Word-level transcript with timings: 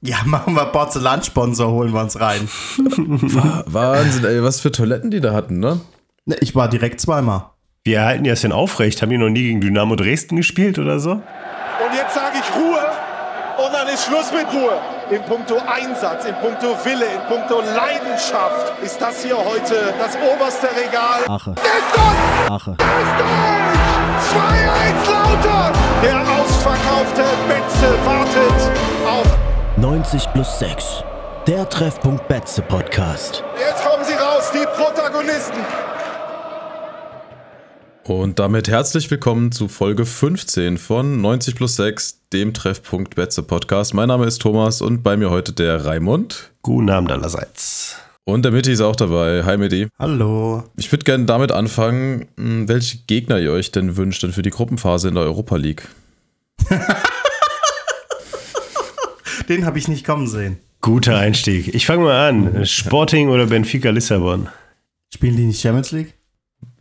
Ja, 0.00 0.18
machen 0.24 0.54
wir 0.54 0.66
Porzellansponsor, 0.66 1.70
holen 1.70 1.92
wir 1.92 2.00
uns 2.00 2.20
rein. 2.20 2.48
Wahnsinn, 3.66 4.24
ey, 4.24 4.42
was 4.42 4.60
für 4.60 4.70
Toiletten 4.70 5.10
die 5.10 5.20
da 5.20 5.32
hatten, 5.32 5.58
ne? 5.58 5.80
Ne, 6.26 6.36
Ich 6.40 6.54
war 6.54 6.68
direkt 6.68 7.00
zweimal. 7.00 7.50
Wie 7.84 7.94
erhalten 7.94 8.24
die 8.24 8.30
das 8.30 8.42
denn 8.42 8.52
aufrecht? 8.52 9.00
Haben 9.02 9.10
die 9.10 9.18
noch 9.18 9.30
nie 9.30 9.42
gegen 9.44 9.60
Dynamo 9.60 9.96
Dresden 9.96 10.36
gespielt 10.36 10.78
oder 10.78 11.00
so? 11.00 11.12
Und 11.12 11.22
jetzt 11.94 12.14
sage 12.14 12.36
ich 12.38 12.56
Ruhe 12.56 12.84
und 13.64 13.72
dann 13.72 13.88
ist 13.88 14.04
Schluss 14.04 14.30
mit 14.32 14.46
Ruhe. 14.52 14.78
In 15.10 15.22
puncto 15.22 15.56
Einsatz, 15.66 16.26
in 16.26 16.34
puncto 16.34 16.76
Wille, 16.84 17.06
in 17.06 17.20
puncto 17.28 17.62
Leidenschaft 17.62 18.74
ist 18.84 19.00
das 19.00 19.22
hier 19.24 19.38
heute 19.38 19.94
das 19.98 20.16
oberste 20.16 20.66
Regal. 20.76 21.22
Ache. 21.28 21.52
Ist 21.52 21.96
durch! 21.96 22.50
Ache. 22.50 22.70
Ist 22.72 23.18
durch! 23.18 24.38
2-1 24.44 25.10
Lauter! 25.10 25.72
Der 26.02 26.20
ausverkaufte 26.20 27.24
Betze 27.48 27.94
wartet 28.04 28.70
auf 29.08 29.47
90 29.80 30.32
plus 30.32 30.58
6. 30.58 31.04
Der 31.46 31.68
Treffpunkt 31.68 32.26
Betze 32.26 32.62
Podcast. 32.62 33.44
Jetzt 33.60 33.84
kommen 33.84 34.04
sie 34.04 34.14
raus, 34.14 34.50
die 34.52 34.66
Protagonisten. 34.76 35.58
Und 38.02 38.40
damit 38.40 38.68
herzlich 38.68 39.08
willkommen 39.08 39.52
zu 39.52 39.68
Folge 39.68 40.04
15 40.04 40.78
von 40.78 41.20
90 41.20 41.54
plus 41.54 41.76
6, 41.76 42.22
dem 42.32 42.54
Treffpunkt 42.54 43.14
Betze 43.14 43.44
Podcast. 43.44 43.94
Mein 43.94 44.08
Name 44.08 44.26
ist 44.26 44.42
Thomas 44.42 44.80
und 44.80 45.04
bei 45.04 45.16
mir 45.16 45.30
heute 45.30 45.52
der 45.52 45.84
Raimund. 45.84 46.50
Guten 46.62 46.90
Abend 46.90 47.12
allerseits. 47.12 47.98
Und 48.24 48.44
der 48.44 48.50
Mitti 48.50 48.72
ist 48.72 48.80
auch 48.80 48.96
dabei. 48.96 49.44
Hi 49.44 49.58
Mitti. 49.58 49.86
Hallo. 49.96 50.64
Ich 50.76 50.90
würde 50.90 51.04
gerne 51.04 51.26
damit 51.26 51.52
anfangen, 51.52 52.26
mh, 52.34 52.66
welche 52.66 52.98
Gegner 53.06 53.38
ihr 53.38 53.52
euch 53.52 53.70
denn 53.70 53.96
wünscht 53.96 54.24
denn 54.24 54.32
für 54.32 54.42
die 54.42 54.50
Gruppenphase 54.50 55.06
in 55.06 55.14
der 55.14 55.22
Europa 55.22 55.54
League. 55.54 55.86
Den 59.48 59.64
habe 59.64 59.78
ich 59.78 59.88
nicht 59.88 60.04
kommen 60.04 60.26
sehen. 60.26 60.58
Guter 60.80 61.16
Einstieg. 61.16 61.74
Ich 61.74 61.86
fange 61.86 62.04
mal 62.04 62.28
an. 62.28 62.66
Sporting 62.66 63.28
oder 63.30 63.46
Benfica 63.46 63.90
Lissabon? 63.90 64.48
Spielen 65.12 65.36
die 65.36 65.46
nicht 65.46 65.60
Champions 65.60 65.90
League? 65.92 66.14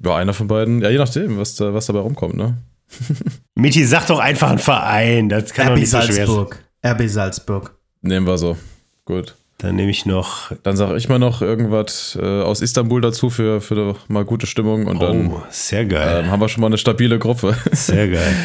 Ja, 0.04 0.16
einer 0.16 0.34
von 0.34 0.48
beiden. 0.48 0.82
Ja, 0.82 0.90
je 0.90 0.98
nachdem, 0.98 1.38
was, 1.38 1.56
da, 1.56 1.74
was 1.74 1.88
dabei 1.88 2.00
rumkommt, 2.00 2.36
ne? 2.36 2.58
Michi, 3.56 3.86
sag 3.86 4.06
doch 4.08 4.20
einfach 4.20 4.50
einen 4.50 4.60
Verein. 4.60 5.30
Das 5.30 5.54
kann 5.54 5.68
doch 5.68 5.74
RB 5.74 5.80
nicht 5.80 5.90
so 5.90 6.02
schwer 6.02 6.14
sein. 6.14 6.26
Salzburg. 6.26 6.64
RB 6.86 7.08
Salzburg. 7.08 7.76
Nehmen 8.02 8.28
wir 8.28 8.38
so. 8.38 8.58
Gut. 9.06 9.36
Dann 9.60 9.76
nehme 9.76 9.90
ich 9.90 10.06
noch. 10.06 10.52
Dann 10.62 10.78
sage 10.78 10.98
ich 10.98 11.10
mal 11.10 11.18
noch 11.18 11.42
irgendwas 11.42 12.16
äh, 12.22 12.24
aus 12.42 12.62
Istanbul 12.62 13.02
dazu 13.02 13.32
für, 13.32 13.60
für 13.60 13.96
mal 14.08 14.24
gute 14.24 14.46
Stimmung 14.46 14.86
und 14.86 15.02
dann 15.02 15.28
Oh, 15.34 15.42
sehr 15.50 15.86
geil. 15.86 16.24
ähm, 16.26 16.32
haben 16.32 16.40
wir 16.42 16.48
schon 16.50 16.62
mal 16.62 16.68
eine 16.68 16.78
stabile 16.78 17.18
Gruppe. 17.18 17.58
Sehr 17.72 18.08
geil. 18.12 18.36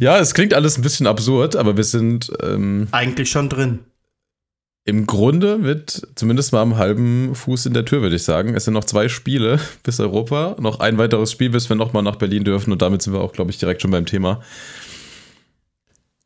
ja, 0.00 0.18
es 0.18 0.32
klingt 0.32 0.54
alles 0.54 0.78
ein 0.78 0.82
bisschen 0.82 1.06
absurd, 1.06 1.56
aber 1.56 1.76
wir 1.76 1.84
sind 1.84 2.32
ähm, 2.42 2.88
Eigentlich 2.90 3.28
schon 3.30 3.50
drin. 3.50 3.80
im 4.84 5.04
Grunde 5.06 5.58
mit 5.58 6.08
zumindest 6.14 6.52
mal 6.54 6.62
am 6.62 6.78
halben 6.78 7.34
Fuß 7.34 7.66
in 7.66 7.74
der 7.74 7.84
Tür, 7.84 8.00
würde 8.00 8.16
ich 8.16 8.24
sagen. 8.24 8.54
Es 8.54 8.64
sind 8.64 8.72
noch 8.72 8.84
zwei 8.84 9.10
Spiele 9.10 9.60
bis 9.82 10.00
Europa, 10.00 10.56
noch 10.58 10.80
ein 10.80 10.96
weiteres 10.96 11.30
Spiel, 11.32 11.50
bis 11.50 11.68
wir 11.68 11.76
nochmal 11.76 12.02
nach 12.02 12.16
Berlin 12.16 12.44
dürfen 12.44 12.72
und 12.72 12.80
damit 12.80 13.02
sind 13.02 13.12
wir 13.12 13.20
auch, 13.20 13.34
glaube 13.34 13.50
ich, 13.50 13.58
direkt 13.58 13.82
schon 13.82 13.90
beim 13.90 14.06
Thema. 14.06 14.40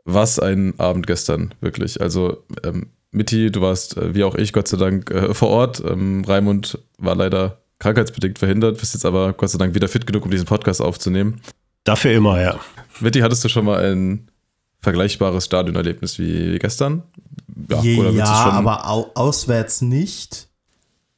Was 0.05 0.39
ein 0.39 0.75
Abend 0.79 1.09
gestern, 1.09 1.53
wirklich. 1.61 2.01
Also, 2.01 2.45
ähm, 2.63 2.91
Mitti, 3.11 3.51
du 3.51 3.61
warst, 3.61 3.97
äh, 3.97 4.15
wie 4.15 4.25
auch 4.25 4.35
ich, 4.35 4.53
Gott 4.53 4.69
sei 4.69 4.77
Dank, 4.77 5.11
äh, 5.11 5.33
vor 5.35 5.49
Ort. 5.49 5.83
Ähm, 5.87 6.25
Raimund 6.27 6.79
war 6.99 7.15
leider 7.15 7.63
krankheitsbedingt 7.79 8.39
verhindert, 8.39 8.79
bist 8.79 8.95
jetzt 8.95 9.05
aber 9.07 9.33
Gott 9.33 9.51
sei 9.51 9.59
Dank 9.59 9.75
wieder 9.75 9.89
fit 9.89 10.07
genug, 10.07 10.25
um 10.25 10.31
diesen 10.31 10.47
Podcast 10.47 10.81
aufzunehmen. 10.81 11.41
Dafür 11.85 12.13
immer, 12.13 12.41
ja. 12.41 12.59
Mitti, 13.01 13.21
hattest 13.21 13.45
du 13.45 13.49
schon 13.49 13.65
mal 13.65 13.85
ein 13.85 14.31
vergleichbares 14.81 15.45
Stadionerlebnis 15.45 16.19
wie, 16.19 16.59
gestern? 16.59 17.03
Ja, 17.71 17.83
schon- 17.83 18.07
aber 18.07 18.89
au 18.89 19.11
auswärts 19.15 19.83
nicht. 19.83 20.49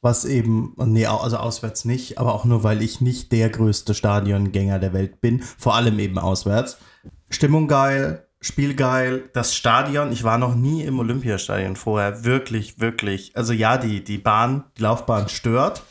Was 0.01 0.23
eben, 0.23 0.73
nee, 0.77 1.05
also 1.05 1.35
auswärts 1.37 1.83
nicht, 1.83 2.19
aber 2.19 2.33
auch 2.33 2.45
nur, 2.45 2.63
weil 2.63 2.81
ich 2.81 3.01
nicht 3.01 3.33
der 3.33 3.49
größte 3.49 3.93
Stadiongänger 3.93 4.79
der 4.79 4.93
Welt 4.93 5.19
bin. 5.19 5.41
Vor 5.41 5.75
allem 5.75 5.99
eben 5.99 6.17
auswärts. 6.17 6.77
Stimmung 7.29 7.67
geil, 7.67 8.25
Spiel 8.41 8.73
geil, 8.73 9.29
das 9.33 9.53
Stadion, 9.53 10.11
ich 10.13 10.23
war 10.23 10.37
noch 10.37 10.55
nie 10.55 10.83
im 10.83 10.97
Olympiastadion 10.99 11.75
vorher, 11.75 12.23
wirklich, 12.23 12.79
wirklich. 12.79 13.35
Also 13.35 13.51
ja, 13.51 13.77
die, 13.77 14.01
die 14.03 14.17
Bahn, 14.17 14.63
die 14.77 14.83
Laufbahn 14.83 15.27
stört, 15.27 15.83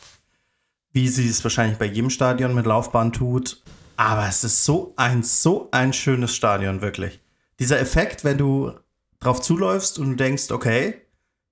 wie 0.91 1.07
sie 1.07 1.27
es 1.29 1.43
wahrscheinlich 1.43 1.77
bei 1.77 1.85
jedem 1.85 2.09
Stadion 2.09 2.55
mit 2.55 2.65
Laufbahn 2.65 3.13
tut. 3.13 3.61
Aber 3.97 4.27
es 4.27 4.43
ist 4.43 4.65
so 4.65 4.93
ein, 4.95 5.21
so 5.21 5.67
ein 5.71 5.93
schönes 5.93 6.35
Stadion, 6.35 6.81
wirklich. 6.81 7.19
Dieser 7.59 7.79
Effekt, 7.79 8.23
wenn 8.23 8.37
du 8.37 8.71
drauf 9.19 9.41
zuläufst 9.41 9.99
und 9.99 10.11
du 10.11 10.15
denkst, 10.15 10.49
okay, 10.51 11.01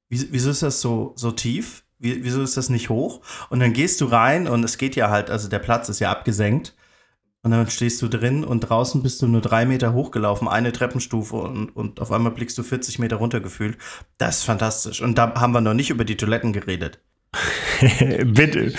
wie- 0.09 0.29
wieso 0.31 0.50
ist 0.50 0.64
das 0.64 0.81
so, 0.81 1.14
so 1.16 1.31
tief? 1.31 1.84
Wie, 2.00 2.24
wieso 2.24 2.41
ist 2.41 2.58
das 2.58 2.69
nicht 2.69 2.90
hoch? 2.90 3.22
Und 3.50 3.59
dann 3.59 3.74
gehst 3.74 4.02
du 4.02 4.06
rein 4.06 4.47
und 4.47 4.64
es 4.64 4.78
geht 4.78 4.96
ja 4.96 5.09
halt, 5.09 5.29
also 5.29 5.47
der 5.50 5.59
Platz 5.59 5.90
ist 5.90 6.00
ja 6.00 6.09
abgesenkt. 6.09 6.74
Und 7.43 7.51
dann 7.51 7.69
stehst 7.69 8.01
du 8.01 8.07
drin 8.07 8.43
und 8.43 8.61
draußen 8.61 9.03
bist 9.03 9.21
du 9.21 9.27
nur 9.27 9.41
drei 9.41 9.65
Meter 9.65 9.93
hochgelaufen, 9.93 10.47
eine 10.47 10.71
Treppenstufe 10.71 11.35
und, 11.35 11.69
und 11.69 12.01
auf 12.01 12.11
einmal 12.11 12.31
blickst 12.31 12.57
du 12.57 12.63
40 12.63 12.99
Meter 12.99 13.17
runtergefühlt. 13.17 13.77
Das 14.17 14.39
ist 14.39 14.43
fantastisch. 14.43 15.01
Und 15.01 15.17
da 15.17 15.33
haben 15.35 15.53
wir 15.53 15.61
noch 15.61 15.73
nicht 15.73 15.89
über 15.89 16.03
die 16.03 16.17
Toiletten 16.17 16.51
geredet. 16.51 16.99
bitte, 18.25 18.73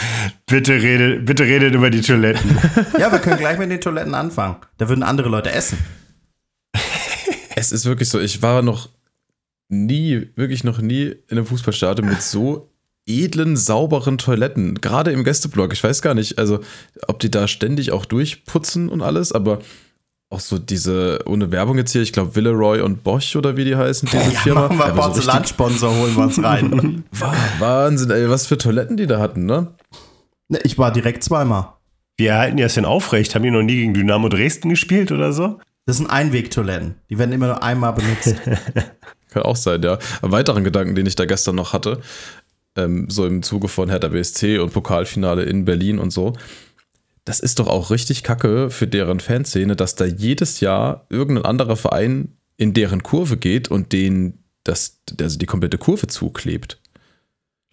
bitte 0.47 0.83
redet, 0.83 1.25
bitte 1.25 1.45
redet 1.45 1.75
über 1.75 1.91
die 1.91 2.01
Toiletten. 2.01 2.59
Ja, 2.99 3.13
wir 3.13 3.21
können 3.21 3.39
gleich 3.39 3.59
mit 3.59 3.71
den 3.71 3.81
Toiletten 3.81 4.15
anfangen. 4.15 4.57
Da 4.79 4.89
würden 4.89 5.03
andere 5.03 5.29
Leute 5.29 5.53
essen. 5.53 5.79
Es 7.57 7.73
ist 7.73 7.87
wirklich 7.87 8.09
so, 8.09 8.21
ich 8.21 8.41
war 8.41 8.63
noch 8.63 8.89
nie, 9.69 10.29
wirklich 10.37 10.63
noch 10.63 10.79
nie 10.79 11.07
in 11.07 11.39
einem 11.39 11.47
Fußballstadion 11.47 12.09
mit 12.09 12.23
so 12.23 12.71
edlen, 13.09 13.57
sauberen 13.57 14.19
Toiletten. 14.19 14.81
Gerade 14.81 15.11
im 15.13 15.25
Gästeblock. 15.25 15.73
Ich 15.73 15.83
weiß 15.83 16.03
gar 16.03 16.15
nicht, 16.15 16.39
also 16.39 16.61
ob 17.07 17.19
die 17.19 17.31
da 17.31 17.49
ständig 17.49 17.91
auch 17.93 18.05
durchputzen 18.05 18.89
und 18.89 19.03
alles, 19.03 19.33
aber 19.33 19.59
auch 20.31 20.41
so 20.41 20.59
diese, 20.59 21.21
ohne 21.27 21.51
Werbung 21.51 21.79
jetzt 21.79 21.93
hier, 21.93 22.03
ich 22.03 22.13
glaube 22.13 22.37
Villeroy 22.37 22.83
und 22.83 23.03
Bosch 23.03 23.35
oder 23.35 23.57
wie 23.57 23.65
die 23.65 23.77
heißen, 23.77 24.09
diese 24.13 24.31
Firma. 24.33 24.63
Machen 24.69 24.79
wir 24.79 24.85
Aber 24.87 25.03
so 25.05 25.09
Porzellansponsor, 25.13 25.91
holen 25.97 26.15
wir 26.17 26.23
uns 26.25 26.43
rein. 26.43 27.05
Wah- 27.13 27.35
Wahnsinn, 27.59 28.11
ey, 28.11 28.29
was 28.29 28.47
für 28.47 28.59
Toiletten 28.59 28.97
die 28.99 29.07
da 29.07 29.19
hatten, 29.21 29.47
ne? 29.47 29.69
Ne, 30.49 30.59
ich 30.65 30.77
war 30.79 30.93
direkt 30.93 31.25
zweimal. 31.25 31.73
Wie 32.19 32.27
erhalten 32.27 32.57
die 32.59 32.63
das 32.63 32.75
denn 32.75 32.85
aufrecht? 32.85 33.35
Haben 33.35 33.43
die 33.45 33.51
noch 33.51 33.63
nie 33.63 33.77
gegen 33.77 33.95
Dynamo 33.95 34.29
Dresden 34.29 34.69
gespielt 34.71 35.13
oder 35.13 35.33
so? 35.33 35.59
Das 35.87 35.97
sind 35.97 36.11
Einwegtoiletten. 36.11 36.97
Die 37.09 37.19
werden 37.19 37.33
immer 37.33 37.47
nur 37.47 37.63
einmal 37.63 37.95
benutzt. 37.95 38.35
Kann 39.31 39.43
auch 39.43 39.57
sein, 39.57 39.83
ja. 39.83 39.99
Ein 40.21 40.33
weiteren 40.33 40.65
Gedanken, 40.65 40.95
den 40.95 41.07
ich 41.07 41.17
da 41.17 41.25
gestern 41.27 41.55
noch 41.55 41.73
hatte, 41.73 42.01
ähm, 42.79 43.11
so 43.11 43.27
im 43.27 43.43
Zuge 43.43 43.69
von 43.69 43.89
Hertha 43.91 44.09
BSC 44.09 44.59
und 44.59 44.73
Pokalfinale 44.73 45.43
in 45.45 45.65
Berlin 45.65 45.99
und 45.99 46.11
so. 46.11 46.33
Das 47.25 47.41
ist 47.41 47.59
doch 47.59 47.67
auch 47.67 47.91
richtig 47.91 48.23
kacke 48.23 48.71
für 48.71 48.87
deren 48.87 49.21
Fanszene, 49.21 49.77
dass 49.77 49.95
da 49.97 50.07
jedes 50.07 50.61
Jahr 50.61 51.07
irgendein 51.11 51.45
anderer 51.45 51.77
Verein 51.77 52.33
in 52.57 52.73
deren 52.75 53.03
Kurve 53.03 53.37
geht 53.37 53.69
und 53.71 53.93
denen 53.93 54.45
das, 54.65 55.01
also 55.21 55.39
die 55.39 55.47
komplette 55.47 55.79
Kurve 55.79 56.07
zuklebt. 56.07 56.81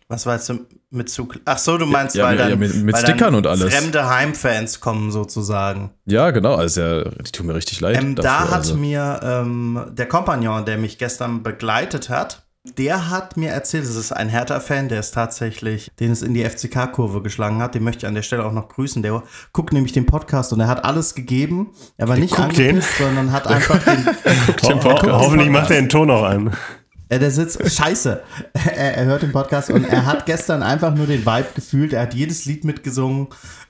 Was 0.07 0.25
weißt 0.27 0.49
du 0.49 0.59
mit 0.91 1.09
Zug? 1.09 1.39
Ach 1.45 1.57
so, 1.57 1.77
du 1.79 1.85
meinst, 1.87 2.15
Ja, 2.15 2.25
weil 2.25 2.37
ja, 2.37 2.43
dann, 2.43 2.49
ja, 2.51 2.55
mit- 2.57 2.75
mit 2.83 2.93
weil 2.93 3.01
Stickern 3.01 3.19
dann 3.33 3.35
und 3.35 3.47
alles. 3.47 3.73
fremde 3.73 4.07
Heimfans 4.07 4.79
kommen 4.79 5.09
sozusagen. 5.11 5.89
Ja, 6.05 6.29
genau, 6.29 6.53
also 6.55 6.81
ja, 6.81 7.03
die 7.05 7.31
tun 7.31 7.47
mir 7.47 7.55
richtig 7.55 7.79
leid. 7.81 7.97
Ähm, 8.03 8.13
da 8.15 8.21
dafür, 8.21 8.47
hat 8.51 8.53
also. 8.57 8.75
mir 8.75 9.19
ähm, 9.23 9.83
der 9.93 10.07
Kompagnon, 10.07 10.63
der 10.65 10.77
mich 10.77 10.99
gestern 10.99 11.41
begleitet 11.41 12.09
hat, 12.09 12.44
der 12.77 13.09
hat 13.09 13.37
mir 13.37 13.51
erzählt, 13.51 13.83
es 13.83 13.95
ist 13.95 14.11
ein 14.11 14.27
Hertha-Fan, 14.29 14.89
der 14.89 14.99
ist 14.99 15.13
tatsächlich, 15.13 15.91
den 15.99 16.11
es 16.11 16.21
in 16.21 16.33
die 16.33 16.43
FCK-Kurve 16.43 17.21
geschlagen 17.21 17.61
hat. 17.61 17.75
Den 17.75 17.83
möchte 17.83 17.99
ich 17.99 18.07
an 18.07 18.15
der 18.15 18.23
Stelle 18.23 18.43
auch 18.43 18.51
noch 18.51 18.69
grüßen. 18.69 19.03
Der 19.03 19.21
guckt 19.53 19.71
nämlich 19.73 19.93
den 19.93 20.05
Podcast 20.05 20.51
und 20.51 20.59
er 20.59 20.67
hat 20.67 20.83
alles 20.83 21.13
gegeben. 21.15 21.71
Er 21.97 22.07
war 22.07 22.17
nicht 22.17 22.35
guckt 22.35 22.57
den? 22.57 22.69
angepisst, 22.69 22.97
sondern 22.97 23.31
hat 23.31 23.47
einfach 23.47 23.79
den, 23.83 24.05
Ho 24.63 24.83
ho 24.83 25.19
hoffentlich 25.19 25.49
macht 25.49 25.69
er 25.69 25.77
den 25.77 25.89
Ton 25.89 26.07
noch 26.07 26.23
an. 26.23 26.55
Der 27.11 27.29
sitzt, 27.29 27.71
scheiße, 27.71 28.23
er, 28.53 28.97
er 28.97 29.05
hört 29.05 29.21
den 29.21 29.31
Podcast 29.31 29.69
und 29.69 29.85
er 29.85 30.05
hat 30.05 30.25
gestern 30.25 30.63
einfach 30.63 30.93
nur 30.93 31.05
den 31.05 31.25
Vibe 31.25 31.49
gefühlt. 31.53 31.93
Er 31.93 32.01
hat 32.01 32.15
jedes 32.15 32.45
Lied 32.45 32.63
mitgesungen. 32.63 33.27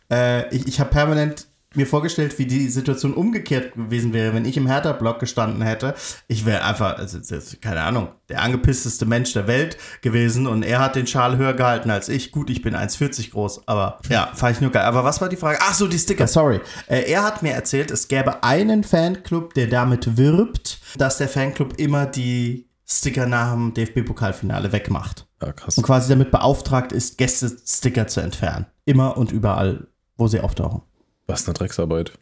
Äh, 0.09 0.55
ich 0.55 0.67
ich 0.67 0.79
habe 0.79 0.89
permanent 0.89 1.47
mir 1.77 1.87
vorgestellt, 1.87 2.37
wie 2.39 2.45
die 2.45 2.69
Situation 2.69 3.13
umgekehrt 3.13 3.73
gewesen 3.73 4.13
wäre, 4.13 4.33
wenn 4.33 4.45
ich 4.45 4.57
im 4.57 4.67
Hertha-Block 4.67 5.19
gestanden 5.19 5.61
hätte. 5.61 5.95
Ich 6.27 6.45
wäre 6.45 6.63
einfach, 6.63 6.97
also, 6.97 7.19
keine 7.61 7.81
Ahnung, 7.81 8.09
der 8.29 8.41
angepissteste 8.41 9.05
Mensch 9.05 9.33
der 9.33 9.47
Welt 9.47 9.77
gewesen 10.01 10.47
und 10.47 10.63
er 10.63 10.79
hat 10.79 10.95
den 10.95 11.07
Schal 11.07 11.37
höher 11.37 11.53
gehalten 11.53 11.89
als 11.89 12.09
ich. 12.09 12.31
Gut, 12.31 12.49
ich 12.49 12.61
bin 12.61 12.75
1,40 12.75 13.31
groß, 13.31 13.67
aber 13.67 13.99
ja, 14.09 14.31
fand 14.33 14.55
ich 14.55 14.61
nur 14.61 14.71
geil. 14.71 14.85
Aber 14.85 15.03
was 15.03 15.21
war 15.21 15.29
die 15.29 15.35
Frage? 15.35 15.59
Ach 15.61 15.73
so, 15.73 15.87
die 15.87 15.99
Sticker, 15.99 16.27
sorry. 16.27 16.61
Äh, 16.87 17.11
er 17.11 17.23
hat 17.23 17.43
mir 17.43 17.53
erzählt, 17.53 17.91
es 17.91 18.07
gäbe 18.07 18.43
einen 18.43 18.83
Fanclub, 18.83 19.53
der 19.53 19.67
damit 19.67 20.17
wirbt, 20.17 20.79
dass 20.97 21.17
der 21.17 21.29
Fanclub 21.29 21.77
immer 21.77 22.05
die 22.05 22.67
Sticker 22.87 23.25
nach 23.25 23.53
dem 23.53 23.73
DFB-Pokalfinale 23.73 24.71
wegmacht. 24.71 25.27
Ja, 25.41 25.51
krass. 25.51 25.77
Und 25.77 25.83
quasi 25.83 26.09
damit 26.09 26.31
beauftragt 26.31 26.91
ist, 26.91 27.17
Gäste-Sticker 27.17 28.07
zu 28.07 28.21
entfernen. 28.21 28.67
Immer 28.85 29.17
und 29.17 29.31
überall, 29.31 29.87
wo 30.17 30.27
sie 30.27 30.39
auftauchen. 30.39 30.81
Was 31.27 31.45
eine 31.45 31.53
Drecksarbeit. 31.53 32.13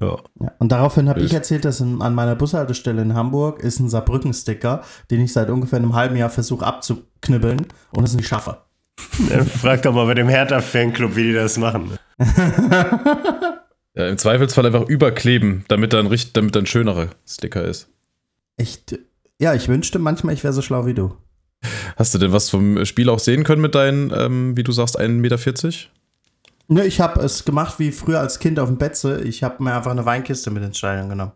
Ja. 0.00 0.18
Ja. 0.40 0.52
Und 0.58 0.72
daraufhin 0.72 1.08
habe 1.08 1.20
ich 1.20 1.32
erzählt, 1.32 1.64
dass 1.64 1.80
in, 1.80 2.02
an 2.02 2.14
meiner 2.14 2.34
Bushaltestelle 2.34 3.02
in 3.02 3.14
Hamburg 3.14 3.60
ist 3.60 3.78
ein 3.78 3.88
Saarbrücken-Sticker, 3.88 4.82
den 5.10 5.20
ich 5.20 5.32
seit 5.32 5.48
ungefähr 5.48 5.78
einem 5.78 5.94
halben 5.94 6.16
Jahr 6.16 6.30
versuche 6.30 6.66
abzuknibbeln 6.66 7.66
und 7.92 8.04
es 8.04 8.14
nicht 8.14 8.26
schaffe. 8.26 8.58
Dann 9.30 9.46
frag 9.46 9.82
doch 9.82 9.94
mal 9.94 10.06
bei 10.06 10.14
dem 10.14 10.28
Hertha-Fanclub, 10.28 11.14
wie 11.16 11.24
die 11.24 11.32
das 11.32 11.56
machen. 11.56 11.92
Ja, 13.94 14.08
Im 14.08 14.16
Zweifelsfall 14.16 14.64
einfach 14.64 14.88
überkleben, 14.88 15.64
damit 15.68 15.92
dann 15.92 16.06
richtig, 16.06 16.32
damit 16.32 16.56
dann 16.56 16.64
schönerer 16.66 17.08
Sticker 17.26 17.64
ist. 17.64 17.88
Echt, 18.56 18.98
ja, 19.38 19.54
ich 19.54 19.68
wünschte 19.68 19.98
manchmal, 19.98 20.34
ich 20.34 20.44
wäre 20.44 20.54
so 20.54 20.62
schlau 20.62 20.86
wie 20.86 20.94
du. 20.94 21.14
Hast 21.96 22.14
du 22.14 22.18
denn 22.18 22.32
was 22.32 22.48
vom 22.48 22.84
Spiel 22.86 23.10
auch 23.10 23.18
sehen 23.18 23.44
können 23.44 23.60
mit 23.60 23.74
deinen, 23.74 24.10
ähm, 24.16 24.56
wie 24.56 24.62
du 24.62 24.72
sagst, 24.72 24.98
1,40 24.98 25.08
Meter? 25.20 25.36
Ne, 26.68 26.84
ich 26.86 27.00
habe 27.00 27.20
es 27.20 27.44
gemacht 27.44 27.78
wie 27.78 27.92
früher 27.92 28.20
als 28.20 28.38
Kind 28.38 28.58
auf 28.58 28.68
dem 28.68 28.78
Betze. 28.78 29.20
Ich 29.22 29.42
habe 29.42 29.62
mir 29.62 29.74
einfach 29.74 29.90
eine 29.90 30.06
Weinkiste 30.06 30.50
mit 30.50 30.62
ins 30.62 30.78
Stadion 30.78 31.08
genommen. 31.08 31.32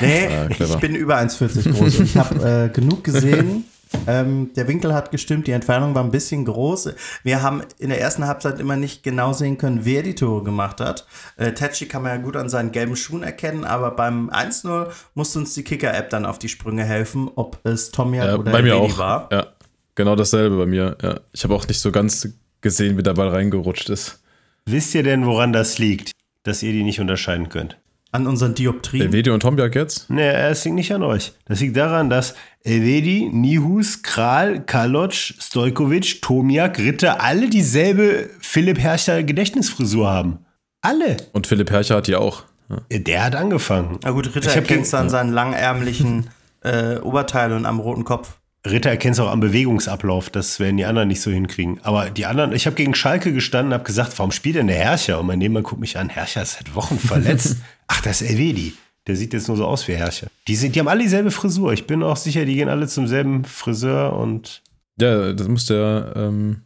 Nee, 0.00 0.26
Ah, 0.28 0.48
ich 0.50 0.76
bin 0.78 0.94
über 0.96 1.16
1,40 1.18 1.72
groß. 1.72 2.00
ich 2.00 2.16
habe 2.16 2.64
äh, 2.64 2.68
genug 2.70 3.04
gesehen. 3.04 3.64
Ähm, 4.08 4.50
der 4.56 4.66
Winkel 4.66 4.92
hat 4.92 5.12
gestimmt, 5.12 5.46
die 5.46 5.52
Entfernung 5.52 5.94
war 5.94 6.02
ein 6.02 6.10
bisschen 6.10 6.44
groß. 6.44 6.90
Wir 7.22 7.40
haben 7.42 7.62
in 7.78 7.90
der 7.90 8.00
ersten 8.00 8.26
Halbzeit 8.26 8.58
immer 8.58 8.74
nicht 8.74 9.04
genau 9.04 9.32
sehen 9.32 9.58
können, 9.58 9.84
wer 9.84 10.02
die 10.02 10.16
Tore 10.16 10.42
gemacht 10.42 10.80
hat. 10.80 11.06
Äh, 11.36 11.52
Tachi 11.52 11.86
kann 11.86 12.02
man 12.02 12.10
ja 12.16 12.16
gut 12.22 12.34
an 12.36 12.48
seinen 12.48 12.72
gelben 12.72 12.96
Schuhen 12.96 13.22
erkennen, 13.22 13.64
aber 13.64 13.92
beim 13.92 14.28
1-0 14.28 14.88
musste 15.14 15.38
uns 15.38 15.54
die 15.54 15.62
Kicker-App 15.62 16.10
dann 16.10 16.26
auf 16.26 16.40
die 16.40 16.48
Sprünge 16.48 16.82
helfen, 16.84 17.30
ob 17.36 17.60
es 17.62 17.92
Tomjak 17.92 18.26
Ja, 18.26 18.34
oder 18.36 18.50
bei 18.50 18.62
mir 18.62 18.76
auch. 18.76 18.98
war. 18.98 19.28
Ja, 19.30 19.46
genau 19.94 20.16
dasselbe 20.16 20.56
bei 20.56 20.66
mir. 20.66 20.96
Ja. 21.00 21.20
Ich 21.32 21.44
habe 21.44 21.54
auch 21.54 21.68
nicht 21.68 21.78
so 21.80 21.92
ganz 21.92 22.28
gesehen, 22.62 22.98
wie 22.98 23.04
der 23.04 23.14
Ball 23.14 23.28
reingerutscht 23.28 23.88
ist. 23.88 24.20
Wisst 24.68 24.94
ihr 24.96 25.04
denn, 25.04 25.26
woran 25.26 25.52
das 25.52 25.78
liegt, 25.78 26.10
dass 26.42 26.62
ihr 26.62 26.72
die 26.72 26.82
nicht 26.82 26.98
unterscheiden 27.00 27.48
könnt? 27.48 27.78
An 28.10 28.26
unseren 28.26 28.54
Dioptrien. 28.54 29.02
Elvedi 29.06 29.30
und 29.30 29.40
Tomjak 29.40 29.74
jetzt? 29.76 30.10
Nee, 30.10 30.28
es 30.28 30.64
liegt 30.64 30.74
nicht 30.74 30.92
an 30.92 31.02
euch. 31.02 31.32
Das 31.44 31.60
liegt 31.60 31.76
daran, 31.76 32.10
dass 32.10 32.34
Elvedi, 32.64 33.28
Nihus, 33.32 34.02
Kral, 34.02 34.64
Kaloc, 34.64 35.12
Stojkovic, 35.12 36.20
Tomiak, 36.22 36.78
Ritter 36.78 37.22
alle 37.22 37.48
dieselbe 37.48 38.28
Philipp 38.40 38.78
Herrscher 38.78 39.22
Gedächtnisfrisur 39.22 40.08
haben. 40.10 40.38
Alle. 40.80 41.16
Und 41.32 41.46
Philipp 41.46 41.70
Hercher 41.70 41.96
hat 41.96 42.06
die 42.08 42.16
auch. 42.16 42.44
Ja. 42.68 42.98
Der 42.98 43.24
hat 43.24 43.36
angefangen. 43.36 43.98
Na 44.02 44.10
gut, 44.10 44.34
Ritter 44.34 44.52
du 44.52 44.62
gegen- 44.62 44.94
an 44.94 45.08
seinen 45.10 45.32
langärmlichen 45.32 46.28
äh, 46.64 46.96
Oberteil 46.98 47.52
und 47.52 47.66
am 47.66 47.78
roten 47.78 48.02
Kopf. 48.04 48.38
Ritter 48.70 48.90
erkennt 48.90 49.14
es 49.14 49.20
auch 49.20 49.30
am 49.30 49.40
Bewegungsablauf, 49.40 50.30
das 50.30 50.60
werden 50.60 50.76
die 50.76 50.84
anderen 50.84 51.08
nicht 51.08 51.20
so 51.20 51.30
hinkriegen. 51.30 51.80
Aber 51.82 52.10
die 52.10 52.26
anderen, 52.26 52.52
ich 52.52 52.66
habe 52.66 52.76
gegen 52.76 52.94
Schalke 52.94 53.32
gestanden, 53.32 53.72
habe 53.72 53.84
gesagt, 53.84 54.18
warum 54.18 54.32
spielt 54.32 54.56
denn 54.56 54.66
der 54.66 54.76
Herrscher? 54.76 55.20
Und 55.20 55.26
mein 55.26 55.38
Nebenmann 55.38 55.62
guckt 55.62 55.80
mich 55.80 55.98
an, 55.98 56.08
Herrscher 56.08 56.42
ist 56.42 56.54
seit 56.54 56.74
Wochen 56.74 56.98
verletzt. 56.98 57.56
Ach, 57.86 58.00
das 58.00 58.22
ist 58.22 58.30
Elvedi. 58.30 58.74
Der 59.06 59.14
sieht 59.16 59.32
jetzt 59.32 59.48
nur 59.48 59.56
so 59.56 59.66
aus 59.66 59.86
wie 59.86 59.94
Herrscher. 59.94 60.26
Die, 60.48 60.56
sind, 60.56 60.74
die 60.74 60.80
haben 60.80 60.88
alle 60.88 61.02
dieselbe 61.02 61.30
Frisur. 61.30 61.72
Ich 61.72 61.86
bin 61.86 62.02
auch 62.02 62.16
sicher, 62.16 62.44
die 62.44 62.56
gehen 62.56 62.68
alle 62.68 62.88
zum 62.88 63.06
selben 63.06 63.44
Friseur 63.44 64.16
und 64.18 64.62
Ja, 65.00 65.32
das 65.32 65.46
muss 65.46 65.66
der, 65.66 66.12
ähm, 66.16 66.62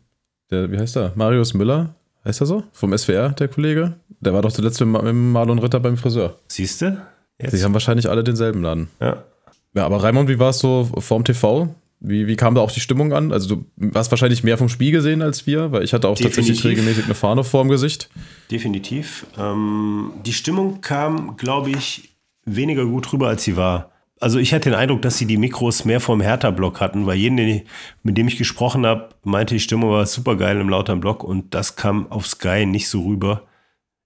der, 0.50 0.70
wie 0.72 0.78
heißt 0.78 0.96
der? 0.96 1.12
Marius 1.16 1.52
Müller, 1.52 1.94
heißt 2.24 2.40
er 2.40 2.46
so? 2.46 2.64
Vom 2.72 2.96
SWR, 2.96 3.30
der 3.30 3.48
Kollege? 3.48 3.94
Der 4.20 4.32
war 4.32 4.42
doch 4.42 4.52
zuletzt 4.52 4.80
mit, 4.80 5.02
mit 5.02 5.14
Marlon 5.14 5.58
Ritter 5.58 5.80
beim 5.80 5.96
Friseur. 5.96 6.38
siehst 6.48 6.80
du? 6.82 7.00
Die 7.38 7.64
haben 7.64 7.72
wahrscheinlich 7.72 8.08
alle 8.08 8.22
denselben 8.22 8.62
Laden. 8.62 8.88
Ja. 9.00 9.24
Ja, 9.72 9.86
aber 9.86 10.02
Raimund, 10.02 10.28
wie 10.28 10.38
war 10.38 10.50
es 10.50 10.58
so 10.58 10.88
vorm 10.98 11.24
TV? 11.24 11.74
Wie, 12.00 12.26
wie 12.26 12.36
kam 12.36 12.54
da 12.54 12.62
auch 12.62 12.72
die 12.72 12.80
Stimmung 12.80 13.12
an? 13.12 13.30
Also 13.30 13.56
du 13.56 13.64
hast 13.94 14.10
wahrscheinlich 14.10 14.42
mehr 14.42 14.56
vom 14.56 14.70
Spiel 14.70 14.90
gesehen 14.90 15.20
als 15.20 15.46
wir, 15.46 15.70
weil 15.70 15.84
ich 15.84 15.92
hatte 15.92 16.08
auch 16.08 16.16
tatsächlich 16.16 16.56
Definitiv. 16.56 16.70
regelmäßig 16.70 17.04
eine 17.04 17.14
Fahne 17.14 17.44
vorm 17.44 17.68
Gesicht. 17.68 18.08
Definitiv. 18.50 19.26
Ähm, 19.38 20.12
die 20.24 20.32
Stimmung 20.32 20.80
kam, 20.80 21.36
glaube 21.36 21.70
ich, 21.70 22.16
weniger 22.46 22.86
gut 22.86 23.12
rüber, 23.12 23.28
als 23.28 23.44
sie 23.44 23.56
war. 23.56 23.90
Also 24.18 24.38
ich 24.38 24.52
hatte 24.52 24.70
den 24.70 24.78
Eindruck, 24.78 25.02
dass 25.02 25.18
sie 25.18 25.26
die 25.26 25.38
Mikros 25.38 25.84
mehr 25.84 26.00
vom 26.00 26.20
Hertha-Block 26.20 26.80
hatten, 26.80 27.06
weil 27.06 27.16
jeden, 27.16 27.36
den 27.36 27.48
ich, 27.48 27.62
mit 28.02 28.18
dem 28.18 28.28
ich 28.28 28.36
gesprochen 28.36 28.84
habe, 28.84 29.10
meinte, 29.22 29.54
die 29.54 29.60
Stimmung 29.60 29.90
war 29.90 30.04
super 30.06 30.36
geil 30.36 30.60
im 30.60 30.68
lauteren 30.68 31.00
Block 31.00 31.24
und 31.24 31.54
das 31.54 31.76
kam 31.76 32.10
auf 32.10 32.26
Sky 32.26 32.66
nicht 32.66 32.88
so 32.88 33.02
rüber. 33.02 33.46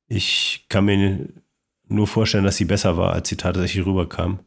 Ich 0.07 0.67
kann 0.69 0.85
mir 0.85 1.29
nur 1.89 2.07
vorstellen, 2.07 2.45
dass 2.45 2.57
sie 2.57 2.65
besser 2.65 2.97
war, 2.97 3.13
als 3.13 3.29
sie 3.29 3.37
tatsächlich 3.37 3.85
rüberkam. 3.87 4.39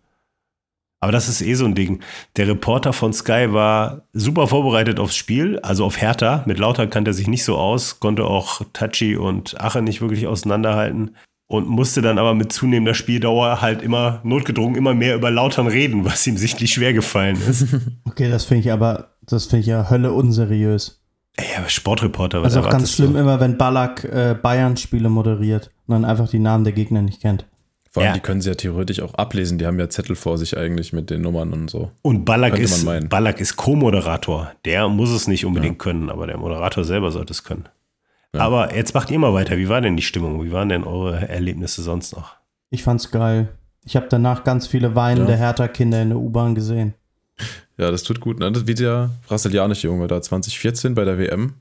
Aber 0.99 1.11
das 1.11 1.29
ist 1.29 1.41
eh 1.41 1.53
so 1.53 1.65
ein 1.65 1.75
Ding. 1.75 1.99
Der 2.37 2.47
Reporter 2.47 2.91
von 2.91 3.13
Sky 3.13 3.53
war 3.53 4.01
super 4.13 4.47
vorbereitet 4.47 4.99
aufs 4.99 5.15
Spiel, 5.15 5.59
also 5.59 5.85
auf 5.85 6.01
Hertha. 6.01 6.43
Mit 6.47 6.57
Lauter 6.57 6.87
kannte 6.87 7.11
er 7.11 7.13
sich 7.13 7.27
nicht 7.27 7.43
so 7.43 7.55
aus, 7.57 7.99
konnte 7.99 8.25
auch 8.25 8.61
Tachi 8.73 9.15
und 9.15 9.59
Ache 9.61 9.81
nicht 9.81 10.01
wirklich 10.01 10.25
auseinanderhalten 10.25 11.15
und 11.47 11.67
musste 11.67 12.01
dann 12.01 12.17
aber 12.17 12.33
mit 12.33 12.51
zunehmender 12.51 12.93
Spieldauer 12.93 13.61
halt 13.61 13.81
immer 13.81 14.19
notgedrungen 14.23 14.75
immer 14.75 14.93
mehr 14.93 15.15
über 15.15 15.31
Lautern 15.31 15.67
reden, 15.67 16.03
was 16.03 16.25
ihm 16.27 16.37
sichtlich 16.37 16.73
schwer 16.73 16.93
gefallen 16.93 17.37
ist. 17.47 17.67
Okay, 18.05 18.29
das 18.29 18.45
finde 18.45 18.61
ich 18.61 18.71
aber, 18.71 19.11
das 19.21 19.45
finde 19.45 19.61
ich 19.61 19.67
ja 19.67 19.89
Hölle 19.89 20.11
unseriös. 20.11 21.03
Ey, 21.35 21.45
aber 21.57 21.69
Sportreporter, 21.69 22.41
was 22.41 22.55
Also 22.55 22.67
auch 22.67 22.71
ganz 22.71 22.91
schlimm 22.91 23.13
du? 23.13 23.19
immer, 23.19 23.39
wenn 23.39 23.57
Ballack 23.57 24.03
äh, 24.03 24.35
Bayern-Spiele 24.41 25.09
moderiert 25.09 25.69
und 25.85 25.93
dann 25.93 26.05
einfach 26.05 26.27
die 26.27 26.39
Namen 26.39 26.63
der 26.63 26.73
Gegner 26.73 27.03
nicht 27.03 27.21
kennt. 27.21 27.45
Vor 27.97 28.03
allem, 28.03 28.09
Ja. 28.09 28.13
die 28.13 28.19
können 28.19 28.41
sie 28.41 28.49
ja 28.49 28.55
theoretisch 28.55 28.99
auch 29.01 29.15
ablesen. 29.15 29.57
Die 29.57 29.65
haben 29.65 29.79
ja 29.79 29.89
Zettel 29.89 30.15
vor 30.15 30.37
sich 30.37 30.55
eigentlich 30.55 30.93
mit 30.93 31.09
den 31.09 31.21
Nummern 31.21 31.51
und 31.51 31.67
so. 31.67 31.89
Und 32.03 32.25
Ballack 32.25 32.59
ist. 32.59 32.85
Ballack 33.09 33.41
ist 33.41 33.55
Co-Moderator. 33.55 34.51
Der 34.65 34.87
muss 34.87 35.09
es 35.09 35.27
nicht 35.27 35.45
unbedingt 35.45 35.79
können, 35.79 36.11
aber 36.11 36.27
der 36.27 36.37
Moderator 36.37 36.83
selber 36.83 37.09
sollte 37.11 37.33
es 37.33 37.43
können. 37.43 37.67
Ja. 38.35 38.41
Aber 38.41 38.75
jetzt 38.75 38.93
macht 38.93 39.09
ihr 39.09 39.17
mal 39.17 39.33
weiter. 39.33 39.57
Wie 39.57 39.67
war 39.67 39.81
denn 39.81 39.97
die 39.97 40.03
Stimmung? 40.03 40.43
Wie 40.43 40.51
waren 40.51 40.69
denn 40.69 40.83
eure 40.83 41.27
Erlebnisse 41.27 41.81
sonst 41.81 42.15
noch? 42.15 42.35
Ich 42.69 42.83
fand's 42.83 43.09
geil. 43.09 43.47
Ich 43.83 43.95
habe 43.95 44.05
danach 44.09 44.43
ganz 44.43 44.67
viele 44.67 44.93
weinende 44.93 45.31
Ja. 45.31 45.37
Hertha-Kinder 45.39 46.01
in 46.03 46.09
der 46.09 46.19
U-Bahn 46.19 46.53
gesehen. 46.53 46.93
Ja, 47.77 47.89
das 47.89 48.03
tut 48.03 48.19
gut. 48.19 48.37
Ne? 48.39 48.51
Das 48.51 48.67
wie 48.67 48.75
der 48.75 49.09
brasilianische 49.27 49.87
Junge 49.87 50.07
da 50.07 50.21
2014 50.21 50.93
bei 50.93 51.03
der 51.05 51.17
WM. 51.17 51.53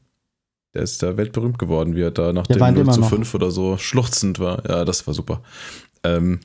Der 0.75 0.83
ist 0.83 1.03
da 1.03 1.17
weltberühmt 1.17 1.59
geworden, 1.59 1.94
wie 1.97 2.03
er 2.03 2.11
da 2.11 2.35
nach 2.35 2.47
Der 2.47 2.56
dem 2.56 2.61
weint 2.61 2.77
0 2.77 2.83
immer 2.85 2.93
zu 2.93 3.00
noch. 3.00 3.09
5 3.09 3.35
oder 3.35 3.50
so 3.50 3.79
schluchzend 3.79 4.38
war. 4.41 4.62
Ja, 4.69 4.85
das 4.85 5.06
war 5.06 5.15
super. 5.15 5.41
Ähm, 6.06 6.41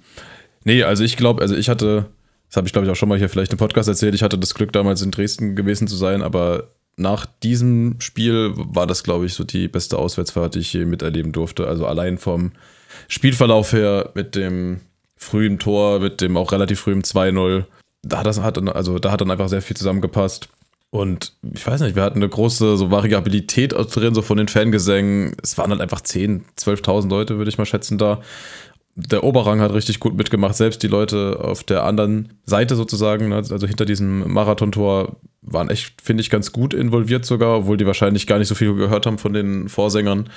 nee, 0.63 0.83
also 0.83 1.03
ich 1.03 1.17
glaube, 1.17 1.41
also 1.41 1.55
ich 1.55 1.69
hatte, 1.69 2.07
das 2.49 2.57
habe 2.57 2.67
ich 2.67 2.73
glaube 2.73 2.85
ich 2.85 2.91
auch 2.91 2.95
schon 2.95 3.09
mal 3.09 3.17
hier 3.17 3.29
vielleicht 3.29 3.51
im 3.51 3.57
Podcast 3.57 3.89
erzählt, 3.89 4.15
ich 4.15 4.23
hatte 4.23 4.37
das 4.37 4.53
Glück 4.53 4.71
damals 4.71 5.01
in 5.01 5.11
Dresden 5.11 5.55
gewesen 5.55 5.87
zu 5.87 5.95
sein, 5.95 6.21
aber 6.21 6.69
nach 6.97 7.25
diesem 7.25 7.95
Spiel 7.99 8.51
war 8.55 8.87
das 8.87 9.03
glaube 9.03 9.25
ich 9.25 9.33
so 9.33 9.43
die 9.43 9.67
beste 9.67 9.97
Auswärtsfahrt, 9.97 10.55
die 10.55 10.59
ich 10.59 10.73
je 10.73 10.85
miterleben 10.85 11.31
durfte. 11.31 11.67
Also 11.67 11.85
allein 11.85 12.17
vom 12.17 12.51
Spielverlauf 13.07 13.73
her 13.73 14.11
mit 14.13 14.35
dem 14.35 14.81
frühen 15.15 15.59
Tor, 15.59 15.99
mit 15.99 16.21
dem 16.21 16.35
auch 16.37 16.51
relativ 16.51 16.81
frühen 16.81 17.03
2-0, 17.03 17.65
da 18.03 18.19
hat 18.19 18.25
das 18.25 18.41
hat 18.41 18.57
also 18.75 18.99
da 18.99 19.11
hat 19.11 19.21
dann 19.21 19.31
einfach 19.31 19.49
sehr 19.49 19.61
viel 19.61 19.77
zusammengepasst. 19.77 20.49
Und 20.91 21.33
ich 21.53 21.65
weiß 21.65 21.79
nicht, 21.81 21.95
wir 21.95 22.03
hatten 22.03 22.19
eine 22.19 22.27
große 22.27 22.75
so 22.75 22.91
Variabilität 22.91 23.73
drin, 23.73 24.13
so 24.13 24.21
von 24.21 24.37
den 24.37 24.49
Fangesängen. 24.49 25.37
Es 25.41 25.57
waren 25.57 25.71
halt 25.71 25.79
einfach 25.79 26.01
10.000, 26.01 26.41
12.000 26.59 27.09
Leute, 27.09 27.37
würde 27.37 27.49
ich 27.49 27.57
mal 27.57 27.65
schätzen, 27.65 27.97
da. 27.97 28.21
Der 28.95 29.23
Oberrang 29.23 29.61
hat 29.61 29.73
richtig 29.73 29.99
gut 29.99 30.15
mitgemacht. 30.15 30.55
Selbst 30.55 30.83
die 30.83 30.87
Leute 30.87 31.39
auf 31.41 31.63
der 31.63 31.83
anderen 31.83 32.33
Seite 32.45 32.75
sozusagen, 32.75 33.29
ne, 33.29 33.35
also 33.35 33.67
hinter 33.67 33.85
diesem 33.85 34.31
Marathontor, 34.31 35.15
waren 35.41 35.69
echt, 35.69 36.01
finde 36.01 36.21
ich, 36.21 36.29
ganz 36.29 36.51
gut 36.51 36.73
involviert 36.73 37.25
sogar, 37.25 37.59
obwohl 37.59 37.77
die 37.77 37.87
wahrscheinlich 37.87 38.27
gar 38.27 38.37
nicht 38.37 38.47
so 38.47 38.55
viel 38.55 38.75
gehört 38.75 39.05
haben 39.05 39.17
von 39.17 39.33
den 39.33 39.69
Vorsängern. 39.69 40.29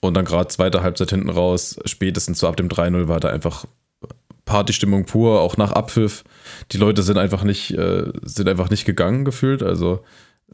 Und 0.00 0.14
dann 0.14 0.24
gerade 0.24 0.48
zweite 0.48 0.82
Halbzeit 0.82 1.10
hinten 1.10 1.30
raus, 1.30 1.78
spätestens 1.86 2.38
so 2.38 2.46
ab 2.46 2.56
dem 2.56 2.68
3-0 2.68 3.08
war 3.08 3.20
da 3.20 3.30
einfach 3.30 3.64
Partystimmung 4.44 5.04
pur, 5.04 5.40
auch 5.40 5.56
nach 5.56 5.72
Abpfiff. 5.72 6.24
Die 6.72 6.78
Leute 6.78 7.02
sind 7.02 7.18
einfach 7.18 7.42
nicht, 7.42 7.72
äh, 7.72 8.04
sind 8.22 8.48
einfach 8.48 8.70
nicht 8.70 8.84
gegangen 8.84 9.24
gefühlt. 9.24 9.62
Also 9.62 10.04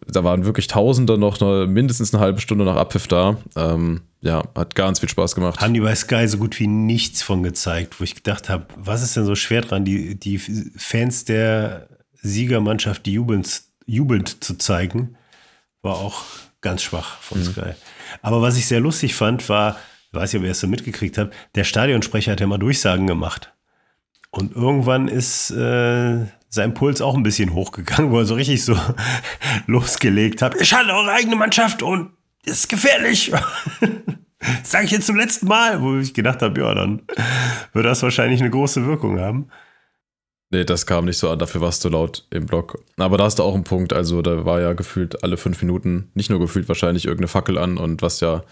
da 0.06 0.24
waren 0.24 0.44
wirklich 0.44 0.66
Tausende 0.66 1.18
noch 1.18 1.40
eine, 1.40 1.66
mindestens 1.66 2.14
eine 2.14 2.22
halbe 2.22 2.40
Stunde 2.40 2.64
nach 2.64 2.76
Abpfiff 2.76 3.06
da. 3.06 3.36
Ähm, 3.56 4.02
ja, 4.20 4.42
hat 4.54 4.74
ganz 4.74 5.00
viel 5.00 5.08
Spaß 5.08 5.34
gemacht. 5.34 5.60
Haben 5.60 5.74
die 5.74 5.80
bei 5.80 5.94
Sky 5.94 6.26
so 6.28 6.38
gut 6.38 6.58
wie 6.58 6.66
nichts 6.66 7.22
von 7.22 7.42
gezeigt, 7.42 8.00
wo 8.00 8.04
ich 8.04 8.14
gedacht 8.14 8.48
habe, 8.48 8.66
was 8.76 9.02
ist 9.02 9.16
denn 9.16 9.24
so 9.24 9.34
schwer 9.34 9.60
dran, 9.60 9.84
die, 9.84 10.18
die 10.18 10.38
Fans 10.38 11.24
der 11.24 11.88
Siegermannschaft 12.14 13.06
jubelnd, 13.06 13.62
jubelnd 13.86 14.42
zu 14.42 14.56
zeigen, 14.56 15.16
war 15.82 15.96
auch 15.96 16.22
ganz 16.60 16.82
schwach 16.82 17.18
von 17.20 17.44
Sky. 17.44 17.74
Aber 18.22 18.40
was 18.40 18.56
ich 18.56 18.66
sehr 18.66 18.80
lustig 18.80 19.14
fand, 19.14 19.48
war, 19.48 19.76
ich 20.10 20.18
weiß 20.18 20.32
nicht, 20.32 20.40
ob 20.40 20.46
ihr 20.46 20.52
es 20.52 20.60
so 20.60 20.66
mitgekriegt 20.66 21.18
habt, 21.18 21.34
der 21.54 21.64
Stadionsprecher 21.64 22.32
hat 22.32 22.40
ja 22.40 22.46
mal 22.46 22.58
Durchsagen 22.58 23.06
gemacht. 23.06 23.52
Und 24.30 24.56
irgendwann 24.56 25.06
ist 25.06 25.50
äh, 25.50 26.26
sein 26.54 26.72
Puls 26.72 27.00
auch 27.00 27.16
ein 27.16 27.22
bisschen 27.22 27.52
hochgegangen, 27.52 28.10
wo 28.10 28.18
er 28.18 28.24
so 28.24 28.34
richtig 28.34 28.64
so 28.64 28.78
losgelegt 29.66 30.40
hat. 30.40 30.54
Ich 30.60 30.72
hatte 30.72 30.92
eure 30.92 31.12
eigene 31.12 31.36
Mannschaft 31.36 31.82
und 31.82 32.10
ist 32.44 32.68
gefährlich. 32.68 33.32
Das 34.60 34.72
sage 34.72 34.84
ich 34.84 34.90
jetzt 34.90 35.06
zum 35.06 35.16
letzten 35.16 35.46
Mal, 35.46 35.80
wo 35.80 35.96
ich 35.96 36.12
gedacht 36.12 36.42
habe, 36.42 36.60
ja, 36.60 36.74
dann 36.74 37.00
wird 37.72 37.86
das 37.86 38.02
wahrscheinlich 38.02 38.42
eine 38.42 38.50
große 38.50 38.84
Wirkung 38.84 39.18
haben. 39.18 39.48
Nee, 40.50 40.64
das 40.64 40.84
kam 40.84 41.06
nicht 41.06 41.16
so 41.16 41.30
an, 41.30 41.38
dafür 41.38 41.62
war 41.62 41.70
es 41.70 41.80
zu 41.80 41.88
laut 41.88 42.26
im 42.28 42.44
Block. 42.44 42.78
Aber 42.98 43.16
da 43.16 43.24
hast 43.24 43.38
du 43.38 43.42
auch 43.42 43.54
einen 43.54 43.64
Punkt, 43.64 43.94
also 43.94 44.20
da 44.20 44.44
war 44.44 44.60
ja 44.60 44.74
gefühlt 44.74 45.24
alle 45.24 45.38
fünf 45.38 45.62
Minuten, 45.62 46.10
nicht 46.12 46.28
nur 46.28 46.40
gefühlt 46.40 46.68
wahrscheinlich 46.68 47.06
irgendeine 47.06 47.28
Fackel 47.28 47.56
an 47.56 47.78
und 47.78 48.02
was 48.02 48.20
ja 48.20 48.42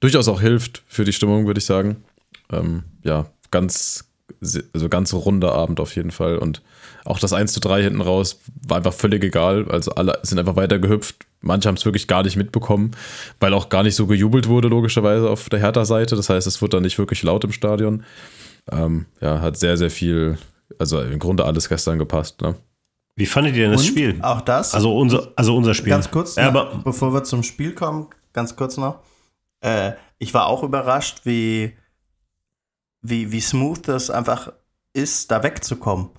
durchaus 0.00 0.26
auch 0.26 0.40
hilft 0.40 0.82
für 0.88 1.04
die 1.04 1.12
Stimmung, 1.12 1.46
würde 1.46 1.58
ich 1.58 1.64
sagen. 1.64 2.02
Ähm, 2.52 2.82
ja, 3.04 3.26
ganz, 3.52 4.10
also 4.74 4.88
ganz 4.88 5.14
runder 5.14 5.54
Abend 5.54 5.78
auf 5.78 5.94
jeden 5.94 6.10
Fall. 6.10 6.38
Und 6.38 6.60
auch 7.04 7.18
das 7.18 7.32
1 7.32 7.52
zu 7.52 7.60
3 7.60 7.82
hinten 7.82 8.00
raus 8.00 8.40
war 8.66 8.78
einfach 8.78 8.92
völlig 8.92 9.24
egal. 9.24 9.70
Also 9.70 9.92
alle 9.92 10.18
sind 10.22 10.38
einfach 10.38 10.56
weiter 10.56 10.78
gehüpft. 10.78 11.26
Manche 11.40 11.68
haben 11.68 11.76
es 11.76 11.84
wirklich 11.84 12.06
gar 12.06 12.22
nicht 12.22 12.36
mitbekommen, 12.36 12.90
weil 13.38 13.54
auch 13.54 13.68
gar 13.68 13.82
nicht 13.82 13.96
so 13.96 14.06
gejubelt 14.06 14.48
wurde, 14.48 14.68
logischerweise 14.68 15.30
auf 15.30 15.48
der 15.48 15.60
Hertha-Seite. 15.60 16.16
Das 16.16 16.28
heißt, 16.28 16.46
es 16.46 16.60
wurde 16.60 16.76
dann 16.76 16.82
nicht 16.82 16.98
wirklich 16.98 17.22
laut 17.22 17.44
im 17.44 17.52
Stadion. 17.52 18.04
Ähm, 18.70 19.06
ja, 19.20 19.40
hat 19.40 19.56
sehr, 19.56 19.76
sehr 19.76 19.90
viel, 19.90 20.38
also 20.78 21.00
im 21.00 21.18
Grunde 21.18 21.44
alles 21.44 21.68
gestern 21.68 21.98
gepasst. 21.98 22.42
Ne? 22.42 22.56
Wie 23.16 23.26
fandet 23.26 23.56
ihr 23.56 23.64
denn 23.64 23.72
das 23.72 23.82
Und 23.82 23.88
Spiel? 23.88 24.18
Auch 24.22 24.42
das. 24.42 24.74
Also 24.74 24.96
unser, 24.96 25.32
also 25.36 25.56
unser 25.56 25.74
Spiel. 25.74 25.90
Ganz 25.90 26.10
kurz, 26.10 26.36
Ja, 26.36 26.50
noch, 26.50 26.60
aber 26.60 26.82
bevor 26.84 27.12
wir 27.14 27.24
zum 27.24 27.42
Spiel 27.42 27.74
kommen, 27.74 28.08
ganz 28.32 28.56
kurz 28.56 28.76
noch. 28.76 29.00
Äh, 29.60 29.92
ich 30.18 30.34
war 30.34 30.46
auch 30.46 30.62
überrascht, 30.62 31.20
wie, 31.24 31.72
wie, 33.00 33.32
wie 33.32 33.40
smooth 33.40 33.88
das 33.88 34.10
einfach 34.10 34.52
ist, 34.92 35.30
da 35.30 35.42
wegzukommen. 35.42 36.10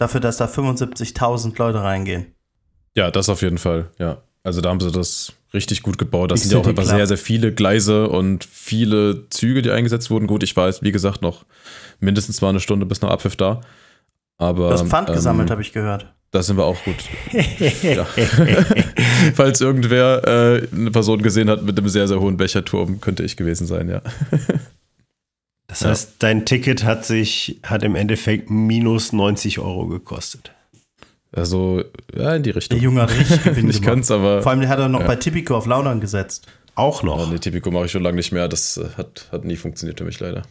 Dafür, 0.00 0.20
dass 0.20 0.38
da 0.38 0.46
75.000 0.46 1.58
Leute 1.58 1.82
reingehen. 1.82 2.34
Ja, 2.96 3.10
das 3.10 3.28
auf 3.28 3.42
jeden 3.42 3.58
Fall, 3.58 3.90
ja. 3.98 4.22
Also 4.42 4.62
da 4.62 4.70
haben 4.70 4.80
sie 4.80 4.90
das 4.90 5.34
richtig 5.52 5.82
gut 5.82 5.98
gebaut. 5.98 6.30
Das 6.30 6.40
Die 6.40 6.48
sind 6.48 6.56
ja 6.56 6.64
auch 6.64 6.66
einfach 6.66 6.86
sehr, 6.86 7.06
sehr 7.06 7.18
viele 7.18 7.52
Gleise 7.52 8.08
und 8.08 8.42
viele 8.42 9.28
Züge, 9.28 9.60
die 9.60 9.70
eingesetzt 9.70 10.10
wurden. 10.10 10.26
Gut, 10.26 10.42
ich 10.42 10.56
weiß, 10.56 10.82
wie 10.82 10.90
gesagt, 10.90 11.20
noch 11.20 11.44
mindestens 11.98 12.40
mal 12.40 12.48
eine 12.48 12.60
Stunde 12.60 12.86
bis 12.86 13.02
nach 13.02 13.10
Abpfiff 13.10 13.36
da. 13.36 13.60
Aber 14.38 14.68
Du 14.68 14.72
hast 14.72 14.88
Pfand 14.88 15.10
ähm, 15.10 15.16
gesammelt, 15.16 15.50
habe 15.50 15.60
ich 15.60 15.74
gehört. 15.74 16.10
Da 16.30 16.42
sind 16.42 16.56
wir 16.56 16.64
auch 16.64 16.82
gut. 16.82 16.96
Falls 19.34 19.60
irgendwer 19.60 20.26
äh, 20.26 20.66
eine 20.74 20.92
Person 20.92 21.20
gesehen 21.20 21.50
hat 21.50 21.62
mit 21.62 21.76
einem 21.76 21.90
sehr, 21.90 22.08
sehr 22.08 22.20
hohen 22.20 22.38
Becherturm, 22.38 23.02
könnte 23.02 23.22
ich 23.22 23.36
gewesen 23.36 23.66
sein, 23.66 23.90
ja. 23.90 24.00
das 25.70 25.84
heißt, 25.84 26.14
dein 26.18 26.44
Ticket 26.44 26.84
hat 26.84 27.04
sich, 27.06 27.60
hat 27.62 27.82
im 27.82 27.94
Endeffekt 27.94 28.50
minus 28.50 29.12
90 29.14 29.58
Euro 29.58 29.86
gekostet. 29.86 30.52
Also, 31.32 31.82
ja, 32.14 32.34
in 32.34 32.42
die 32.42 32.50
Der 32.50 32.56
Richtung. 32.56 32.78
Junge 32.80 33.02
hat 33.02 33.10
richtig 33.16 33.42
Gewinn 33.44 33.68
Ich 33.70 33.76
gemacht. 33.80 33.88
kann's, 33.94 34.10
aber. 34.10 34.42
Vor 34.42 34.50
allem, 34.50 34.60
der 34.60 34.68
hat 34.68 34.80
er 34.80 34.88
noch 34.88 35.00
Ja. 35.00 35.06
bei 35.06 35.16
Tipico 35.16 35.56
auf 35.56 35.66
Laudern 35.66 36.00
gesetzt. 36.00 36.46
Auch 36.74 37.02
Ja, 37.02 37.06
noch. 37.06 37.30
nee, 37.30 37.38
Tipico 37.38 37.70
mache 37.70 37.86
ich 37.86 37.92
schon 37.92 38.02
lange 38.02 38.16
nicht 38.16 38.32
mehr. 38.32 38.48
Das 38.48 38.76
äh, 38.76 38.88
hat, 38.96 39.28
hat 39.30 39.44
nie 39.44 39.56
funktioniert 39.56 39.98
für 39.98 40.04
mich 40.04 40.18
leider. 40.18 40.42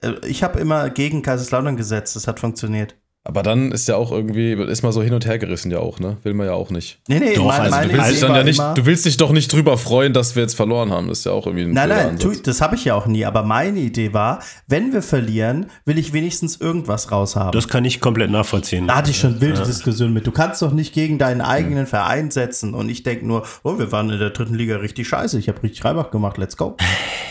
Äh, 0.00 0.12
Ich 0.28 0.42
habe 0.44 0.60
immer 0.60 0.90
gegen 0.90 1.22
Kaiserslautern 1.22 1.76
gesetzt, 1.76 2.14
das 2.14 2.28
hat 2.28 2.38
funktioniert. 2.40 2.94
Aber 3.28 3.42
dann 3.42 3.72
ist 3.72 3.86
ja 3.88 3.96
auch 3.96 4.10
irgendwie, 4.10 4.52
ist 4.52 4.82
mal 4.82 4.90
so 4.90 5.02
hin 5.02 5.12
und 5.12 5.26
her 5.26 5.38
gerissen 5.38 5.70
ja 5.70 5.80
auch, 5.80 6.00
ne? 6.00 6.16
Will 6.22 6.32
man 6.32 6.46
ja 6.46 6.54
auch 6.54 6.70
nicht. 6.70 6.98
Nee, 7.08 7.18
nee, 7.18 7.34
Doch, 7.34 7.44
mein, 7.44 7.70
also 7.70 7.86
Du 7.86 7.92
willst, 7.94 8.10
dich 8.10 8.20
dann 8.20 8.34
ja 8.34 8.42
nicht, 8.42 8.58
du 8.58 8.86
willst 8.86 9.04
dich 9.04 9.16
doch 9.18 9.32
nicht 9.32 9.52
drüber 9.52 9.76
freuen, 9.76 10.14
dass 10.14 10.34
wir 10.34 10.44
jetzt 10.44 10.54
verloren 10.54 10.90
haben. 10.90 11.08
Das 11.08 11.18
ist 11.18 11.24
ja 11.26 11.32
auch 11.32 11.46
irgendwie 11.46 11.66
ein 11.66 11.72
Nein, 11.72 11.90
nein, 11.90 12.18
tu, 12.18 12.32
das 12.32 12.62
habe 12.62 12.76
ich 12.76 12.86
ja 12.86 12.94
auch 12.94 13.04
nie. 13.04 13.26
Aber 13.26 13.42
meine 13.42 13.80
Idee 13.80 14.14
war, 14.14 14.40
wenn 14.66 14.94
wir 14.94 15.02
verlieren, 15.02 15.66
will 15.84 15.98
ich 15.98 16.14
wenigstens 16.14 16.56
irgendwas 16.58 17.12
raushaben. 17.12 17.52
Das 17.52 17.68
kann 17.68 17.84
ich 17.84 18.00
komplett 18.00 18.30
nachvollziehen. 18.30 18.86
da 18.86 18.96
hatte 18.96 19.10
ich 19.10 19.18
schon 19.18 19.42
wilde 19.42 19.62
Diskussionen 19.62 20.14
mit. 20.14 20.26
Du 20.26 20.32
kannst 20.32 20.62
doch 20.62 20.72
nicht 20.72 20.94
gegen 20.94 21.18
deinen 21.18 21.42
eigenen 21.42 21.86
Verein 21.86 22.30
setzen. 22.30 22.72
Und 22.72 22.88
ich 22.88 23.02
denke 23.02 23.26
nur, 23.26 23.44
oh, 23.62 23.78
wir 23.78 23.92
waren 23.92 24.08
in 24.08 24.18
der 24.18 24.30
dritten 24.30 24.54
Liga 24.54 24.76
richtig 24.76 25.06
scheiße. 25.06 25.38
Ich 25.38 25.48
habe 25.48 25.62
richtig 25.62 25.84
Reibach 25.84 26.10
gemacht. 26.10 26.38
Let's 26.38 26.56
go. 26.56 26.78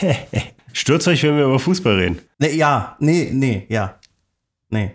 Stürzt 0.73 1.07
euch, 1.07 1.23
wenn 1.23 1.37
wir 1.37 1.45
über 1.45 1.57
Fußball 1.57 1.95
reden. 1.95 2.19
Nee, 2.37 2.53
ja, 2.55 2.97
nee, 2.99 3.31
nee, 3.33 3.65
ja. 3.67 3.95
Nee. 4.69 4.91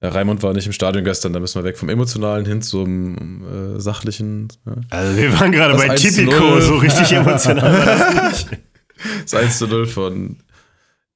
Ja, 0.00 0.10
Raimund 0.10 0.42
war 0.44 0.52
nicht 0.52 0.66
im 0.66 0.72
Stadion 0.72 1.04
gestern, 1.04 1.32
da 1.32 1.40
müssen 1.40 1.60
wir 1.60 1.64
weg 1.64 1.76
vom 1.76 1.88
Emotionalen 1.88 2.46
hin 2.46 2.62
zum 2.62 3.42
äh, 3.42 3.80
Sachlichen. 3.80 4.48
Ja. 4.64 4.76
Also 4.90 5.16
wir 5.16 5.40
waren 5.40 5.50
gerade 5.50 5.74
bei 5.74 5.90
1 5.90 6.00
zu 6.00 6.08
Tipico, 6.08 6.44
0. 6.44 6.62
so 6.62 6.76
richtig 6.76 7.12
emotional 7.12 7.72
war 7.72 7.86
das 7.86 8.46
nicht. 8.46 8.60
Das 9.22 9.34
1 9.34 9.58
zu 9.58 9.68
0 9.68 9.86
von 9.86 10.38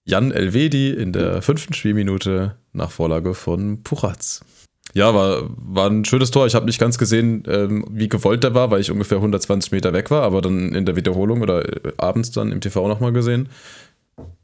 Jan 0.05 0.31
Elvedi 0.31 0.91
in 0.91 1.12
der 1.12 1.43
fünften 1.43 1.75
Spielminute 1.75 2.57
nach 2.73 2.93
Vorlage 2.93 3.35
von 3.35 3.83
Puchatz. 3.83 4.45
Ja, 4.95 5.15
war, 5.15 5.49
war 5.57 5.89
ein 5.89 6.05
schönes 6.05 6.31
Tor. 6.31 6.47
Ich 6.47 6.55
habe 6.55 6.67
nicht 6.67 6.79
ganz 6.79 6.99
gesehen, 6.99 7.45
ähm, 7.49 7.85
wie 7.91 8.09
gewollt 8.09 8.45
der 8.45 8.55
war, 8.55 8.71
weil 8.71 8.81
ich 8.81 8.91
ungefähr 8.91 9.19
120 9.19 9.73
Meter 9.73 9.93
weg 9.93 10.11
war, 10.11 10.23
aber 10.23 10.43
dann 10.43 10.75
in 10.75 10.85
der 10.85 10.97
Wiederholung 10.97 11.41
oder 11.41 11.65
äh, 11.65 11.93
abends 11.97 12.31
dann 12.31 12.53
im 12.53 12.61
TV 12.61 12.87
nochmal 12.89 13.12
gesehen. 13.12 13.49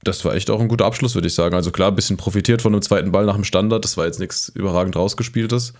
Das 0.04 0.24
war 0.24 0.34
echt 0.34 0.48
auch 0.50 0.60
ein 0.60 0.68
guter 0.68 0.84
Abschluss, 0.86 1.14
würde 1.14 1.26
ich 1.28 1.34
sagen. 1.34 1.54
Also 1.54 1.70
klar, 1.70 1.88
ein 1.90 1.94
bisschen 1.96 2.16
profitiert 2.16 2.62
von 2.62 2.72
einem 2.72 2.82
zweiten 2.82 3.10
Ball 3.12 3.26
nach 3.26 3.34
dem 3.34 3.44
Standard. 3.44 3.84
Das 3.84 3.96
war 3.96 4.06
jetzt 4.06 4.20
nichts 4.20 4.48
überragend 4.48 4.96
rausgespieltes. 4.96 5.72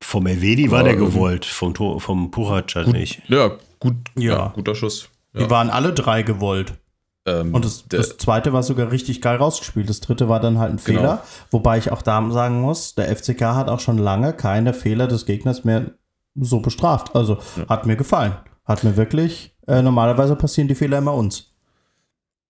Vom 0.00 0.26
Elvedi 0.26 0.70
war 0.70 0.82
der 0.84 0.96
gewollt, 0.96 1.44
vom, 1.44 1.72
Tor, 1.74 2.00
vom 2.00 2.30
Puchac 2.30 2.74
halt 2.74 2.86
Gut, 2.86 2.94
nicht. 2.94 3.22
Ja, 3.28 3.52
gut, 3.80 3.94
Ja. 4.16 4.36
ja. 4.36 4.48
guter 4.54 4.74
Schuss. 4.74 5.08
Die 5.34 5.42
Ja. 5.42 5.50
waren 5.50 5.70
alle 5.70 5.92
drei 5.92 6.22
gewollt. 6.22 6.74
Ähm, 7.26 7.54
Und 7.54 7.64
das, 7.64 7.88
der- 7.88 8.00
das 8.00 8.18
zweite 8.18 8.52
war 8.52 8.62
sogar 8.62 8.90
richtig 8.90 9.22
geil 9.22 9.36
rausgespielt. 9.36 9.88
Das 9.88 10.00
dritte 10.00 10.28
war 10.28 10.40
dann 10.40 10.58
halt 10.58 10.72
ein 10.72 10.80
Genau. 10.84 11.00
Fehler. 11.00 11.22
Wobei 11.50 11.78
ich 11.78 11.90
auch 11.90 12.02
da 12.02 12.30
sagen 12.30 12.60
muss, 12.60 12.94
der 12.96 13.08
FCK 13.08 13.54
hat 13.54 13.68
auch 13.70 13.80
schon 13.80 13.96
lange 13.96 14.34
keine 14.34 14.74
Fehler 14.74 15.06
des 15.06 15.24
Gegners 15.24 15.64
mehr 15.64 15.92
so 16.38 16.60
bestraft. 16.60 17.14
Also 17.16 17.38
hat 17.68 17.86
mir 17.86 17.96
gefallen. 17.96 18.34
Hat 18.66 18.84
mir 18.84 18.96
wirklich, 18.98 19.54
äh, 19.66 19.80
normalerweise 19.80 20.36
passieren 20.36 20.68
die 20.68 20.74
Fehler 20.74 20.98
immer 20.98 21.14
uns. 21.14 21.53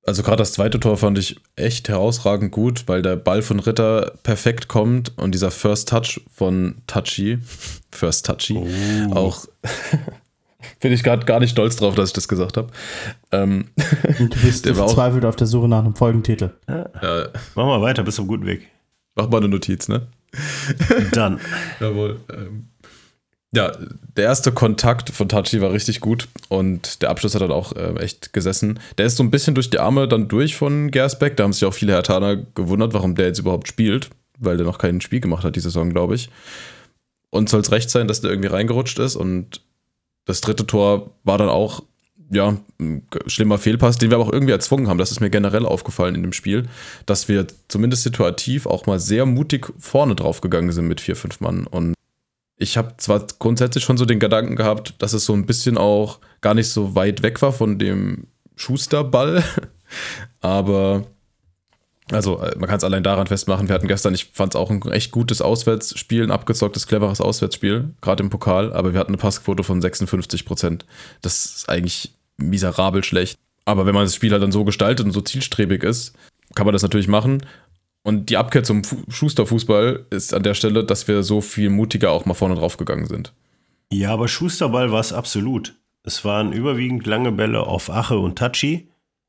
Also 0.06 0.22
gerade 0.22 0.36
das 0.38 0.52
zweite 0.52 0.78
Tor 0.80 0.96
fand 0.98 1.16
ich 1.18 1.36
echt 1.56 1.88
herausragend 1.88 2.52
gut, 2.52 2.84
weil 2.86 3.00
der 3.00 3.16
Ball 3.16 3.40
von 3.40 3.58
Ritter 3.58 4.12
perfekt 4.22 4.68
kommt 4.68 5.16
und 5.16 5.32
dieser 5.34 5.50
First 5.50 5.88
Touch 5.88 6.20
von 6.32 6.76
Touchy, 6.86 7.38
First 7.90 8.26
Touchy, 8.26 8.56
Oh. 8.58 9.14
auch 9.14 9.46
bin 10.80 10.92
ich 10.92 11.02
gerade 11.02 11.24
gar 11.24 11.40
nicht 11.40 11.50
stolz 11.52 11.76
drauf, 11.76 11.94
dass 11.94 12.10
ich 12.10 12.12
das 12.14 12.28
gesagt 12.28 12.56
habe. 12.58 12.68
Ähm, 13.32 13.68
Und 14.18 14.34
du 14.34 14.40
bist 14.40 14.66
Der 14.66 14.76
war 14.76 14.84
auch- 14.84 14.88
verzweifelt 14.88 15.24
auf 15.24 15.36
der 15.36 15.46
Suche 15.46 15.68
nach 15.68 15.78
einem 15.78 15.94
Folgentitel. 15.94 16.50
ja, 16.68 17.28
Mach 17.54 17.64
mal 17.66 17.80
weiter, 17.80 18.02
bist 18.02 18.20
auf 18.20 18.26
gutem 18.26 18.46
Weg. 18.46 18.68
mach 19.14 19.28
mal 19.30 19.38
eine 19.38 19.48
Notiz, 19.48 19.88
ne? 19.88 20.06
Dann. 21.12 21.40
Jawohl. 21.80 22.20
Ähm, 22.30 22.66
ja, 23.54 23.72
der 24.16 24.24
erste 24.24 24.52
Kontakt 24.52 25.10
von 25.10 25.28
Tachi 25.28 25.60
war 25.60 25.72
richtig 25.72 26.00
gut 26.00 26.28
und 26.48 27.02
der 27.02 27.10
Abschluss 27.10 27.34
hat 27.34 27.42
dann 27.42 27.52
auch 27.52 27.72
ähm, 27.76 27.96
echt 27.96 28.32
gesessen. 28.32 28.80
Der 28.98 29.06
ist 29.06 29.16
so 29.16 29.22
ein 29.22 29.30
bisschen 29.30 29.54
durch 29.54 29.70
die 29.70 29.78
Arme 29.78 30.08
dann 30.08 30.28
durch 30.28 30.56
von 30.56 30.90
Gersbeck. 30.90 31.36
Da 31.36 31.44
haben 31.44 31.52
sich 31.52 31.64
auch 31.64 31.74
viele 31.74 31.92
Hertaner 31.92 32.36
gewundert, 32.36 32.94
warum 32.94 33.14
der 33.14 33.26
jetzt 33.26 33.38
überhaupt 33.38 33.68
spielt, 33.68 34.10
weil 34.38 34.56
der 34.56 34.66
noch 34.66 34.78
kein 34.78 35.00
Spiel 35.00 35.20
gemacht 35.20 35.44
hat 35.44 35.56
die 35.56 35.60
Saison, 35.60 35.90
glaube 35.90 36.14
ich. 36.14 36.30
Und 37.30 37.48
soll 37.48 37.60
es 37.60 37.72
recht 37.72 37.90
sein, 37.90 38.08
dass 38.08 38.20
der 38.20 38.30
irgendwie 38.30 38.50
reingerutscht 38.50 38.98
ist 38.98 39.16
und 39.16 39.60
das 40.24 40.40
dritte 40.40 40.66
Tor 40.66 41.10
war 41.22 41.38
dann 41.38 41.48
auch, 41.48 41.82
ja, 42.30 42.56
ein 42.80 43.06
schlimmer 43.26 43.58
Fehlpass, 43.58 43.98
den 43.98 44.10
wir 44.10 44.16
aber 44.16 44.26
auch 44.26 44.32
irgendwie 44.32 44.52
erzwungen 44.52 44.88
haben. 44.88 44.98
Das 44.98 45.10
ist 45.10 45.20
mir 45.20 45.30
generell 45.30 45.66
aufgefallen 45.66 46.14
in 46.14 46.22
dem 46.22 46.32
Spiel, 46.32 46.66
dass 47.06 47.28
wir 47.28 47.46
zumindest 47.68 48.02
situativ 48.02 48.66
auch 48.66 48.86
mal 48.86 48.98
sehr 48.98 49.26
mutig 49.26 49.66
vorne 49.78 50.14
drauf 50.14 50.40
gegangen 50.40 50.72
sind 50.72 50.88
mit 50.88 51.00
vier, 51.00 51.16
fünf 51.16 51.40
Mann. 51.40 51.66
Und 51.66 51.94
ich 52.56 52.76
habe 52.76 52.94
zwar 52.98 53.26
grundsätzlich 53.38 53.84
schon 53.84 53.96
so 53.96 54.04
den 54.04 54.20
Gedanken 54.20 54.56
gehabt, 54.56 54.94
dass 54.98 55.12
es 55.12 55.24
so 55.24 55.32
ein 55.32 55.46
bisschen 55.46 55.78
auch 55.78 56.20
gar 56.40 56.54
nicht 56.54 56.68
so 56.68 56.94
weit 56.94 57.22
weg 57.22 57.42
war 57.42 57.52
von 57.52 57.78
dem 57.78 58.28
Schusterball, 58.56 59.42
aber 60.40 61.06
also 62.10 62.38
äh, 62.40 62.56
man 62.58 62.68
kann 62.68 62.76
es 62.76 62.84
allein 62.84 63.02
daran 63.02 63.26
festmachen, 63.26 63.68
wir 63.68 63.74
hatten 63.74 63.88
gestern, 63.88 64.14
ich 64.14 64.26
fand 64.26 64.54
es 64.54 64.60
auch 64.60 64.70
ein 64.70 64.82
echt 64.92 65.10
gutes 65.10 65.40
Auswärtsspiel, 65.40 66.22
ein 66.22 66.30
abgezocktes, 66.30 66.86
cleveres 66.86 67.20
Auswärtsspiel, 67.20 67.94
gerade 68.00 68.22
im 68.22 68.30
Pokal, 68.30 68.72
aber 68.72 68.92
wir 68.92 69.00
hatten 69.00 69.10
eine 69.10 69.18
Passquote 69.18 69.64
von 69.64 69.80
56 69.80 70.44
Prozent. 70.44 70.84
Das 71.22 71.46
ist 71.46 71.68
eigentlich 71.68 72.14
miserabel 72.36 73.02
schlecht. 73.04 73.38
Aber 73.64 73.86
wenn 73.86 73.94
man 73.94 74.04
das 74.04 74.14
Spiel 74.14 74.32
halt 74.32 74.42
dann 74.42 74.52
so 74.52 74.64
gestaltet 74.64 75.06
und 75.06 75.12
so 75.12 75.22
zielstrebig 75.22 75.82
ist, 75.82 76.14
kann 76.54 76.66
man 76.66 76.74
das 76.74 76.82
natürlich 76.82 77.08
machen. 77.08 77.42
Und 78.04 78.28
die 78.28 78.36
Abkehr 78.36 78.62
zum 78.62 78.84
Fu 78.84 78.98
Schusterfußball 79.08 80.06
ist 80.10 80.34
an 80.34 80.42
der 80.42 80.54
Stelle, 80.54 80.84
dass 80.84 81.08
wir 81.08 81.22
so 81.22 81.40
viel 81.40 81.70
mutiger 81.70 82.12
auch 82.12 82.26
mal 82.26 82.34
vorne 82.34 82.54
drauf 82.54 82.76
gegangen 82.76 83.06
sind. 83.06 83.32
Ja, 83.90 84.12
aber 84.12 84.28
Schusterball 84.28 84.92
war 84.92 85.00
es 85.00 85.12
absolut. 85.12 85.74
Es 86.02 86.22
waren 86.24 86.52
überwiegend 86.52 87.06
lange 87.06 87.32
Bälle 87.32 87.60
auf 87.66 87.88
Ache 87.90 88.18
und 88.18 88.36
Tachi, 88.38 88.88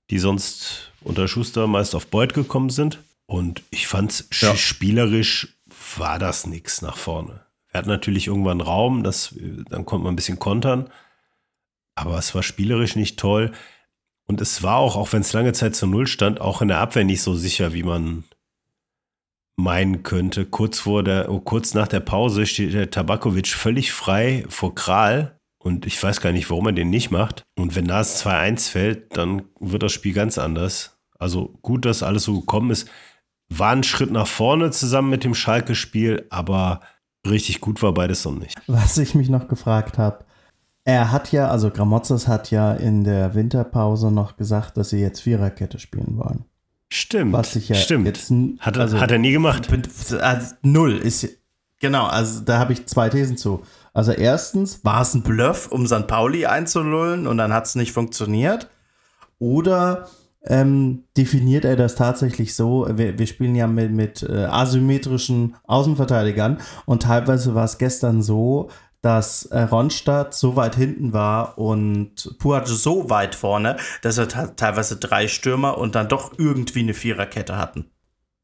die 0.09 0.19
sonst 0.19 0.91
unter 1.01 1.27
Schuster 1.29 1.67
meist 1.67 1.95
auf 1.95 2.07
Beut 2.07 2.33
gekommen 2.33 2.69
sind. 2.69 2.99
Und 3.27 3.63
ich 3.71 3.87
fand's 3.87 4.27
Ja. 4.41 4.55
spielerisch 4.57 5.55
war 5.97 6.19
das 6.19 6.45
nix 6.45 6.81
nach 6.81 6.97
vorne. 6.97 7.41
Wir 7.71 7.77
hatten 7.79 7.89
natürlich 7.89 8.27
irgendwann 8.27 8.59
Raum, 8.61 9.03
das, 9.03 9.33
dann 9.69 9.85
konnte 9.85 10.03
man 10.03 10.13
ein 10.13 10.17
bisschen 10.17 10.39
kontern. 10.39 10.89
Aber 11.95 12.17
es 12.17 12.35
war 12.35 12.43
spielerisch 12.43 12.97
nicht 12.97 13.17
toll. 13.17 13.53
Und 14.27 14.41
es 14.41 14.63
war 14.63 14.77
auch, 14.77 14.97
auch 14.97 15.13
wenn 15.13 15.21
es 15.21 15.31
lange 15.31 15.53
Zeit 15.53 15.75
zu 15.77 15.87
Null 15.87 16.07
stand, 16.07 16.41
auch 16.41 16.61
in 16.61 16.67
der 16.67 16.79
Abwehr 16.79 17.05
nicht 17.05 17.21
so 17.21 17.35
sicher, 17.35 17.73
wie 17.73 17.83
man 17.83 18.25
meinen 19.55 20.03
könnte. 20.03 20.45
Kurz 20.45 20.79
vor 20.79 21.03
der, 21.03 21.31
oh, 21.31 21.39
kurz 21.39 21.73
nach 21.73 21.87
der 21.87 21.99
Pause 21.99 22.45
steht 22.45 22.73
der 22.73 22.91
Tabakovic 22.91 23.47
völlig 23.47 23.91
frei 23.91 24.45
vor 24.49 24.75
Kral. 24.75 25.39
Und 25.57 25.85
ich 25.85 26.01
weiß 26.01 26.21
gar 26.21 26.31
nicht, 26.31 26.49
warum 26.49 26.67
er 26.67 26.73
den 26.73 26.89
nicht 26.89 27.09
macht. 27.09 27.43
Und 27.57 27.75
wenn 27.75 27.87
da 27.87 27.99
das 27.99 28.23
2-1 28.23 28.69
fällt, 28.69 29.17
dann 29.17 29.43
wird 29.59 29.83
das 29.83 29.93
Spiel 29.93 30.13
ganz 30.13 30.37
anders. 30.37 30.99
Also 31.17 31.57
gut, 31.61 31.85
dass 31.85 32.03
alles 32.03 32.23
so 32.23 32.39
gekommen 32.41 32.69
ist. 32.69 32.89
War 33.49 33.71
ein 33.71 33.83
Schritt 33.83 34.11
nach 34.11 34.27
vorne 34.27 34.71
zusammen 34.71 35.09
mit 35.09 35.23
dem 35.23 35.33
Schalke-Spiel, 35.33 36.27
aber 36.29 36.81
richtig 37.27 37.61
gut 37.61 37.81
war 37.81 37.93
beides 37.93 38.25
noch 38.25 38.35
nicht. 38.35 38.55
Was 38.67 38.97
ich 38.97 39.15
mich 39.15 39.29
noch 39.29 39.47
gefragt 39.47 39.97
habe, 39.97 40.25
er 40.83 41.11
hat 41.11 41.31
ja, 41.31 41.49
also 41.49 41.71
Gramozis 41.71 42.27
hat 42.27 42.51
ja 42.51 42.73
in 42.73 43.03
der 43.03 43.33
Winterpause 43.33 44.11
noch 44.11 44.37
gesagt, 44.37 44.77
dass 44.77 44.91
sie 44.91 44.99
jetzt 44.99 45.21
Viererkette 45.21 45.79
spielen 45.79 46.17
wollen. 46.17 46.45
Stimmt. 46.89 47.33
Was 47.33 47.55
ich 47.55 47.69
ja 47.69 47.75
Stimmt. 47.75 48.05
jetzt 48.07 48.31
hat, 48.59 48.75
er- 48.77 48.81
also- 48.83 48.99
hat 48.99 49.11
er 49.11 49.17
nie 49.17 49.31
gemacht. 49.31 49.67
Also 50.21 50.55
null 50.61 50.93
ist 50.97 51.27
genau, 51.79 52.05
also 52.05 52.41
da 52.41 52.59
habe 52.59 52.73
ich 52.73 52.85
zwei 52.85 53.09
Thesen 53.09 53.37
zu. 53.37 53.63
Also 53.93 54.11
erstens, 54.11 54.83
war 54.83 55.01
es 55.01 55.13
ein 55.13 55.23
Bluff, 55.23 55.67
um 55.71 55.87
St. 55.87 56.07
Pauli 56.07 56.45
einzulullen 56.45 57.27
und 57.27 57.37
dann 57.37 57.53
hat 57.53 57.65
es 57.65 57.75
nicht 57.75 57.91
funktioniert? 57.93 58.69
Oder 59.39 60.07
ähm, 60.47 61.03
definiert 61.17 61.65
er 61.65 61.75
das 61.75 61.95
tatsächlich 61.95 62.55
so? 62.55 62.87
Wir, 62.91 63.17
wir 63.17 63.25
spielen 63.27 63.55
ja 63.55 63.67
mit, 63.67 63.91
mit 63.91 64.21
äh, 64.23 64.45
asymmetrischen 64.45 65.55
Außenverteidigern 65.63 66.59
und 66.85 67.03
teilweise 67.03 67.55
war 67.55 67.65
es 67.65 67.77
gestern 67.77 68.21
so, 68.21 68.69
dass 69.05 69.45
äh, 69.45 69.59
Ronstadt 69.61 70.33
so 70.33 70.55
weit 70.55 70.75
hinten 70.75 71.13
war 71.13 71.59
und 71.59 72.35
Puac 72.39 72.67
so 72.67 73.07
weit 73.07 73.35
vorne, 73.35 73.77
dass 74.01 74.17
er 74.17 74.27
teilweise 74.55 74.97
drei 74.97 75.27
Stürmer 75.27 75.77
und 75.77 75.93
dann 75.93 76.07
doch 76.09 76.31
irgendwie 76.39 76.79
eine 76.79 76.95
Viererkette 76.95 77.55
hatten. 77.55 77.85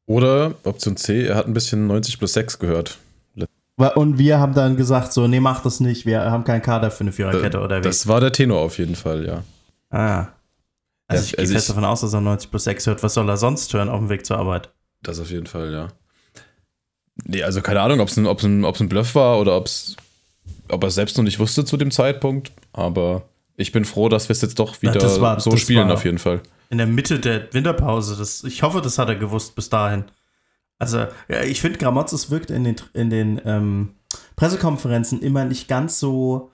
Oder 0.05 0.53
Option 0.63 0.97
C, 0.97 1.25
er 1.25 1.35
hat 1.35 1.47
ein 1.47 1.55
bisschen 1.55 1.87
90 1.87 2.19
plus 2.19 2.33
6 2.33 2.59
gehört. 2.59 2.99
Und 3.95 4.19
wir 4.19 4.39
haben 4.39 4.53
dann 4.53 4.77
gesagt, 4.77 5.13
so, 5.13 5.27
nee, 5.27 5.39
mach 5.39 5.63
das 5.63 5.79
nicht, 5.79 6.05
wir 6.05 6.29
haben 6.29 6.43
keinen 6.43 6.61
Kader 6.61 6.91
für 6.91 7.01
eine 7.01 7.11
Viererkette 7.11 7.59
oder 7.59 7.79
wie? 7.79 7.81
Das 7.81 8.05
war 8.05 8.19
der 8.19 8.31
Tenor 8.31 8.59
auf 8.59 8.77
jeden 8.77 8.95
Fall, 8.95 9.25
ja. 9.25 9.43
ah. 9.89 10.27
Also 11.07 11.23
Ja, 11.23 11.25
ich 11.25 11.31
gehe 11.31 11.39
also 11.39 11.53
fest 11.53 11.65
ich- 11.65 11.67
davon 11.69 11.85
aus, 11.85 12.01
dass 12.01 12.13
er 12.13 12.21
90 12.21 12.51
plus 12.51 12.65
6 12.65 12.85
hört. 12.85 13.01
Was 13.01 13.15
soll 13.15 13.27
er 13.27 13.37
sonst 13.37 13.73
hören 13.73 13.89
auf 13.89 13.97
dem 13.99 14.09
Weg 14.09 14.27
zur 14.27 14.37
Arbeit? 14.37 14.69
Das 15.01 15.19
auf 15.19 15.31
jeden 15.31 15.47
Fall, 15.47 15.73
ja. 15.73 15.87
Nee, 17.25 17.41
also 17.41 17.61
keine 17.63 17.81
Ahnung, 17.81 17.99
ob 17.99 18.09
es 18.09 18.17
ein, 18.17 18.27
ob's 18.27 18.43
ein, 18.43 18.63
ob's 18.63 18.79
ein 18.79 18.89
Bluff 18.89 19.15
war 19.15 19.39
oder 19.39 19.57
ob's, 19.57 19.95
ob 20.71 20.83
er 20.83 20.87
es 20.87 20.95
selbst 20.95 21.17
noch 21.17 21.23
nicht 21.23 21.39
wusste 21.39 21.65
zu 21.65 21.77
dem 21.77 21.91
Zeitpunkt. 21.91 22.51
Aber 22.73 23.23
ich 23.55 23.71
bin 23.71 23.85
froh, 23.85 24.09
dass 24.09 24.29
wir 24.29 24.33
es 24.33 24.41
jetzt 24.41 24.59
doch 24.59 24.81
wieder 24.81 24.93
das 24.93 25.21
war- 25.21 25.39
so 25.39 25.55
spielen, 25.57 25.91
auf 25.91 26.05
jeden 26.05 26.17
Fall. 26.19 26.41
In 26.69 26.77
der 26.77 26.87
Mitte 26.87 27.19
der 27.19 27.53
Winterpause. 27.53 28.15
Das, 28.17 28.43
ich 28.45 28.63
hoffe, 28.63 28.81
das 28.81 28.97
hat 28.97 29.09
er 29.09 29.15
gewusst 29.15 29.55
bis 29.55 29.69
dahin. 29.69 30.05
Also, 30.79 30.99
ja, 31.27 31.43
ich 31.43 31.61
finde, 31.61 31.77
Gramotzes 31.77 32.31
wirkt 32.31 32.49
in 32.49 32.63
den, 32.63 32.75
in 32.93 33.09
den 33.09 33.41
ähm, 33.45 33.89
Pressekonferenzen 34.35 35.21
immer 35.21 35.45
nicht 35.45 35.67
ganz 35.67 35.99
so 35.99 36.51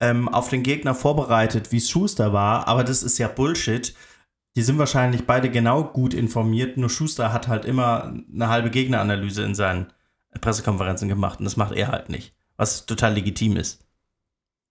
ähm, 0.00 0.28
auf 0.28 0.48
den 0.48 0.62
Gegner 0.62 0.94
vorbereitet, 0.94 1.72
wie 1.72 1.80
Schuster 1.80 2.32
war. 2.32 2.68
Aber 2.68 2.84
das 2.84 3.02
ist 3.02 3.18
ja 3.18 3.26
Bullshit. 3.26 3.94
Die 4.56 4.62
sind 4.62 4.78
wahrscheinlich 4.78 5.26
beide 5.26 5.50
genau 5.50 5.82
gut 5.82 6.14
informiert. 6.14 6.76
Nur 6.76 6.88
Schuster 6.90 7.32
hat 7.32 7.48
halt 7.48 7.64
immer 7.64 8.14
eine 8.32 8.48
halbe 8.48 8.70
Gegneranalyse 8.70 9.42
in 9.42 9.54
seinen 9.56 9.86
Pressekonferenzen 10.40 11.08
gemacht. 11.08 11.38
Und 11.40 11.44
das 11.46 11.56
macht 11.56 11.72
er 11.74 11.88
halt 11.88 12.08
nicht. 12.10 12.32
Was 12.56 12.86
total 12.86 13.14
legitim 13.14 13.56
ist. 13.56 13.80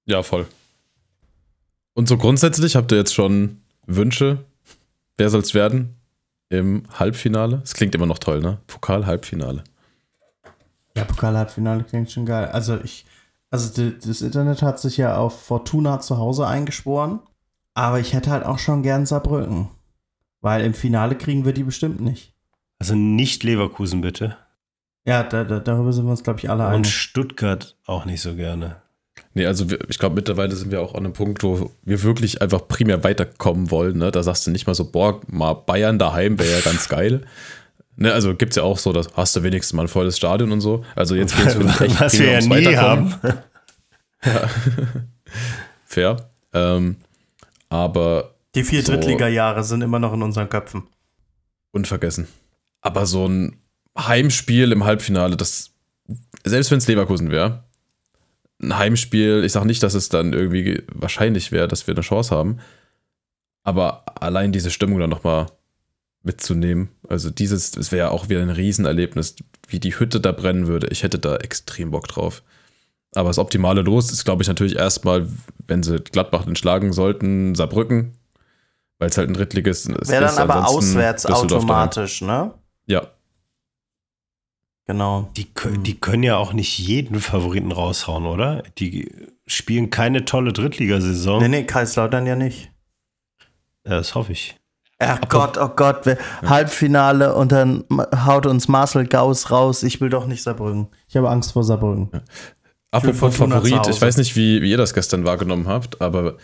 Ja, 0.06 0.24
voll. 0.24 0.48
Und 1.94 2.08
so 2.08 2.18
grundsätzlich 2.18 2.76
habt 2.76 2.92
ihr 2.92 2.98
jetzt 2.98 3.14
schon 3.14 3.62
Wünsche? 3.86 4.46
Wer 5.18 5.30
soll's 5.30 5.54
werden 5.54 5.96
im 6.50 6.84
Halbfinale? 7.00 7.62
Es 7.64 7.74
klingt 7.74 7.94
immer 7.96 8.06
noch 8.06 8.20
toll, 8.20 8.40
ne? 8.40 8.60
Pokal-Halbfinale. 8.68 9.64
Ja, 10.96 11.06
Pokal-Halbfinale 11.06 11.84
klingt 11.84 12.12
schon 12.12 12.26
geil. 12.26 12.48
Also 12.48 12.80
ich, 12.84 13.06
also 13.52 13.92
das 13.92 14.22
Internet 14.22 14.62
hat 14.62 14.80
sich 14.80 14.98
ja 14.98 15.18
auf 15.18 15.46
Fortuna 15.46 16.00
zu 16.00 16.18
Hause 16.18 16.48
eingeschworen, 16.48 17.20
aber 17.74 18.00
ich 18.00 18.14
hätte 18.14 18.32
halt 18.32 18.46
auch 18.46 18.60
schon 18.60 18.84
gern 18.84 19.06
Saarbrücken. 19.06 19.70
Weil 20.42 20.66
im 20.66 20.74
Finale 20.74 21.16
kriegen 21.16 21.46
wir 21.46 21.54
die 21.54 21.64
bestimmt 21.64 22.02
nicht. 22.02 22.34
Also 22.80 22.96
nicht 22.96 23.44
Leverkusen 23.44 24.02
bitte. 24.02 24.38
Ja, 25.06 25.24
da, 25.24 25.44
da, 25.44 25.60
darüber 25.60 25.92
sind 25.92 26.06
wir 26.06 26.12
uns, 26.12 26.24
glaube 26.24 26.40
ich, 26.40 26.50
alle 26.50 26.66
Und 26.68 26.74
einig. 26.74 26.96
Stuttgart 26.96 27.76
auch 27.86 28.06
nicht 28.06 28.22
so 28.22 28.36
gerne. 28.36 28.78
Nee, 29.34 29.46
also 29.48 29.70
wir, 29.70 29.80
ich 29.90 29.98
glaube, 30.00 30.16
mittlerweile 30.16 30.56
sind 30.56 30.72
wir 30.72 30.82
auch 30.82 30.94
an 30.94 31.04
einem 31.06 31.14
Punkt, 31.14 31.44
wo 31.44 31.72
wir 31.84 32.04
wirklich 32.04 32.42
einfach 32.42 32.68
primär 32.68 33.04
weiterkommen 33.04 33.72
wollen. 33.72 33.98
Ne? 33.98 34.12
Da 34.12 34.22
sagst 34.24 34.46
du 34.48 34.52
nicht 34.52 34.68
mal 34.68 34.76
so, 34.76 34.90
boah, 34.92 35.20
mal 35.28 35.54
Bayern 35.54 35.98
daheim 36.00 36.38
wäre 36.40 36.52
ja 36.52 36.60
ganz 36.62 36.88
geil. 36.90 37.22
Ne, 37.96 38.12
also 38.12 38.34
gibt 38.34 38.54
es 38.54 38.56
ja 38.56 38.64
auch 38.64 38.80
so, 38.80 38.92
dass 38.92 39.08
hast 39.16 39.36
du 39.36 39.44
wenigstens 39.44 39.74
mal 39.74 39.84
ein 39.84 39.88
volles 39.88 40.18
Stadion 40.18 40.52
und 40.52 40.62
so. 40.62 40.84
Also 40.96 41.14
jetzt 41.14 41.38
geht 41.38 41.46
es 41.46 41.56
echt 41.80 42.00
Was 42.02 42.14
wir 42.14 42.20
primär 42.26 42.32
ja 42.32 42.40
ums 42.40 42.46
nie 42.48 42.66
Weiterkommen. 42.66 43.16
haben. 44.24 45.04
Fair. 45.86 46.18
Ähm, 46.54 46.96
aber 47.70 48.34
Die 48.56 48.64
vier 48.64 48.82
so- 48.84 48.94
Drittliga-Jahre 48.94 49.64
sind 49.64 49.82
immer 49.84 50.00
noch 50.00 50.14
in 50.14 50.24
unseren 50.24 50.50
Köpfen. 50.50 50.88
unvergessen. 51.72 52.28
Aber 52.82 53.06
so 53.06 53.28
ein 53.28 53.58
Heimspiel 53.98 54.72
im 54.72 54.84
Halbfinale, 54.84 55.38
das, 55.38 55.72
selbst 56.44 56.72
wenn 56.72 56.80
es 56.80 56.88
Leverkusen 56.88 57.32
wäre, 57.32 57.64
ein 58.62 58.78
Heimspiel, 58.78 59.44
ich 59.44 59.52
sage 59.52 59.68
nicht, 59.68 59.84
dass 59.84 59.94
es 59.94 60.10
dann 60.10 60.34
irgendwie 60.34 60.84
wahrscheinlich 60.88 61.52
wäre, 61.52 61.68
dass 61.68 61.88
wir 61.88 61.94
eine 61.94 62.02
Chance 62.02 62.36
haben, 62.36 62.60
aber 63.64 64.04
allein 64.22 64.52
diese 64.52 64.72
Stimmung 64.72 65.00
dann 65.00 65.10
nochmal 65.10 65.48
mitzunehmen, 66.24 66.90
also 67.08 67.30
dieses, 67.30 67.76
es 67.76 67.92
wäre 67.92 68.08
ja 68.08 68.12
auch 68.12 68.30
wieder 68.30 68.42
ein 68.42 68.50
Riesenerlebnis, 68.50 69.36
wie 69.68 69.80
die 69.80 69.98
Hütte 69.98 70.20
da 70.20 70.32
brennen 70.32 70.68
würde. 70.68 70.88
Ich 70.88 71.04
hätte 71.04 71.20
da 71.20 71.36
extrem 71.36 71.92
Bock 71.92 72.08
drauf. 72.08 72.44
Aber 73.16 73.30
das 73.30 73.38
optimale 73.38 73.82
Los 73.82 74.12
ist, 74.12 74.26
glaube 74.26 74.42
ich, 74.42 74.48
natürlich 74.48 74.76
erstmal, 74.76 75.28
wenn 75.68 75.84
sie 75.84 76.00
Gladbach 76.00 76.48
entschlagen 76.48 76.94
sollten, 76.94 77.56
Saarbrücken, 77.56 78.14
weil 78.98 79.10
es 79.10 79.18
halt 79.18 79.30
ein 79.30 79.34
Drittliges 79.34 79.86
ist. 79.86 80.10
Wäre 80.10 80.26
dann 80.26 80.38
aber 80.38 80.68
auswärts 80.68 81.26
automatisch, 81.26 82.22
ne? 82.22 82.54
Ja, 82.86 83.08
Genau. 84.86 85.30
Die, 85.38 85.46
kö- 85.46 85.82
die 85.82 85.96
können 86.00 86.24
ja 86.24 86.36
auch 86.38 86.52
nicht 86.54 86.78
jeden 86.78 87.20
Favoriten 87.22 87.72
raushauen, 87.72 88.26
oder? 88.26 88.64
Die 88.80 89.10
spielen 89.48 89.90
keine 89.90 90.26
tolle 90.26 90.52
Drittligasaison. 90.52 91.42
Nee, 91.42 91.48
nee, 91.48 91.64
Kaiserslautern 91.64 92.26
ja 92.26 92.36
nicht. 92.36 92.70
Ja, 93.86 93.92
das 93.98 94.14
hoffe 94.16 94.34
ich. 94.34 94.58
Ach 95.00 95.20
Gott, 95.28 95.58
oh 95.58 95.70
Gott, 95.70 96.06
wir, 96.06 96.18
Halbfinale 96.46 97.34
und 97.36 97.52
dann 97.52 97.84
haut 98.26 98.46
uns 98.46 98.68
Marcel 98.68 99.06
Gauss 99.08 99.52
raus. 99.52 99.84
Ich 99.84 100.00
will 100.00 100.10
doch 100.10 100.28
nicht 100.28 100.44
Saarbrücken. 100.44 100.88
Ich 101.10 101.18
habe 101.18 101.30
Angst 101.30 101.52
vor 101.54 101.64
Saarbrücken. 101.64 102.10
Apropos 102.92 103.36
Fortuna 103.36 103.62
zu 103.62 103.70
Favorit, 103.70 103.94
ich 103.96 104.02
weiß 104.02 104.18
nicht, 104.18 104.36
wie, 104.36 104.62
wie 104.62 104.70
ihr 104.70 104.78
das 104.78 104.94
gestern 104.94 105.26
wahrgenommen 105.26 105.68
habt, 105.68 106.00
aber 106.02 106.38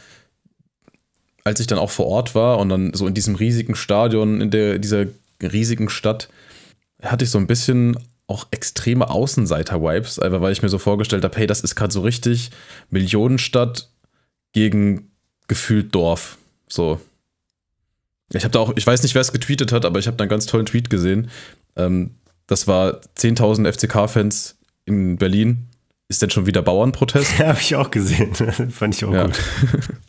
als 1.44 1.60
ich 1.60 1.68
dann 1.68 1.78
auch 1.78 1.92
vor 1.92 2.08
Ort 2.08 2.36
war 2.36 2.58
und 2.58 2.70
dann 2.70 2.94
so 2.94 3.08
in 3.08 3.14
diesem 3.14 3.36
riesigen 3.36 3.76
Stadion, 3.76 4.42
in 4.42 4.50
der, 4.52 4.80
dieser 4.80 5.06
riesigen 5.42 5.90
Stadt, 5.90 6.28
hatte 7.02 7.24
ich 7.24 7.32
so 7.32 7.38
ein 7.38 7.48
bisschen 7.48 7.98
auch 8.30 8.48
extreme 8.52 9.10
Außenseiter-Vibes, 9.10 10.20
einfach 10.20 10.40
weil 10.42 10.52
ich 10.54 10.62
mir 10.62 10.70
so 10.70 10.78
vorgestellt 10.78 11.24
habe, 11.24 11.36
hey, 11.38 11.48
das 11.48 11.62
ist 11.62 11.76
gerade 11.76 11.92
so 11.92 12.02
richtig 12.02 12.52
Millionenstadt 12.90 13.90
gegen 14.54 15.12
gefühlt 15.48 15.94
Dorf. 15.96 16.38
So. 16.68 17.02
Ich 18.32 18.44
habe 18.44 18.52
da 18.52 18.60
auch, 18.60 18.74
ich 18.76 18.86
weiß 18.86 19.02
nicht, 19.04 19.16
wer 19.16 19.22
es 19.22 19.32
getweetet 19.32 19.72
hat, 19.72 19.86
aber 19.86 20.00
ich 20.00 20.06
habe 20.08 20.16
da 20.18 20.24
einen 20.24 20.30
ganz 20.30 20.46
tollen 20.46 20.68
Tweet 20.68 20.90
gesehen. 20.90 21.30
Ähm, 21.76 22.12
das 22.46 22.68
war 22.68 23.02
10.000 23.18 23.72
FCK-Fans 23.74 24.58
in 24.86 25.18
Berlin. 25.18 25.68
Ist 26.08 26.22
denn 26.22 26.30
schon 26.30 26.46
wieder 26.46 26.62
Bauernprotest? 26.62 27.34
Ja, 27.40 27.48
habe 27.48 27.60
ich 27.60 27.76
auch 27.76 27.90
gesehen. 27.92 28.34
Fand 28.72 28.96
ich 28.96 29.06
auch 29.06 29.14
Ja. 29.14 29.26
gut. 29.26 29.40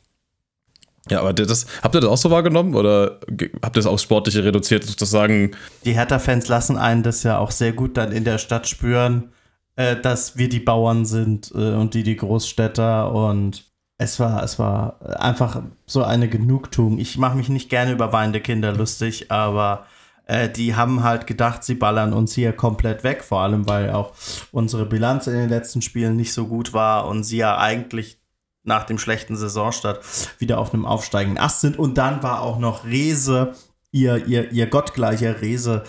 Ja, 1.09 1.21
aber 1.21 1.33
das, 1.33 1.67
habt 1.83 1.95
ihr 1.95 2.01
das 2.01 2.11
auch 2.11 2.17
so 2.17 2.31
wahrgenommen 2.31 2.75
oder 2.75 3.21
habt 3.63 3.77
ihr 3.77 3.81
es 3.81 3.87
aufs 3.87 4.03
Sportliche 4.03 4.45
reduziert, 4.45 4.85
sozusagen? 4.85 5.53
Die 5.85 5.95
Hertha-Fans 5.95 6.49
lassen 6.49 6.77
einen 6.77 7.03
das 7.03 7.23
ja 7.23 7.39
auch 7.39 7.51
sehr 7.51 7.73
gut 7.73 7.97
dann 7.97 8.13
in 8.13 8.25
der 8.25 8.39
Stadt 8.39 8.69
spüren, 8.69 9.33
äh, 9.77 9.97
dass 9.97 10.37
wir 10.37 10.49
die 10.49 10.61
Bauern 10.61 11.07
sind 11.07 11.53
äh, 11.55 11.73
und 11.73 11.95
die 11.95 12.03
die 12.03 12.17
Großstädter 12.17 13.13
und 13.13 13.65
es 13.97 14.19
war, 14.19 14.43
es 14.43 14.59
war 14.59 14.99
einfach 15.21 15.63
so 15.87 16.03
eine 16.03 16.29
Genugtuung. 16.29 16.99
Ich 16.99 17.19
mache 17.19 17.37
mich 17.37 17.51
nicht 17.51 17.69
gerne 17.69 17.93
über 17.93 18.13
weinende 18.13 18.41
Kinder 18.41 18.73
lustig, 18.73 19.31
aber 19.31 19.87
äh, 20.27 20.49
die 20.49 20.75
haben 20.75 21.03
halt 21.03 21.27
gedacht, 21.27 21.65
sie 21.65 21.75
ballern 21.75 22.13
uns 22.13 22.35
hier 22.35 22.53
komplett 22.53 23.05
weg, 23.05 23.25
vor 23.25 23.41
allem 23.41 23.69
weil 23.69 23.91
auch 23.91 24.13
unsere 24.53 24.87
Bilanz 24.87 25.27
in 25.27 25.35
den 25.35 25.49
letzten 25.49 25.83
Spielen 25.83 26.17
nicht 26.17 26.33
so 26.33 26.47
gut 26.47 26.73
war 26.73 27.09
und 27.09 27.25
sie 27.25 27.39
ja 27.39 27.59
eigentlich 27.59 28.20
nach 28.63 28.85
dem 28.85 28.99
schlechten 28.99 29.37
Saisonstart 29.37 30.05
wieder 30.39 30.59
auf 30.59 30.75
einem 30.75 30.87
aufsteigenden 30.87 31.43
Ast 31.43 31.61
sind. 31.61 31.79
Und 31.79 31.99
dann 31.99 32.23
war 32.23 32.43
auch 32.43 32.59
noch 32.59 32.85
Rese, 32.85 33.55
ihr, 33.91 34.27
ihr, 34.27 34.53
ihr 34.53 34.67
gottgleicher 34.67 35.41
Rese, 35.41 35.85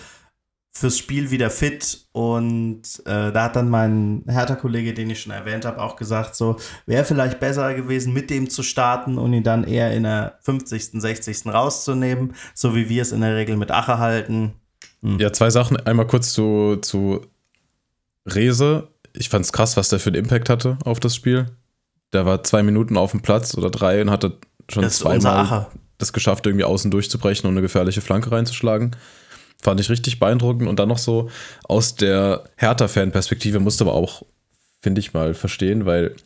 fürs 0.74 0.96
Spiel 0.96 1.30
wieder 1.30 1.50
fit. 1.50 2.06
Und 2.12 2.82
äh, 3.04 3.30
da 3.30 3.44
hat 3.44 3.56
dann 3.56 3.68
mein 3.68 4.24
Hertha-Kollege, 4.26 4.94
den 4.94 5.10
ich 5.10 5.20
schon 5.20 5.32
erwähnt 5.32 5.64
habe, 5.64 5.80
auch 5.80 5.96
gesagt, 5.96 6.34
so 6.34 6.56
wäre 6.86 7.04
vielleicht 7.04 7.40
besser 7.40 7.74
gewesen, 7.74 8.12
mit 8.12 8.30
dem 8.30 8.48
zu 8.48 8.62
starten 8.62 9.18
und 9.18 9.32
ihn 9.34 9.42
dann 9.42 9.64
eher 9.64 9.92
in 9.92 10.04
der 10.04 10.38
50., 10.40 11.00
60. 11.00 11.46
rauszunehmen, 11.46 12.34
so 12.54 12.74
wie 12.74 12.88
wir 12.88 13.02
es 13.02 13.12
in 13.12 13.20
der 13.20 13.36
Regel 13.36 13.56
mit 13.56 13.70
Ache 13.70 13.98
halten. 13.98 14.54
Ja, 15.02 15.32
zwei 15.32 15.50
Sachen. 15.50 15.76
Einmal 15.76 16.06
kurz 16.06 16.32
zu, 16.32 16.76
zu 16.80 17.20
Rese. 18.26 18.88
Ich 19.12 19.28
fand's 19.28 19.52
krass, 19.52 19.76
was 19.76 19.90
der 19.90 20.00
für 20.00 20.08
einen 20.08 20.24
Impact 20.24 20.48
hatte 20.48 20.78
auf 20.84 21.00
das 21.00 21.14
Spiel. 21.14 21.46
Der 22.12 22.26
war 22.26 22.42
zwei 22.42 22.62
Minuten 22.62 22.96
auf 22.96 23.12
dem 23.12 23.22
Platz 23.22 23.56
oder 23.56 23.70
drei 23.70 24.02
und 24.02 24.10
hatte 24.10 24.38
schon 24.68 24.82
Das 24.82 24.96
zweimal 24.96 25.68
das 25.98 26.12
geschafft, 26.12 26.46
irgendwie 26.46 26.64
außen 26.64 26.90
durchzubrechen 26.90 27.48
und 27.48 27.54
eine 27.54 27.62
gefährliche 27.62 28.00
Flanke 28.00 28.32
reinzuschlagen. 28.32 28.96
Fand 29.62 29.80
ich 29.80 29.88
richtig 29.88 30.18
beeindruckend. 30.18 30.68
Und 30.68 30.78
dann 30.78 30.88
noch 30.88 30.98
so 30.98 31.30
aus 31.64 31.94
der 31.94 32.44
Hertha-Fan-Perspektive 32.56 33.60
musste 33.60 33.84
aber 33.84 33.94
auch, 33.94 34.24
finde 34.80 35.00
ich 35.00 35.14
mal, 35.14 35.34
verstehen, 35.34 35.86
weil 35.86 36.16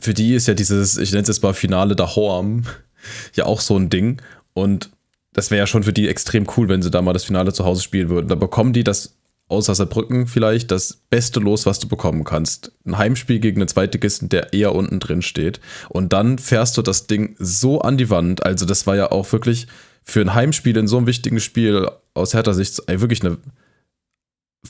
für 0.00 0.14
die 0.14 0.34
ist 0.34 0.48
ja 0.48 0.54
dieses, 0.54 0.98
ich 0.98 1.12
nenne 1.12 1.22
es 1.22 1.28
jetzt 1.28 1.42
mal 1.42 1.54
Finale 1.54 1.94
da 1.94 2.14
Horm, 2.14 2.64
ja 3.34 3.46
auch 3.46 3.60
so 3.60 3.76
ein 3.76 3.88
Ding. 3.88 4.20
Und 4.52 4.90
das 5.32 5.50
wäre 5.50 5.60
ja 5.60 5.66
schon 5.66 5.84
für 5.84 5.92
die 5.92 6.08
extrem 6.08 6.46
cool, 6.56 6.68
wenn 6.68 6.82
sie 6.82 6.90
da 6.90 7.00
mal 7.00 7.14
das 7.14 7.24
Finale 7.24 7.52
zu 7.52 7.64
Hause 7.64 7.82
spielen 7.82 8.08
würden. 8.08 8.28
Da 8.28 8.34
bekommen 8.34 8.72
die 8.72 8.84
das 8.84 9.16
außer 9.48 9.74
Saarbrücken 9.74 10.26
vielleicht 10.26 10.70
das 10.70 10.94
beste 11.10 11.40
Los, 11.40 11.66
was 11.66 11.78
du 11.78 11.88
bekommen 11.88 12.24
kannst. 12.24 12.72
Ein 12.86 12.98
Heimspiel 12.98 13.38
gegen 13.38 13.60
einen 13.60 13.68
Zweitligisten, 13.68 14.28
der 14.28 14.52
eher 14.52 14.74
unten 14.74 14.98
drin 14.98 15.22
steht. 15.22 15.60
Und 15.88 16.12
dann 16.12 16.38
fährst 16.38 16.76
du 16.78 16.82
das 16.82 17.06
Ding 17.06 17.36
so 17.38 17.80
an 17.80 17.96
die 17.98 18.10
Wand. 18.10 18.44
Also, 18.44 18.64
das 18.64 18.86
war 18.86 18.96
ja 18.96 19.10
auch 19.12 19.30
wirklich 19.32 19.66
für 20.04 20.20
ein 20.20 20.34
Heimspiel 20.34 20.76
in 20.76 20.88
so 20.88 20.96
einem 20.96 21.06
wichtigen 21.06 21.40
Spiel 21.40 21.88
aus 22.14 22.34
härter 22.34 22.54
Sicht 22.54 22.82
wirklich 22.88 23.24
eine 23.24 23.36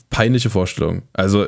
peinliche 0.09 0.49
Vorstellung. 0.49 1.03
Also, 1.13 1.47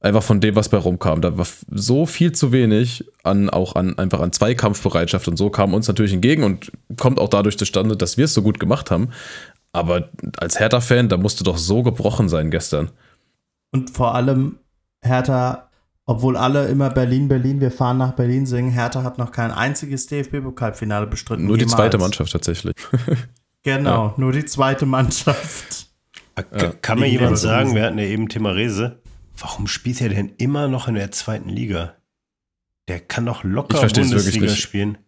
einfach 0.00 0.22
von 0.22 0.40
dem, 0.40 0.54
was 0.54 0.68
bei 0.68 0.78
rumkam. 0.78 1.20
Da 1.20 1.36
war 1.36 1.46
so 1.70 2.06
viel 2.06 2.32
zu 2.32 2.52
wenig 2.52 3.04
an 3.24 3.50
auch 3.50 3.74
an 3.74 3.98
einfach 3.98 4.20
an 4.20 4.32
Zweikampfbereitschaft 4.32 5.26
und 5.28 5.36
so 5.36 5.50
kam 5.50 5.74
uns 5.74 5.88
natürlich 5.88 6.12
entgegen 6.12 6.44
und 6.44 6.70
kommt 6.96 7.18
auch 7.18 7.28
dadurch 7.28 7.58
zustande, 7.58 7.96
dass 7.96 8.16
wir 8.16 8.26
es 8.26 8.34
so 8.34 8.42
gut 8.42 8.60
gemacht 8.60 8.90
haben. 8.90 9.10
Aber 9.78 10.10
als 10.38 10.58
Hertha-Fan, 10.58 11.08
da 11.08 11.16
musste 11.16 11.44
doch 11.44 11.58
so 11.58 11.82
gebrochen 11.82 12.28
sein 12.28 12.50
gestern. 12.50 12.90
Und 13.70 13.90
vor 13.90 14.14
allem 14.14 14.58
Hertha, 15.00 15.70
obwohl 16.04 16.36
alle 16.36 16.66
immer 16.68 16.90
Berlin, 16.90 17.28
Berlin, 17.28 17.60
wir 17.60 17.70
fahren 17.70 17.98
nach 17.98 18.12
Berlin 18.12 18.46
singen, 18.46 18.70
Hertha 18.70 19.02
hat 19.02 19.18
noch 19.18 19.30
kein 19.30 19.50
einziges 19.50 20.06
DFB-Pokalfinale 20.06 21.06
bestritten. 21.06 21.46
Nur 21.46 21.56
die 21.56 21.64
jemals. 21.64 21.76
zweite 21.76 21.98
Mannschaft 21.98 22.32
tatsächlich. 22.32 22.74
genau, 23.62 24.06
ja. 24.08 24.14
nur 24.16 24.32
die 24.32 24.44
zweite 24.44 24.86
Mannschaft. 24.86 25.88
Ja. 26.56 26.72
Kann 26.82 27.00
mir 27.00 27.08
jemand 27.08 27.38
sagen, 27.38 27.74
wir 27.74 27.82
hatten 27.84 27.98
ja 27.98 28.04
eben 28.04 28.28
Thema 28.28 28.50
Rese, 28.50 29.00
warum 29.36 29.66
spielt 29.66 30.00
er 30.00 30.08
denn 30.08 30.32
immer 30.38 30.68
noch 30.68 30.88
in 30.88 30.94
der 30.94 31.10
zweiten 31.10 31.48
Liga? 31.48 31.94
Der 32.86 33.00
kann 33.00 33.26
doch 33.26 33.44
locker 33.44 33.80
Bundesliga 33.80 34.48
spielen. 34.48 34.98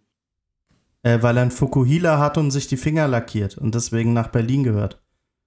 Äh, 1.03 1.23
weil 1.23 1.37
er 1.37 1.43
einen 1.43 1.51
Fukuhila 1.51 2.19
hat 2.19 2.37
und 2.37 2.51
sich 2.51 2.67
die 2.67 2.77
Finger 2.77 3.09
lackiert 3.09 3.57
und 3.57 3.75
deswegen 3.75 4.13
nach 4.13 4.29
Berlin 4.29 4.65
gehört. 4.65 4.99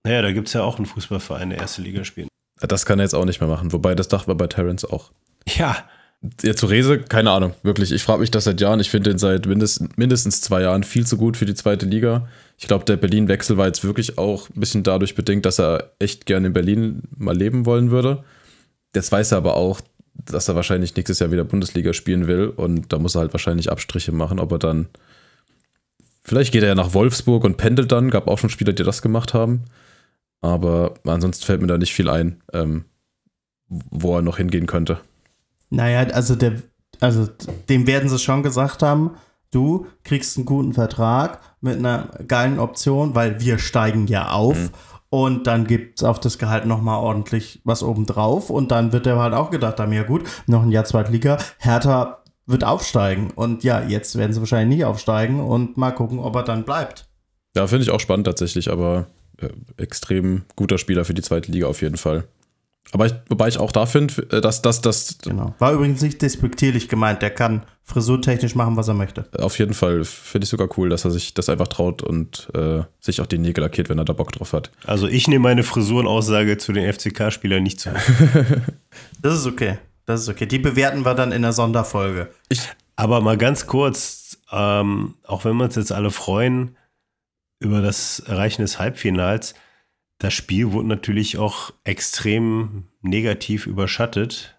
Naja, 0.04 0.22
da 0.22 0.32
gibt 0.32 0.48
es 0.48 0.54
ja 0.54 0.64
auch 0.64 0.78
einen 0.78 0.86
Fußballverein, 0.86 1.52
der 1.52 1.60
erste 1.60 1.82
Liga 1.82 2.04
spielt. 2.04 2.28
Das 2.60 2.86
kann 2.86 3.00
er 3.00 3.04
jetzt 3.04 3.14
auch 3.14 3.26
nicht 3.26 3.40
mehr 3.40 3.50
machen, 3.50 3.72
wobei 3.72 3.96
das 3.96 4.08
dachten 4.08 4.30
wir 4.30 4.36
bei 4.36 4.48
Terrence 4.48 4.86
auch. 4.86 5.12
Ja. 5.48 5.78
Ja, 6.42 6.56
zu 6.56 6.68
Rese, 6.68 7.00
keine 7.00 7.32
Ahnung, 7.32 7.54
wirklich. 7.64 7.92
Ich 7.92 8.04
frage 8.04 8.22
mich 8.22 8.32
das 8.32 8.46
seit 8.46 8.62
Jahren. 8.62 8.80
Ich 8.80 8.90
finde 8.90 9.10
den 9.10 9.18
seit 9.18 9.46
mindest, 9.46 9.98
mindestens 9.98 10.40
zwei 10.40 10.62
Jahren 10.62 10.84
viel 10.84 11.06
zu 11.06 11.18
gut 11.18 11.36
für 11.36 11.46
die 11.46 11.54
zweite 11.54 11.86
Liga. 11.86 12.30
Ich 12.58 12.68
glaube, 12.68 12.86
der 12.86 12.96
Berlin-Wechsel 12.96 13.58
war 13.58 13.68
jetzt 13.68 13.84
wirklich 13.84 14.18
auch 14.18 14.50
ein 14.50 14.60
bisschen 14.60 14.84
dadurch 14.84 15.16
bedingt, 15.16 15.46
dass 15.46 15.60
er 15.60 15.92
echt 16.00 16.26
gerne 16.26 16.48
in 16.48 16.54
Berlin 16.54 17.04
mal 17.18 17.36
leben 17.36 17.66
wollen 17.66 17.92
würde. 17.92 18.24
Jetzt 18.96 19.12
weiß 19.12 19.34
er 19.34 19.40
aber 19.40 19.58
auch, 19.58 19.82
dass 20.14 20.48
er 20.48 20.56
wahrscheinlich 20.56 20.96
nächstes 20.96 21.20
Jahr 21.20 21.32
wieder 21.32 21.44
Bundesliga 21.44 21.92
spielen 21.92 22.28
will 22.28 22.48
und 22.48 22.94
da 22.94 23.00
muss 23.00 23.16
er 23.16 23.22
halt 23.22 23.34
wahrscheinlich 23.34 23.70
Abstriche 23.70 24.14
machen, 24.14 24.40
ob 24.40 24.52
er 24.54 24.60
dann 24.60 24.88
Vielleicht 26.24 26.54
geht 26.54 26.64
er 26.64 26.70
ja 26.70 26.76
nach 26.76 26.94
Wolfsburg 26.94 27.44
und 27.44 27.58
pendelt 27.58 27.92
dann. 27.92 28.10
Gab 28.10 28.28
auch 28.28 28.40
schon 28.40 28.50
Spieler, 28.50 28.74
die 28.74 28.84
das 28.84 29.02
gemacht 29.02 29.34
haben. 29.34 29.66
Aber 30.42 30.94
ansonsten 31.06 31.46
fällt 31.46 31.62
mir 31.62 31.68
da 31.68 31.78
nicht 31.78 31.94
viel 31.94 32.10
ein, 32.10 32.42
ähm, 32.54 32.86
wo 33.68 34.16
er 34.16 34.22
noch 34.22 34.38
hingehen 34.38 34.66
könnte. 34.66 35.00
Naja, 35.70 36.02
also, 36.14 36.36
der, 36.36 36.62
also 37.00 37.28
dem 37.70 37.88
werden 37.88 38.10
sie 38.10 38.20
schon 38.20 38.44
gesagt 38.44 38.84
haben, 38.84 39.12
du 39.52 39.88
kriegst 40.04 40.38
einen 40.38 40.46
guten 40.46 40.74
Vertrag 40.74 41.42
mit 41.62 41.78
einer 41.78 42.10
geilen 42.28 42.60
Option, 42.60 43.16
weil 43.16 43.40
wir 43.40 43.58
steigen 43.58 44.08
ja 44.08 44.32
auf. 44.32 44.58
Mhm. 44.58 44.70
Und 45.10 45.48
dann 45.48 45.68
gibt 45.68 46.00
es 46.00 46.04
auf 46.04 46.20
das 46.20 46.40
Gehalt 46.40 46.66
nochmal 46.66 46.98
ordentlich 46.98 47.62
was 47.64 47.84
obendrauf. 47.84 48.50
Und 48.50 48.72
dann 48.72 48.92
wird 48.92 49.06
er 49.06 49.20
halt 49.20 49.34
auch 49.34 49.52
gedacht 49.52 49.80
haben, 49.80 49.94
ja 49.94 50.04
gut, 50.04 50.24
noch 50.48 50.64
ein 50.64 50.72
Jahr 50.72 50.86
Zweitliga. 50.86 51.38
Hertha 51.60 52.23
wird 52.46 52.64
aufsteigen. 52.64 53.32
Und 53.32 53.64
ja, 53.64 53.84
jetzt 53.84 54.18
werden 54.18 54.34
sie 54.34 54.40
wahrscheinlich 54.40 54.78
nicht 54.78 54.86
aufsteigen 54.86 55.40
und 55.40 55.78
mal 55.78 55.92
gucken, 55.92 56.20
ob 56.20 56.36
er 56.36 56.44
dann 56.44 56.64
bleibt. 56.64 57.08
Ja, 57.56 57.68
finde 57.68 57.84
ich 57.84 57.92
auch 57.92 58.00
spannend 58.00 58.26
tatsächlich, 58.26 58.72
aber 58.72 59.08
äh, 59.38 59.50
extrem 59.78 60.44
guter 60.56 60.78
Spieler 60.78 61.06
für 61.06 61.14
die 61.14 61.22
zweite 61.22 61.52
Liga 61.52 61.68
auf 61.68 61.82
jeden 61.82 61.98
Fall. 61.98 62.26
Aber 62.92 63.06
ich, 63.06 63.14
wobei 63.30 63.48
ich 63.48 63.58
auch 63.58 63.72
da 63.72 63.86
finde, 63.86 64.14
äh, 64.32 64.42
dass 64.42 64.62
das. 64.62 64.82
das 64.82 65.18
genau. 65.24 65.56
War 65.58 65.74
übrigens 65.74 66.02
nicht 66.02 66.22
despektierlich 66.22 66.90
gemeint. 66.90 67.22
Der 67.22 67.32
kann 67.32 67.64
frisurtechnisch 67.84 68.56
machen, 68.56 68.76
was 68.76 68.88
er 68.88 68.94
möchte. 68.94 69.26
Auf 69.38 69.58
jeden 69.58 69.74
Fall 69.74 70.04
finde 70.04 70.46
ich 70.46 70.50
sogar 70.50 70.70
cool, 70.78 70.90
dass 70.90 71.06
er 71.06 71.12
sich 71.12 71.34
das 71.34 71.50
einfach 71.50 71.68
traut 71.68 72.02
und 72.02 72.50
äh, 72.54 72.82
sich 73.00 73.22
auch 73.22 73.26
die 73.26 73.38
Nägel 73.38 73.64
lackiert, 73.64 73.90
wenn 73.90 73.98
er 73.98 74.06
da 74.06 74.14
Bock 74.14 74.32
drauf 74.32 74.54
hat. 74.54 74.72
Also 74.86 75.08
ich 75.08 75.28
nehme 75.28 75.44
meine 75.44 75.64
Frisurenaussage 75.64 76.58
zu 76.58 76.72
den 76.74 76.92
FCK-Spielern 76.92 77.64
nicht 77.64 77.80
zu. 77.80 77.90
das 79.22 79.36
ist 79.36 79.48
okay. 79.48 79.78
Das 80.06 80.22
ist 80.22 80.30
okay. 80.30 80.46
Die 80.46 80.60
bewerten 80.60 81.06
wir 81.06 81.14
dann 81.14 81.32
in 81.32 81.42
der 81.42 81.54
Sonderfolge. 81.54 82.34
Ich, 82.50 82.62
aber 82.96 83.22
mal 83.22 83.38
ganz 83.38 83.68
kurz, 83.68 84.38
ähm, 84.52 85.16
auch 85.26 85.46
wenn 85.46 85.56
wir 85.58 85.66
uns 85.66 85.76
jetzt 85.76 85.92
alle 85.92 86.12
freuen 86.12 86.78
über 87.60 87.82
das 87.82 88.20
Erreichen 88.20 88.62
des 88.62 88.80
Halbfinals, 88.80 89.56
das 90.20 90.34
Spiel 90.34 90.72
wurde 90.72 90.88
natürlich 90.90 91.38
auch 91.38 91.72
extrem 91.84 92.88
negativ 93.02 93.66
überschattet 93.66 94.56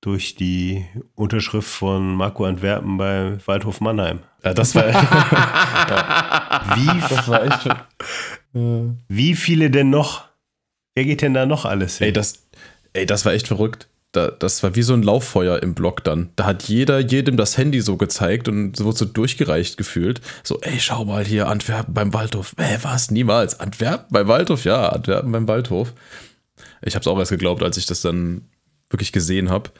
durch 0.00 0.34
die 0.34 0.86
Unterschrift 1.14 1.68
von 1.68 2.14
Marco 2.14 2.44
Antwerpen 2.44 2.96
bei 2.96 3.38
Waldhof 3.46 3.80
Mannheim. 3.80 4.20
Ja, 4.42 4.54
das 4.54 4.74
war, 4.74 4.88
ja. 4.88 6.76
Wie, 6.76 7.00
das 7.08 7.28
war 7.28 7.44
echt. 7.44 7.68
Wie 9.08 9.34
viele 9.34 9.70
denn 9.70 9.90
noch? 9.90 10.24
Wer 10.94 11.04
geht 11.04 11.22
denn 11.22 11.34
da 11.34 11.46
noch 11.46 11.64
alles 11.64 11.98
hin? 11.98 12.06
Ey, 12.06 12.12
das, 12.12 12.46
ey, 12.92 13.06
das 13.06 13.24
war 13.24 13.32
echt 13.32 13.46
verrückt 13.46 13.89
da, 14.12 14.30
das 14.30 14.62
war 14.62 14.74
wie 14.74 14.82
so 14.82 14.92
ein 14.94 15.02
Lauffeuer 15.02 15.62
im 15.62 15.74
Blog 15.74 16.02
dann. 16.02 16.30
Da 16.34 16.44
hat 16.44 16.64
jeder 16.64 16.98
jedem 16.98 17.36
das 17.36 17.56
Handy 17.56 17.80
so 17.80 17.96
gezeigt 17.96 18.48
und 18.48 18.76
so 18.76 18.84
wurde 18.84 18.98
so 18.98 19.04
durchgereicht 19.04 19.76
gefühlt. 19.76 20.20
So, 20.42 20.60
ey, 20.60 20.80
schau 20.80 21.04
mal 21.04 21.24
hier, 21.24 21.48
Antwerpen 21.48 21.94
beim 21.94 22.12
Waldhof. 22.12 22.54
Hä, 22.58 22.78
was? 22.82 23.10
Niemals. 23.10 23.60
Antwerpen 23.60 24.08
beim 24.10 24.26
Waldhof? 24.26 24.64
Ja, 24.64 24.88
Antwerpen 24.88 25.30
beim 25.30 25.46
Waldhof. 25.46 25.92
Ich 26.82 26.94
habe 26.94 27.02
es 27.02 27.06
auch 27.06 27.18
erst 27.18 27.30
geglaubt, 27.30 27.62
als 27.62 27.76
ich 27.76 27.86
das 27.86 28.00
dann 28.00 28.48
wirklich 28.88 29.12
gesehen 29.12 29.48
habe. 29.48 29.70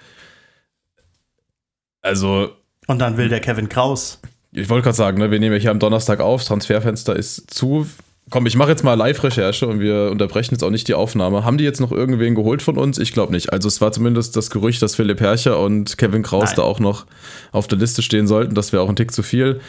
Also. 2.02 2.52
Und 2.86 2.98
dann 3.00 3.16
will 3.16 3.28
der 3.28 3.40
Kevin 3.40 3.68
Kraus. 3.68 4.20
Ich 4.52 4.68
wollte 4.68 4.84
gerade 4.84 4.96
sagen, 4.96 5.18
ne, 5.18 5.30
wir 5.30 5.40
nehmen 5.40 5.54
ja 5.54 5.60
hier 5.60 5.70
am 5.70 5.78
Donnerstag 5.78 6.20
auf, 6.20 6.44
Transferfenster 6.44 7.14
ist 7.14 7.52
zu. 7.52 7.86
Komm, 8.30 8.46
ich 8.46 8.54
mache 8.54 8.70
jetzt 8.70 8.84
mal 8.84 8.94
Live-Recherche 8.94 9.66
und 9.66 9.80
wir 9.80 10.08
unterbrechen 10.12 10.54
jetzt 10.54 10.62
auch 10.62 10.70
nicht 10.70 10.86
die 10.86 10.94
Aufnahme. 10.94 11.44
Haben 11.44 11.58
die 11.58 11.64
jetzt 11.64 11.80
noch 11.80 11.90
irgendwen 11.90 12.36
geholt 12.36 12.62
von 12.62 12.78
uns? 12.78 12.98
Ich 12.98 13.12
glaube 13.12 13.32
nicht. 13.32 13.52
Also 13.52 13.66
es 13.66 13.80
war 13.80 13.90
zumindest 13.90 14.36
das 14.36 14.50
Gerücht, 14.50 14.80
dass 14.82 14.94
Philipp 14.94 15.20
Herrcher 15.20 15.58
und 15.58 15.98
Kevin 15.98 16.22
Kraus 16.22 16.50
Nein. 16.50 16.56
da 16.56 16.62
auch 16.62 16.78
noch 16.78 17.06
auf 17.50 17.66
der 17.66 17.78
Liste 17.78 18.02
stehen 18.02 18.28
sollten. 18.28 18.54
Das 18.54 18.72
wäre 18.72 18.84
auch 18.84 18.88
ein 18.88 18.94
Tick 18.94 19.10
zu 19.10 19.24
viel. 19.24 19.60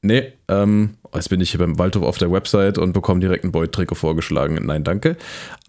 Nee, 0.00 0.32
ähm, 0.48 0.94
jetzt 1.14 1.28
bin 1.28 1.40
ich 1.40 1.50
hier 1.50 1.58
beim 1.58 1.78
Waldhof 1.78 2.04
auf 2.04 2.16
der 2.16 2.32
Website 2.32 2.78
und 2.78 2.92
bekomme 2.92 3.20
direkt 3.20 3.44
ein 3.44 3.52
Beut-Trikot 3.52 3.96
vorgeschlagen. 3.96 4.58
Nein, 4.64 4.82
danke. 4.82 5.16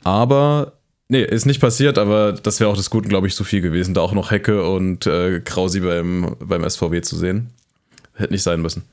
Aber, 0.03 0.73
nee, 1.09 1.23
ist 1.23 1.45
nicht 1.45 1.59
passiert, 1.59 1.97
aber 1.97 2.31
das 2.31 2.59
wäre 2.61 2.69
auch 2.69 2.77
des 2.77 2.89
Guten, 2.89 3.09
glaube 3.09 3.27
ich, 3.27 3.35
zu 3.35 3.43
viel 3.43 3.61
gewesen, 3.61 3.93
da 3.93 4.01
auch 4.01 4.13
noch 4.13 4.31
Hecke 4.31 4.69
und 4.69 5.05
äh, 5.05 5.41
Krausi 5.41 5.81
beim, 5.81 6.35
beim 6.39 6.69
SVW 6.69 7.01
zu 7.01 7.17
sehen. 7.17 7.49
Hätte 8.13 8.33
nicht 8.33 8.43
sein 8.43 8.61
müssen. 8.61 8.83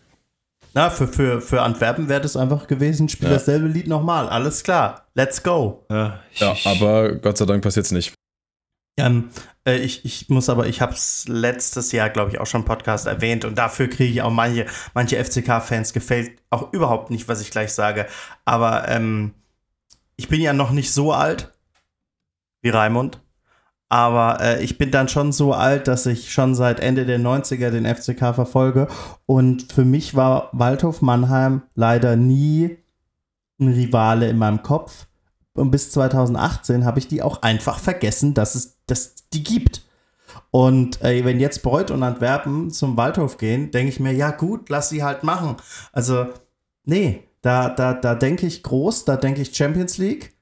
Na, 0.75 0.91
für, 0.91 1.07
für, 1.07 1.41
für 1.41 1.63
Antwerpen 1.63 2.09
wäre 2.09 2.21
das 2.21 2.37
einfach 2.37 2.67
gewesen, 2.67 3.09
spiel 3.09 3.29
ja. 3.29 3.35
dasselbe 3.35 3.69
Lied 3.69 3.87
nochmal. 3.87 4.29
Alles 4.29 4.65
klar, 4.65 5.07
let's 5.15 5.43
go. 5.43 5.87
Ja, 5.89 6.21
ja 6.35 6.57
aber 6.65 7.15
Gott 7.15 7.39
sei 7.39 7.47
Dank 7.47 7.63
passiert 7.63 7.87
es 7.87 7.93
nicht. 7.93 8.13
Ähm, 8.99 9.31
äh, 9.65 9.77
ich, 9.77 10.05
ich 10.05 10.29
muss 10.29 10.49
aber, 10.49 10.67
ich 10.67 10.81
habe 10.81 10.93
es 10.93 11.27
letztes 11.29 11.93
Jahr, 11.93 12.11
glaube 12.11 12.33
ich, 12.33 12.41
auch 12.41 12.47
schon 12.47 12.63
im 12.63 12.65
Podcast 12.65 13.07
erwähnt 13.07 13.45
und 13.45 13.57
dafür 13.57 13.89
kriege 13.89 14.13
ich 14.13 14.23
auch 14.23 14.31
manche, 14.31 14.67
manche 14.95 15.23
FCK-Fans 15.23 15.93
gefällt 15.93 16.39
auch 16.51 16.73
überhaupt 16.73 17.11
nicht, 17.11 17.29
was 17.29 17.41
ich 17.41 17.53
gleich 17.53 17.73
sage. 17.73 18.07
Aber 18.45 18.89
ähm, 18.89 19.35
ich 20.17 20.29
bin 20.29 20.41
ja 20.41 20.53
noch 20.53 20.73
nicht 20.73 20.93
so 20.93 21.13
alt 21.13 21.53
wie 22.63 22.71
Raimund. 22.71 23.21
Aber 23.95 24.41
äh, 24.41 24.65
ich 24.65 24.77
bin 24.77 24.91
dann 24.91 25.07
schon 25.07 25.31
so 25.31 25.53
alt, 25.53 25.87
dass 25.87 26.05
ich 26.07 26.33
schon 26.33 26.57
seit 26.57 26.81
Ende 26.81 27.07
der 27.07 27.21
90er 27.21 27.71
den 27.71 27.87
FCK 27.87 28.35
verfolge. 28.35 28.89
Und 29.25 29.73
für 29.73 29.85
mich 29.85 30.17
war 30.17 30.49
Waldhof 30.51 31.01
Mannheim 31.01 31.63
leider 31.77 32.17
nie 32.17 32.77
ein 33.61 33.69
Rivale 33.69 34.29
in 34.29 34.37
meinem 34.37 34.65
Kopf. 34.65 35.07
Und 35.53 35.71
bis 35.71 35.93
2018 35.93 36.85
habe 36.85 36.99
ich 36.99 37.07
die 37.07 37.23
auch 37.23 37.43
einfach 37.43 37.79
vergessen, 37.79 38.35
dass 38.35 38.57
es 38.57 38.81
dass 38.87 39.15
die 39.33 39.45
gibt. 39.45 39.83
Und 40.51 41.01
äh, 41.05 41.25
wenn 41.25 41.39
jetzt 41.39 41.63
Beuth 41.63 41.93
und 41.93 42.03
Antwerpen 42.03 42.73
zum 42.73 42.97
Waldhof 42.97 43.39
gehen, 43.39 43.71
denke 43.71 43.91
ich 43.91 44.01
mir, 44.01 44.13
ja 44.13 44.33
gut, 44.33 44.71
lass 44.71 44.89
sie 44.89 45.05
halt 45.05 45.23
machen. 45.23 45.55
Also, 45.93 46.27
nee, 46.85 47.29
da, 47.43 47.69
da, 47.69 47.95
da 47.95 48.17
denke 48.17 48.49
ich 48.49 48.65
groß, 48.65 49.05
da 49.05 49.17
denke 49.17 49.41
ich 49.41 49.55
Champions 49.55 49.99
League 49.99 50.34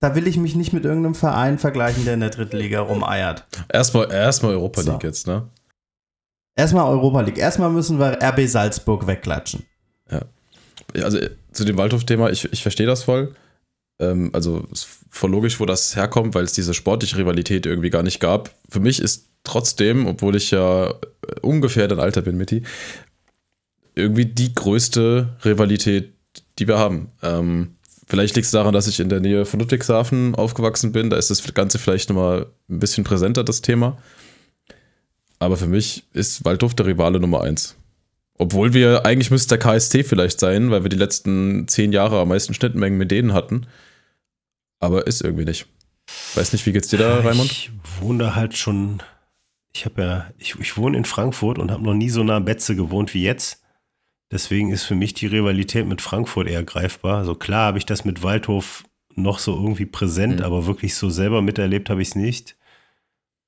da 0.00 0.14
will 0.14 0.26
ich 0.26 0.38
mich 0.38 0.56
nicht 0.56 0.72
mit 0.72 0.84
irgendeinem 0.84 1.14
Verein 1.14 1.58
vergleichen, 1.58 2.04
der 2.04 2.14
in 2.14 2.20
der 2.20 2.30
dritten 2.30 2.56
Liga 2.56 2.80
rumeiert. 2.80 3.44
Erstmal, 3.72 4.10
erstmal 4.10 4.52
Europa 4.52 4.80
League 4.80 5.02
so. 5.02 5.06
jetzt, 5.06 5.26
ne? 5.26 5.48
Erstmal 6.56 6.90
Europa 6.90 7.20
League. 7.20 7.38
Erstmal 7.38 7.70
müssen 7.70 7.98
wir 7.98 8.18
RB 8.22 8.48
Salzburg 8.48 9.06
wegklatschen. 9.06 9.64
Ja. 10.10 10.22
Also 11.02 11.20
zu 11.52 11.64
dem 11.64 11.76
Waldhof-Thema, 11.76 12.30
ich, 12.30 12.50
ich 12.52 12.62
verstehe 12.62 12.86
das 12.86 13.04
voll. 13.04 13.34
Ähm, 14.00 14.30
also 14.32 14.66
ist 14.72 14.88
voll 15.10 15.30
logisch, 15.30 15.60
wo 15.60 15.66
das 15.66 15.94
herkommt, 15.94 16.34
weil 16.34 16.44
es 16.44 16.52
diese 16.52 16.74
sportliche 16.74 17.18
Rivalität 17.18 17.66
irgendwie 17.66 17.90
gar 17.90 18.02
nicht 18.02 18.20
gab. 18.20 18.50
Für 18.68 18.80
mich 18.80 19.00
ist 19.00 19.28
trotzdem, 19.44 20.06
obwohl 20.06 20.34
ich 20.36 20.50
ja 20.50 20.94
ungefähr 21.42 21.88
dein 21.88 22.00
Alter 22.00 22.22
bin, 22.22 22.36
Mitti, 22.36 22.62
irgendwie 23.94 24.26
die 24.26 24.54
größte 24.54 25.36
Rivalität, 25.44 26.14
die 26.58 26.68
wir 26.68 26.78
haben. 26.78 27.12
Ähm, 27.22 27.76
vielleicht 28.10 28.36
liegt 28.36 28.46
es 28.46 28.50
daran, 28.50 28.74
dass 28.74 28.88
ich 28.88 29.00
in 29.00 29.08
der 29.08 29.20
Nähe 29.20 29.46
von 29.46 29.60
Ludwigshafen 29.60 30.34
aufgewachsen 30.34 30.92
bin. 30.92 31.08
Da 31.08 31.16
ist 31.16 31.30
das 31.30 31.42
Ganze 31.54 31.78
vielleicht 31.78 32.10
nochmal 32.10 32.46
ein 32.68 32.80
bisschen 32.80 33.04
präsenter, 33.04 33.44
das 33.44 33.62
Thema. 33.62 33.96
Aber 35.38 35.56
für 35.56 35.66
mich 35.66 36.04
ist 36.12 36.44
Waldhof 36.44 36.74
der 36.74 36.86
Rivale 36.86 37.20
Nummer 37.20 37.40
eins. 37.40 37.76
Obwohl 38.36 38.74
wir, 38.74 39.06
eigentlich 39.06 39.30
müsste 39.30 39.56
der 39.56 39.58
KST 39.58 40.04
vielleicht 40.04 40.40
sein, 40.40 40.70
weil 40.70 40.82
wir 40.82 40.88
die 40.88 40.96
letzten 40.96 41.68
zehn 41.68 41.92
Jahre 41.92 42.20
am 42.20 42.28
meisten 42.28 42.54
Schnittmengen 42.54 42.98
mit 42.98 43.10
denen 43.10 43.32
hatten. 43.32 43.66
Aber 44.80 45.06
ist 45.06 45.22
irgendwie 45.22 45.44
nicht. 45.44 45.66
Weiß 46.34 46.52
nicht, 46.52 46.66
wie 46.66 46.72
geht's 46.72 46.88
dir 46.88 46.98
da, 46.98 47.20
Raimund? 47.20 47.50
Ich 47.50 47.70
wohne 48.00 48.34
halt 48.34 48.56
schon, 48.56 49.02
ich 49.72 49.84
habe 49.84 50.02
ja, 50.02 50.30
ich, 50.38 50.58
ich 50.58 50.76
wohne 50.76 50.96
in 50.96 51.04
Frankfurt 51.04 51.58
und 51.58 51.70
habe 51.70 51.82
noch 51.82 51.94
nie 51.94 52.10
so 52.10 52.24
nah 52.24 52.36
am 52.36 52.44
Betze 52.44 52.74
gewohnt 52.74 53.14
wie 53.14 53.22
jetzt. 53.22 53.59
Deswegen 54.30 54.70
ist 54.70 54.84
für 54.84 54.94
mich 54.94 55.14
die 55.14 55.26
Rivalität 55.26 55.86
mit 55.86 56.00
Frankfurt 56.00 56.48
eher 56.48 56.62
greifbar. 56.62 57.18
Also 57.18 57.34
klar 57.34 57.66
habe 57.66 57.78
ich 57.78 57.86
das 57.86 58.04
mit 58.04 58.22
Waldhof 58.22 58.84
noch 59.14 59.38
so 59.38 59.54
irgendwie 59.54 59.86
präsent, 59.86 60.38
mhm. 60.38 60.44
aber 60.44 60.66
wirklich 60.66 60.94
so 60.94 61.10
selber 61.10 61.42
miterlebt 61.42 61.90
habe 61.90 62.02
ich 62.02 62.08
es 62.08 62.14
nicht. 62.14 62.56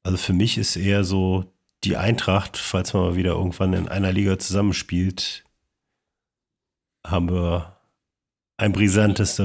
Also 0.03 0.19
für 0.19 0.33
mich 0.33 0.59
ist 0.59 0.77
eher 0.77 1.05
so 1.05 1.45
die 1.85 1.97
Eintracht, 1.97 2.57
falls 2.57 2.95
man 2.95 3.03
mal 3.05 3.17
wieder 3.17 3.33
irgendwann 3.33 3.73
in 3.73 3.89
einer 3.89 4.13
Liga 4.13 4.39
zusammenspielt, 4.39 5.45
haben 7.07 7.31
wir 7.31 7.77
ein 8.57 8.73
brisantes 8.73 9.41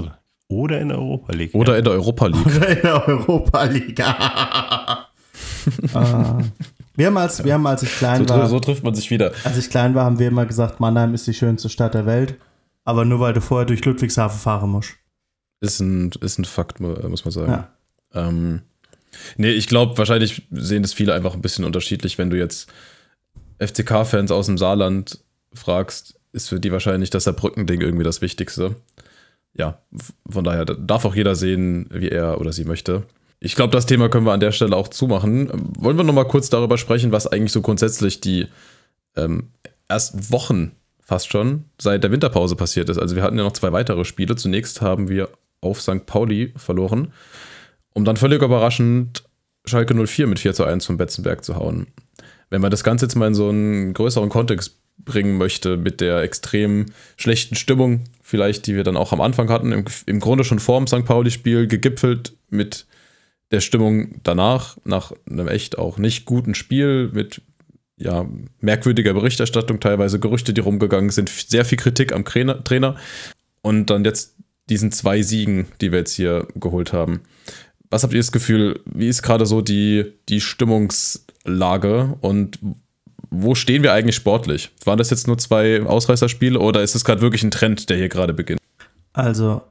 oder 0.48 0.80
in 0.80 0.90
der 0.90 1.00
Europa 1.00 1.34
League. 1.34 1.54
Oder 1.54 1.78
in 1.78 1.84
der 1.84 1.94
Europa 1.94 2.28
League. 2.28 2.46
Oder 2.46 2.68
in 2.70 2.82
der 2.82 3.08
Europa 3.08 3.64
League. 3.66 4.00
uh, 5.94 6.42
wir, 6.98 7.08
haben 7.08 7.18
als, 7.18 7.44
wir 7.44 7.54
haben, 7.54 7.66
als 7.66 7.84
ich 7.84 7.92
klein 7.92 8.28
so, 8.28 8.34
war. 8.34 8.48
So 8.48 8.60
trifft 8.60 8.84
man 8.84 8.94
sich 8.94 9.10
wieder. 9.10 9.32
Als 9.44 9.58
ich 9.58 9.70
klein 9.70 9.96
war, 9.96 10.04
haben 10.04 10.20
wir 10.20 10.28
immer 10.28 10.46
gesagt, 10.46 10.80
Mannheim 10.80 11.14
ist 11.14 11.26
die 11.28 11.34
schönste 11.34 11.70
Stadt 11.70 11.94
der 11.94 12.06
Welt. 12.06 12.36
Aber 12.84 13.06
nur 13.06 13.20
weil 13.20 13.34
du 13.34 13.42
vorher 13.42 13.66
durch 13.66 13.84
Ludwigshafen 13.86 14.40
fahren 14.40 14.70
musst. 14.70 14.96
Ist 15.62 15.80
ein, 15.80 16.12
ist 16.22 16.40
ein 16.40 16.46
Fakt, 16.46 16.80
muss 16.80 17.26
man 17.26 17.32
sagen. 17.32 17.52
Ja. 17.52 17.70
Ähm, 18.14 18.62
nee, 19.38 19.52
ich 19.52 19.68
glaube, 19.68 19.98
wahrscheinlich 19.98 20.48
sehen 20.52 20.84
das 20.84 20.94
viele 20.94 21.14
einfach 21.14 21.34
ein 21.34 21.42
bisschen 21.42 21.66
unterschiedlich. 21.66 22.18
Wenn 22.18 22.30
du 22.30 22.38
jetzt 22.38 22.70
FCK-Fans 23.60 24.32
aus 24.32 24.46
dem 24.46 24.58
Saarland 24.58 25.20
fragst, 25.54 26.20
ist 26.34 26.50
für 26.50 26.60
die 26.60 26.72
wahrscheinlich 26.72 27.10
das 27.10 27.24
Saarbrücken-Ding 27.24 27.82
irgendwie 27.82 28.04
das 28.04 28.22
Wichtigste 28.22 28.76
ja, 29.58 29.82
von 30.30 30.44
daher 30.44 30.66
darf 30.66 31.06
auch 31.06 31.16
jeder 31.16 31.36
sehen, 31.36 31.88
wie 31.92 32.10
er 32.10 32.40
oder 32.40 32.54
sie 32.54 32.66
möchte. 32.66 33.04
Ich 33.40 33.56
glaube, 33.56 33.72
das 33.72 33.86
Thema 33.86 34.10
können 34.10 34.26
wir 34.26 34.34
an 34.34 34.40
der 34.40 34.52
Stelle 34.52 34.76
auch 34.76 34.88
zumachen. 34.88 35.50
Wollen 35.78 35.98
wir 35.98 36.04
noch 36.04 36.14
mal 36.14 36.26
kurz 36.26 36.50
darüber 36.50 36.78
sprechen, 36.78 37.12
was 37.12 37.28
eigentlich 37.28 37.52
so 37.52 37.62
grundsätzlich 37.62 38.20
die 38.20 38.48
ähm, 39.16 39.50
ersten 39.88 40.32
Wochen 40.32 40.72
fast 41.00 41.32
schon 41.32 41.66
seit 41.80 42.04
der 42.04 42.12
Winterpause 42.12 42.56
passiert 42.56 42.90
ist. 42.90 42.98
Also 42.98 43.16
wir 43.16 43.24
hatten 43.24 43.38
ja 43.38 43.44
noch 43.44 43.54
zwei 43.54 43.72
weitere 43.72 44.06
Spiele. 44.06 44.36
Zunächst 44.36 44.82
haben 44.82 45.08
wir 45.08 45.30
auf 45.62 45.82
St. 45.82 46.06
Pauli 46.06 46.54
verloren, 46.56 47.14
um 47.94 48.06
dann 48.06 48.18
völlig 48.18 48.42
überraschend 48.42 49.24
Schalke 49.66 49.94
04 49.94 50.28
mit 50.28 50.40
4 50.40 50.54
zu 50.54 50.64
1 50.64 50.86
vom 50.86 50.98
Betzenberg 50.98 51.44
zu 51.44 51.56
hauen. 51.56 51.88
Wenn 52.50 52.62
man 52.62 52.72
das 52.72 52.84
Ganze 52.84 53.06
jetzt 53.06 53.16
mal 53.16 53.28
in 53.28 53.36
so 53.36 53.50
einen 53.50 53.94
größeren 53.94 54.30
Kontext 54.30 54.80
bringen 54.98 55.38
möchte 55.38 55.78
mit 55.78 56.02
der 56.02 56.22
extrem 56.22 56.88
schlechten 57.18 57.56
Stimmung, 57.56 58.04
vielleicht, 58.22 58.68
die 58.68 58.76
wir 58.76 58.84
dann 58.84 58.98
auch 58.98 59.14
am 59.14 59.22
Anfang 59.22 59.50
hatten, 59.50 59.72
im, 59.72 59.86
im 60.06 60.20
Grunde 60.20 60.44
schon 60.44 60.60
vor 60.60 60.80
dem 60.80 60.88
St. 60.88 61.06
Pauli-Spiel, 61.06 61.68
gegipfelt 61.68 62.34
mit 62.50 62.86
der 63.52 63.62
Stimmung 63.62 64.20
danach, 64.24 64.78
nach 64.84 65.14
einem 65.30 65.48
echt 65.48 65.78
auch 65.78 65.98
nicht 65.98 66.26
guten 66.26 66.56
Spiel, 66.56 67.10
mit 67.14 67.42
ja, 67.98 68.26
merkwürdiger 68.60 69.14
Berichterstattung, 69.14 69.80
teilweise 69.80 70.20
Gerüchte, 70.20 70.54
die 70.54 70.62
rumgegangen 70.62 71.10
sind, 71.10 71.30
sehr 71.30 71.66
viel 71.66 71.78
Kritik 71.78 72.14
am 72.14 72.26
Trainer 72.26 72.96
und 73.62 73.90
dann 73.90 74.06
jetzt 74.06 74.36
diesen 74.70 74.92
zwei 74.92 75.22
Siegen, 75.22 75.68
die 75.82 75.92
wir 75.92 76.00
jetzt 76.00 76.14
hier 76.14 76.48
geholt 76.56 76.94
haben. 76.94 77.22
Was 77.90 78.04
habt 78.04 78.14
ihr 78.14 78.20
das 78.20 78.32
Gefühl, 78.32 78.82
wie 78.86 79.08
ist 79.08 79.24
gerade 79.24 79.46
so 79.46 79.62
die, 79.62 80.14
die 80.28 80.42
Stimmungslage 80.42 82.18
und 82.22 82.60
wo 83.30 83.56
stehen 83.56 83.84
wir 83.84 83.94
eigentlich 83.94 84.16
sportlich? 84.16 84.72
Waren 84.86 84.98
das 84.98 85.10
jetzt 85.10 85.28
nur 85.28 85.38
zwei 85.38 85.82
Ausreißerspiele 85.82 86.60
oder 86.60 86.84
ist 86.84 86.96
es 86.96 87.06
gerade 87.06 87.22
wirklich 87.22 87.44
ein 87.44 87.52
Trend, 87.52 87.90
der 87.90 87.98
hier 87.98 88.10
gerade 88.10 88.34
beginnt? 88.34 88.60
Also, 89.14 89.62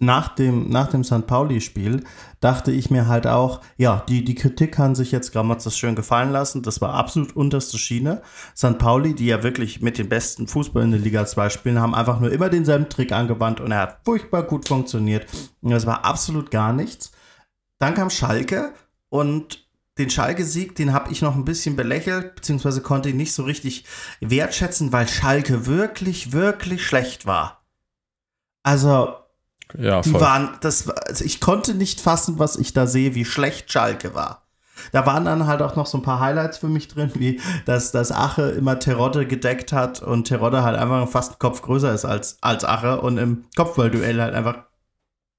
nach 0.00 0.34
dem, 0.34 0.70
nach 0.70 0.88
dem 0.88 1.04
St. 1.04 1.26
Pauli-Spiel 1.26 2.04
dachte 2.40 2.72
ich 2.72 2.90
mir 2.90 3.06
halt 3.06 3.26
auch, 3.26 3.60
ja, 3.76 4.02
die, 4.08 4.24
die 4.24 4.34
Kritik 4.34 4.72
kann 4.72 4.94
sich 4.94 5.12
jetzt 5.12 5.32
Grammatz 5.32 5.64
das 5.64 5.76
schön 5.76 5.94
gefallen 5.94 6.32
lassen. 6.32 6.62
Das 6.62 6.80
war 6.80 6.94
absolut 6.94 7.36
unterste 7.36 7.78
Schiene. 7.78 8.22
St. 8.56 8.78
Pauli, 8.78 9.14
die 9.14 9.26
ja 9.26 9.42
wirklich 9.42 9.82
mit 9.82 9.98
den 9.98 10.08
besten 10.08 10.48
Fußball 10.48 10.82
in 10.82 10.92
der 10.92 11.00
Liga 11.00 11.26
2 11.26 11.50
spielen, 11.50 11.80
haben 11.80 11.94
einfach 11.94 12.18
nur 12.18 12.32
immer 12.32 12.48
denselben 12.48 12.88
Trick 12.88 13.12
angewandt 13.12 13.60
und 13.60 13.72
er 13.72 13.80
hat 13.80 14.00
furchtbar 14.04 14.42
gut 14.42 14.66
funktioniert. 14.66 15.26
Und 15.60 15.70
das 15.70 15.84
war 15.84 16.04
absolut 16.04 16.50
gar 16.50 16.72
nichts. 16.72 17.12
Dann 17.78 17.94
kam 17.94 18.08
Schalke 18.08 18.72
und 19.10 19.68
den 19.98 20.08
Schalke-Sieg, 20.08 20.74
den 20.76 20.94
habe 20.94 21.12
ich 21.12 21.20
noch 21.20 21.34
ein 21.34 21.44
bisschen 21.44 21.76
belächelt, 21.76 22.36
beziehungsweise 22.36 22.80
konnte 22.80 23.10
ihn 23.10 23.18
nicht 23.18 23.34
so 23.34 23.42
richtig 23.42 23.84
wertschätzen, 24.20 24.92
weil 24.92 25.06
Schalke 25.06 25.66
wirklich, 25.66 26.32
wirklich 26.32 26.86
schlecht 26.86 27.26
war. 27.26 27.66
Also, 28.62 29.19
ja, 29.78 30.00
die 30.00 30.12
waren, 30.14 30.56
das, 30.60 30.88
also 30.88 31.24
ich 31.24 31.40
konnte 31.40 31.74
nicht 31.74 32.00
fassen, 32.00 32.38
was 32.38 32.56
ich 32.56 32.72
da 32.72 32.86
sehe, 32.86 33.14
wie 33.14 33.24
schlecht 33.24 33.72
Schalke 33.72 34.14
war. 34.14 34.46
Da 34.92 35.06
waren 35.06 35.24
dann 35.24 35.46
halt 35.46 35.62
auch 35.62 35.76
noch 35.76 35.86
so 35.86 35.98
ein 35.98 36.02
paar 36.02 36.20
Highlights 36.20 36.58
für 36.58 36.68
mich 36.68 36.88
drin, 36.88 37.10
wie 37.14 37.40
dass, 37.66 37.92
dass 37.92 38.12
Ache 38.12 38.50
immer 38.50 38.78
Terodde 38.78 39.26
gedeckt 39.26 39.72
hat 39.72 40.02
und 40.02 40.24
Terodde 40.24 40.62
halt 40.62 40.78
einfach 40.78 41.08
fast 41.08 41.32
einen 41.32 41.38
Kopf 41.38 41.62
größer 41.62 41.92
ist 41.92 42.04
als, 42.04 42.38
als 42.40 42.64
Ache 42.64 43.00
und 43.00 43.18
im 43.18 43.44
Kopfballduell 43.56 44.20
halt 44.20 44.34
einfach, 44.34 44.64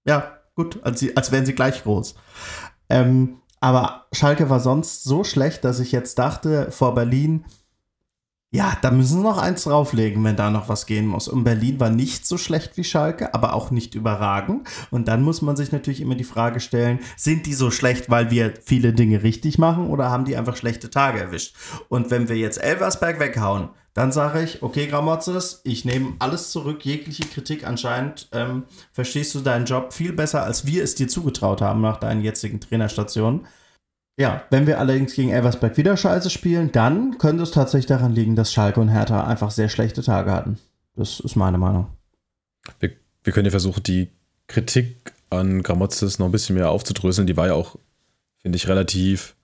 ja, 0.06 0.32
gut, 0.56 0.80
als, 0.84 1.04
als 1.16 1.32
wären 1.32 1.46
sie 1.46 1.56
gleich 1.56 1.84
groß. 1.84 2.16
Ähm, 2.90 3.42
aber 3.60 4.08
Schalke 4.12 4.50
war 4.50 4.60
sonst 4.60 5.04
so 5.04 5.24
schlecht, 5.24 5.64
dass 5.64 5.80
ich 5.80 5.92
jetzt 5.92 6.18
dachte, 6.18 6.72
vor 6.72 6.96
Berlin, 6.96 7.46
ja, 8.54 8.78
da 8.82 8.92
müssen 8.92 9.20
sie 9.20 9.24
noch 9.24 9.38
eins 9.38 9.64
drauflegen, 9.64 10.22
wenn 10.26 10.36
da 10.36 10.50
noch 10.50 10.68
was 10.68 10.86
gehen 10.86 11.08
muss. 11.08 11.30
Und 11.30 11.46
Berlin 11.46 11.80
war 11.80 11.90
nicht 11.90 12.28
so 12.28 12.38
schlecht 12.38 12.76
wie 12.76 12.84
Schalke, 12.84 13.34
aber 13.34 13.54
auch 13.54 13.72
nicht 13.72 13.96
überragend. 13.96 14.68
Und 14.90 15.08
dann 15.08 15.24
muss 15.24 15.42
man 15.42 15.56
sich 15.56 15.72
natürlich 15.72 16.02
immer 16.02 16.16
die 16.16 16.26
Frage 16.26 16.60
stellen, 16.60 17.00
sind 17.16 17.46
die 17.46 17.54
so 17.54 17.72
schlecht, 17.72 18.10
weil 18.10 18.30
wir 18.30 18.54
viele 18.62 18.92
Dinge 18.92 19.24
richtig 19.24 19.58
machen 19.58 19.88
oder 19.88 20.10
haben 20.10 20.26
die 20.26 20.36
einfach 20.36 20.58
schlechte 20.58 20.90
Tage 20.90 21.22
erwischt? 21.22 21.56
Und 21.88 22.12
wenn 22.12 22.28
wir 22.28 22.36
jetzt 22.36 22.62
Elversberg 22.62 23.22
weghauen, 23.22 23.70
dann 23.94 24.12
sage 24.12 24.44
ich, 24.44 24.62
okay, 24.62 24.88
Gramotzes, 24.88 25.62
ich 25.64 25.86
nehme 25.86 26.16
alles 26.20 26.52
zurück, 26.52 26.86
jegliche 26.86 27.24
Kritik 27.24 27.66
anscheinend. 27.66 28.28
Ähm, 28.34 28.64
verstehst 28.92 29.34
du 29.34 29.40
deinen 29.40 29.66
Job 29.66 29.94
viel 29.94 30.12
besser, 30.12 30.44
als 30.44 30.66
wir 30.66 30.84
es 30.84 30.96
dir 30.96 31.08
zugetraut 31.08 31.62
haben 31.62 31.80
nach 31.80 31.98
deinen 31.98 32.22
jetzigen 32.22 32.60
Trainerstationen. 32.60 33.46
Ja, 34.18 34.44
wenn 34.50 34.68
wir 34.68 34.80
allerdings 34.80 35.16
gegen 35.16 35.30
Elversberg 35.30 35.78
wieder 35.78 35.98
scheiße 35.98 36.30
spielen, 36.30 36.72
dann 36.72 37.18
könnte 37.18 37.44
es 37.44 37.52
tatsächlich 37.52 37.88
daran 37.88 38.14
liegen, 38.14 38.36
dass 38.36 38.52
Schalke 38.52 38.80
und 38.80 38.90
Hertha 38.90 39.26
einfach 39.26 39.52
sehr 39.52 39.70
schlechte 39.70 40.04
Tage 40.04 40.32
hatten. 40.32 40.60
Das 40.96 41.20
ist 41.20 41.36
meine 41.36 41.58
Meinung. 41.58 41.88
Wir, 42.80 42.92
wir 43.24 43.34
können 43.34 43.46
ja 43.46 43.52
versuchen, 43.52 43.84
die 43.84 44.10
Kritik 44.48 45.14
an 45.30 45.64
Gramotzes 45.64 46.20
noch 46.20 46.28
ein 46.28 46.32
bisschen 46.32 46.56
mehr 46.56 46.70
aufzudröseln. 46.70 47.26
Die 47.26 47.38
war 47.38 47.48
ja 47.48 47.54
auch, 47.54 47.78
finde 48.42 48.58
ich, 48.58 48.68
relativ 48.68 49.36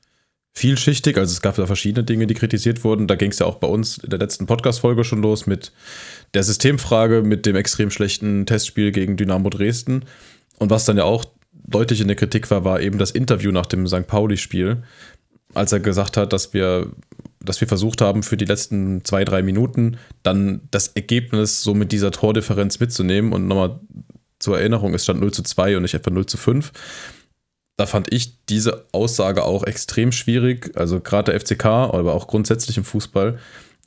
vielschichtig. 0.54 1.18
Also 1.18 1.32
es 1.32 1.42
gab 1.42 1.56
da 1.56 1.66
verschiedene 1.66 2.04
Dinge, 2.04 2.28
die 2.28 2.34
kritisiert 2.34 2.84
wurden. 2.84 3.08
Da 3.08 3.16
ging 3.16 3.32
es 3.32 3.40
ja 3.40 3.46
auch 3.46 3.56
bei 3.56 3.68
uns 3.68 4.00
in 4.00 4.10
der 4.10 4.20
letzten 4.20 4.48
Podcast-Folge 4.48 5.04
schon 5.04 5.22
los 5.22 5.48
mit 5.48 5.72
der 6.34 6.44
Systemfrage, 6.44 7.22
mit 7.22 7.46
dem 7.46 7.56
extrem 7.56 7.90
schlechten 7.90 8.46
Testspiel 8.46 8.92
gegen 8.92 9.18
Dynamo 9.18 9.50
Dresden. 9.50 10.04
Und 10.60 10.70
was 10.70 10.86
dann 10.86 10.98
ja 10.98 11.04
auch 11.04 11.26
deutlich 11.68 12.02
in 12.02 12.08
der 12.08 12.16
Kritik 12.16 12.50
war, 12.50 12.64
war 12.64 12.82
eben 12.82 12.98
das 12.98 13.12
Interview 13.12 13.52
nach 13.52 13.66
dem 13.66 13.88
St. 13.88 14.08
Pauli-Spiel, 14.08 14.84
als 15.54 15.72
er 15.72 15.80
gesagt 15.80 16.18
hat, 16.18 16.34
dass 16.34 16.54
wir, 16.54 16.88
dass 17.40 17.62
wir 17.62 17.68
versucht 17.68 18.02
haben, 18.02 18.24
für 18.24 18.38
die 18.38 18.46
letzten 18.46 19.04
zwei, 19.06 19.24
drei 19.24 19.42
Minuten 19.42 19.98
dann 20.24 20.62
das 20.72 20.90
Ergebnis 20.90 21.62
so 21.62 21.74
mit 21.74 21.92
dieser 21.92 22.12
Tordifferenz 22.12 22.80
mitzunehmen. 22.80 23.34
Und 23.34 23.48
nochmal 23.48 23.80
zur 24.40 24.60
Erinnerung, 24.60 24.94
es 24.94 25.04
stand 25.04 25.20
0 25.20 25.34
zu 25.34 25.44
2 25.44 25.78
und 25.78 25.84
nicht 25.84 25.94
etwa 25.94 26.12
0 26.12 26.26
zu 26.26 26.38
5 26.38 26.72
da 27.78 27.86
fand 27.86 28.12
ich 28.12 28.44
diese 28.48 28.86
Aussage 28.92 29.44
auch 29.44 29.64
extrem 29.64 30.12
schwierig. 30.12 30.72
Also 30.76 31.00
gerade 31.00 31.32
der 31.32 31.40
FCK, 31.40 31.66
aber 31.66 32.16
auch 32.16 32.28
grundsätzlich 32.28 32.78
im 32.78 32.84
Fußball, 32.84 33.38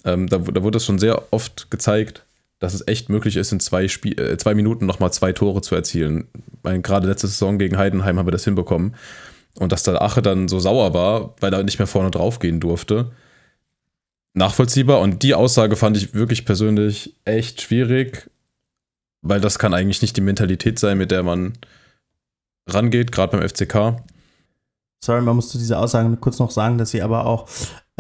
ähm, 0.05 0.29
da, 0.29 0.39
da, 0.39 0.63
wurde 0.63 0.79
es 0.79 0.87
schon 0.87 0.99
sehr 0.99 1.33
oft 1.33 1.71
gezeigt, 1.71 2.25
dass 2.61 2.75
es 2.75 2.87
echt 2.87 3.09
möglich 3.09 3.37
ist, 3.37 3.51
in 3.53 3.59
zwei, 3.59 3.89
Spiel, 3.89 4.21
äh, 4.21 4.37
zwei 4.37 4.55
Minuten 4.55 4.87
nochmal 4.87 5.13
zwei 5.13 5.33
Tore 5.33 5.63
zu 5.63 5.75
erzielen. 5.75 6.29
Meine, 6.63 6.83
gerade 6.83 7.09
letzte 7.09 7.27
Saison 7.27 7.59
gegen 7.59 7.79
Heidenheim 7.79 8.19
haben 8.19 8.27
wir 8.27 8.33
das 8.33 8.45
hinbekommen. 8.45 8.95
Und 9.59 9.73
dass 9.73 9.83
der 9.83 10.01
Ache 10.01 10.23
dann 10.23 10.47
so 10.47 10.61
sauer 10.61 10.95
war, 10.95 11.35
weil 11.41 11.53
er 11.53 11.65
nicht 11.65 11.79
mehr 11.79 11.89
vorne 11.89 12.11
drauf 12.11 12.39
gehen 12.39 12.61
durfte. 12.61 13.13
Nachvollziehbar. 14.35 15.01
Und 15.01 15.23
die 15.23 15.35
Aussage 15.35 15.75
fand 15.75 15.97
ich 15.97 16.15
wirklich 16.15 16.45
persönlich 16.45 17.17
echt 17.25 17.63
schwierig, 17.63 18.31
weil 19.23 19.41
das 19.41 19.59
kann 19.59 19.75
eigentlich 19.75 20.03
nicht 20.03 20.17
die 20.17 20.23
Mentalität 20.23 20.79
sein, 20.79 20.99
mit 20.99 21.11
der 21.11 21.23
man 21.23 21.55
rangeht, 22.69 23.11
gerade 23.11 23.37
beim 23.37 23.49
FCK. 23.49 24.05
Sorry, 25.03 25.23
man 25.23 25.35
muss 25.35 25.49
zu 25.49 25.57
dieser 25.57 25.81
Aussage 25.81 26.15
kurz 26.19 26.39
noch 26.39 26.51
sagen, 26.51 26.77
dass 26.77 26.91
sie 26.91 27.01
aber 27.01 27.25
auch 27.25 27.49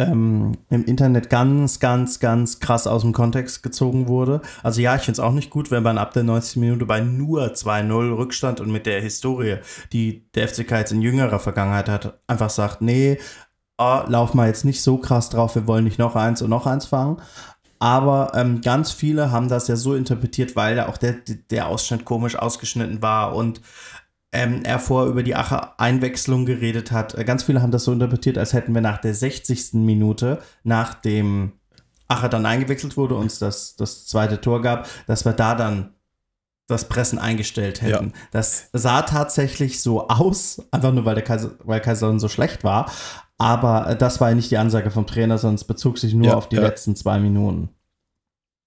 ähm, 0.00 0.52
im 0.70 0.84
Internet 0.84 1.30
ganz, 1.30 1.80
ganz, 1.80 2.20
ganz 2.20 2.60
krass 2.60 2.86
aus 2.86 3.02
dem 3.02 3.12
Kontext 3.12 3.62
gezogen 3.62 4.08
wurde. 4.08 4.40
Also 4.62 4.80
ja, 4.80 4.96
ich 4.96 5.02
finde 5.02 5.12
es 5.12 5.20
auch 5.20 5.32
nicht 5.32 5.50
gut, 5.50 5.70
wenn 5.70 5.82
man 5.82 5.98
ab 5.98 6.12
der 6.12 6.22
90. 6.22 6.56
Minute 6.56 6.86
bei 6.86 7.00
nur 7.00 7.52
2-0 7.52 8.16
Rückstand 8.16 8.60
und 8.60 8.70
mit 8.70 8.86
der 8.86 9.00
Historie, 9.00 9.58
die 9.92 10.26
der 10.34 10.48
FCK 10.48 10.72
jetzt 10.72 10.92
in 10.92 11.02
jüngerer 11.02 11.38
Vergangenheit 11.38 11.88
hat, 11.88 12.20
einfach 12.26 12.50
sagt, 12.50 12.82
nee, 12.82 13.18
oh, 13.78 14.00
lauf 14.06 14.34
mal 14.34 14.48
jetzt 14.48 14.64
nicht 14.64 14.82
so 14.82 14.98
krass 14.98 15.30
drauf, 15.30 15.54
wir 15.54 15.66
wollen 15.66 15.84
nicht 15.84 15.98
noch 15.98 16.16
eins 16.16 16.42
und 16.42 16.50
noch 16.50 16.66
eins 16.66 16.86
fangen. 16.86 17.20
Aber 17.78 18.32
ähm, 18.34 18.60
ganz 18.60 18.92
viele 18.92 19.30
haben 19.30 19.48
das 19.48 19.66
ja 19.66 19.76
so 19.76 19.94
interpretiert, 19.94 20.54
weil 20.54 20.76
da 20.76 20.88
auch 20.88 20.98
der, 20.98 21.16
der 21.50 21.66
Ausschnitt 21.66 22.04
komisch 22.04 22.36
ausgeschnitten 22.36 23.00
war 23.00 23.34
und 23.34 23.62
ähm, 24.32 24.62
er 24.64 24.78
vorher 24.78 25.10
über 25.10 25.22
die 25.22 25.34
Ache-Einwechslung 25.34 26.46
geredet 26.46 26.92
hat. 26.92 27.14
Äh, 27.14 27.24
ganz 27.24 27.42
viele 27.42 27.62
haben 27.62 27.72
das 27.72 27.84
so 27.84 27.92
interpretiert, 27.92 28.38
als 28.38 28.52
hätten 28.52 28.74
wir 28.74 28.80
nach 28.80 28.98
der 28.98 29.14
60. 29.14 29.74
Minute, 29.74 30.38
nachdem 30.62 31.52
Ache 32.08 32.28
dann 32.28 32.46
eingewechselt 32.46 32.96
wurde, 32.96 33.14
uns 33.14 33.38
das, 33.38 33.76
das 33.76 34.06
zweite 34.06 34.40
Tor 34.40 34.62
gab, 34.62 34.88
dass 35.06 35.24
wir 35.24 35.32
da 35.32 35.54
dann 35.54 35.94
das 36.66 36.88
Pressen 36.88 37.18
eingestellt 37.18 37.82
hätten. 37.82 38.06
Ja. 38.06 38.20
Das 38.30 38.68
sah 38.72 39.02
tatsächlich 39.02 39.82
so 39.82 40.08
aus, 40.08 40.62
einfach 40.70 40.92
nur 40.92 41.04
weil 41.04 41.16
der 41.16 41.24
Kaiser, 41.24 41.52
weil 41.64 41.80
Kaiserslautern 41.80 42.20
so 42.20 42.28
schlecht 42.28 42.62
war. 42.62 42.90
Aber 43.38 43.88
äh, 43.88 43.96
das 43.96 44.20
war 44.20 44.28
ja 44.28 44.34
nicht 44.36 44.50
die 44.50 44.58
Ansage 44.58 44.90
vom 44.90 45.06
Trainer, 45.06 45.38
sondern 45.38 45.56
es 45.56 45.64
bezog 45.64 45.98
sich 45.98 46.14
nur 46.14 46.28
ja, 46.28 46.34
auf 46.34 46.48
die 46.48 46.56
ja. 46.56 46.62
letzten 46.62 46.94
zwei 46.94 47.18
Minuten. 47.18 47.70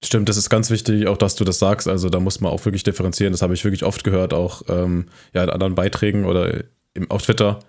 Stimmt, 0.03 0.27
das 0.27 0.37
ist 0.37 0.49
ganz 0.49 0.69
wichtig, 0.69 1.07
auch 1.07 1.17
dass 1.17 1.35
du 1.35 1.43
das 1.43 1.59
sagst. 1.59 1.87
Also 1.87 2.09
da 2.09 2.19
muss 2.19 2.41
man 2.41 2.51
auch 2.51 2.63
wirklich 2.65 2.83
differenzieren. 2.83 3.31
Das 3.31 3.41
habe 3.41 3.53
ich 3.53 3.63
wirklich 3.63 3.83
oft 3.83 4.03
gehört, 4.03 4.33
auch 4.33 4.63
ähm, 4.67 5.07
ja, 5.33 5.43
in 5.43 5.49
anderen 5.49 5.75
Beiträgen 5.75 6.25
oder 6.25 6.63
im, 6.93 7.09
auf 7.09 7.21
Twitter. 7.21 7.59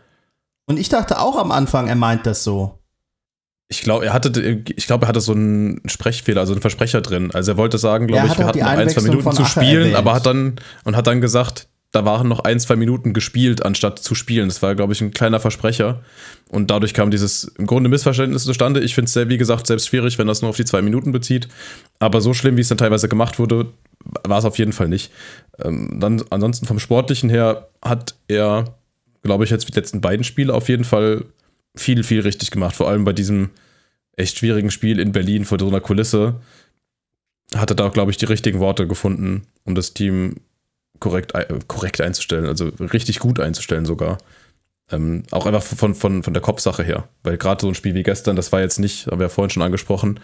Und 0.67 0.79
ich 0.79 0.89
dachte 0.89 1.21
auch 1.21 1.37
am 1.37 1.53
Anfang, 1.53 1.89
er 1.89 1.95
meint 1.95 2.27
das 2.27 2.43
so. 2.43 2.79
Ich 3.69 3.83
glaube, 3.83 4.07
er 4.07 4.13
hatte, 4.13 4.63
ich 4.77 4.87
glaube, 4.87 5.07
er 5.07 5.09
hatte 5.09 5.21
so 5.21 5.33
einen 5.33 5.81
Sprechfehler, 5.87 6.41
also 6.41 6.53
einen 6.53 6.61
Versprecher 6.61 7.01
drin. 7.01 7.31
Also 7.33 7.53
er 7.53 7.57
wollte 7.57 7.79
sagen, 7.79 8.07
glaube 8.07 8.27
ich, 8.27 8.39
wir 8.39 8.47
hatten 8.47 8.59
noch 8.59 8.67
ein, 8.67 8.89
zwei 8.89 9.03
Minuten 9.03 9.33
zu 9.33 9.45
spielen, 9.45 9.81
erwähnt. 9.81 9.97
aber 9.97 10.15
hat 10.15 10.27
dann 10.27 10.57
und 10.85 10.97
hat 10.97 11.07
dann 11.07 11.21
gesagt, 11.21 11.69
da 11.95 12.05
waren 12.05 12.29
noch 12.29 12.41
ein, 12.41 12.59
zwei 12.59 12.77
Minuten 12.77 13.13
gespielt, 13.13 13.65
anstatt 13.65 14.01
zu 14.01 14.15
spielen. 14.15 14.49
Das 14.49 14.63
war, 14.63 14.75
glaube 14.75 14.93
ich, 14.93 15.01
ein 15.01 15.13
kleiner 15.13 15.39
Versprecher. 15.39 16.03
Und 16.55 16.71
dadurch 16.71 16.95
kam 16.95 17.11
dieses 17.11 17.45
im 17.59 17.67
Grunde 17.67 17.91
Missverständnis 17.91 18.45
zustande. 18.45 18.79
Ich 18.79 18.95
finde 18.95 19.09
es, 19.09 19.29
wie 19.29 19.39
gesagt, 19.39 19.67
selbst 19.67 19.89
schwierig, 19.89 20.19
wenn 20.19 20.29
das 20.29 20.41
nur 20.41 20.51
auf 20.51 20.57
die 20.57 20.65
zwei 20.65 20.83
Minuten 20.83 21.11
bezieht. 21.11 21.49
Aber 21.99 22.21
so 22.21 22.33
schlimm, 22.33 22.57
wie 22.57 22.61
es 22.61 22.69
dann 22.69 22.79
teilweise 22.79 23.09
gemacht 23.09 23.41
wurde, 23.41 23.73
war 24.23 24.39
es 24.39 24.45
auf 24.45 24.57
jeden 24.57 24.73
Fall 24.73 24.89
nicht. 24.89 25.11
Ähm, 25.59 25.99
dann 25.99 26.23
ansonsten 26.31 26.67
vom 26.67 26.79
Sportlichen 26.79 27.29
her 27.29 27.71
hat 27.83 28.15
er, 28.29 28.77
glaube 29.25 29.43
ich, 29.43 29.51
jetzt 29.51 29.69
die 29.69 29.73
letzten 29.73 30.01
beiden 30.01 30.23
Spiele 30.23 30.55
auf 30.55 30.69
jeden 30.69 30.85
Fall 30.85 31.25
viel, 31.75 32.05
viel 32.05 32.21
richtig 32.21 32.53
gemacht. 32.53 32.77
Vor 32.77 32.89
allem 32.89 33.05
bei 33.05 33.13
diesem 33.13 33.51
echt 34.17 34.39
schwierigen 34.39 34.71
Spiel 34.71 35.01
in 35.01 35.11
Berlin 35.11 35.45
vor 35.45 35.59
so 35.59 35.67
einer 35.67 35.81
Kulisse 35.81 36.37
hat 37.57 37.73
er 37.73 37.77
da, 37.77 37.89
glaube 37.89 38.13
ich, 38.13 38.17
die 38.17 38.27
richtigen 38.27 38.61
Worte 38.61 38.87
gefunden, 38.87 39.43
um 39.65 39.75
das 39.75 39.93
Team 39.93 40.37
korrekt, 41.01 41.33
korrekt 41.67 42.01
einzustellen, 42.01 42.47
also 42.47 42.69
richtig 42.79 43.19
gut 43.19 43.41
einzustellen 43.41 43.87
sogar. 43.87 44.19
Ähm, 44.91 45.23
auch 45.31 45.47
einfach 45.47 45.63
von, 45.63 45.95
von, 45.95 46.23
von 46.23 46.35
der 46.35 46.43
Kopfsache 46.43 46.83
her. 46.83 47.09
Weil 47.23 47.39
gerade 47.39 47.63
so 47.63 47.69
ein 47.69 47.75
Spiel 47.75 47.95
wie 47.95 48.03
gestern, 48.03 48.37
das 48.37 48.53
war 48.53 48.61
jetzt 48.61 48.79
nicht, 48.79 49.07
haben 49.07 49.19
wir 49.19 49.27
ja 49.27 49.31
vorhin 49.31 49.51
schon 49.51 49.63
angesprochen, 49.63 50.21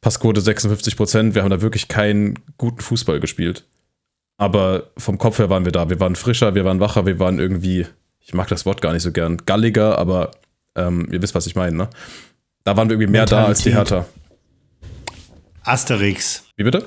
Passquote 0.00 0.40
56 0.40 0.96
Prozent, 0.96 1.34
wir 1.34 1.42
haben 1.42 1.50
da 1.50 1.62
wirklich 1.62 1.88
keinen 1.88 2.38
guten 2.58 2.80
Fußball 2.80 3.20
gespielt. 3.20 3.64
Aber 4.36 4.90
vom 4.98 5.16
Kopf 5.16 5.38
her 5.38 5.48
waren 5.48 5.64
wir 5.64 5.72
da. 5.72 5.88
Wir 5.88 6.00
waren 6.00 6.16
frischer, 6.16 6.54
wir 6.54 6.64
waren 6.64 6.80
wacher, 6.80 7.06
wir 7.06 7.18
waren 7.20 7.38
irgendwie, 7.38 7.86
ich 8.20 8.34
mag 8.34 8.48
das 8.48 8.66
Wort 8.66 8.82
gar 8.82 8.92
nicht 8.92 9.02
so 9.02 9.12
gern, 9.12 9.38
galliger, 9.46 9.98
aber 9.98 10.32
ähm, 10.74 11.08
ihr 11.10 11.22
wisst, 11.22 11.34
was 11.34 11.46
ich 11.46 11.54
meine, 11.54 11.76
ne? 11.76 11.88
Da 12.64 12.76
waren 12.76 12.88
wir 12.88 12.94
irgendwie 12.94 13.12
mehr 13.12 13.22
Mentalität. 13.22 13.44
da 13.44 13.48
als 13.48 13.62
die 13.62 13.72
Hertha. 13.74 14.06
Asterix. 15.62 16.44
Wie 16.56 16.64
bitte? 16.64 16.86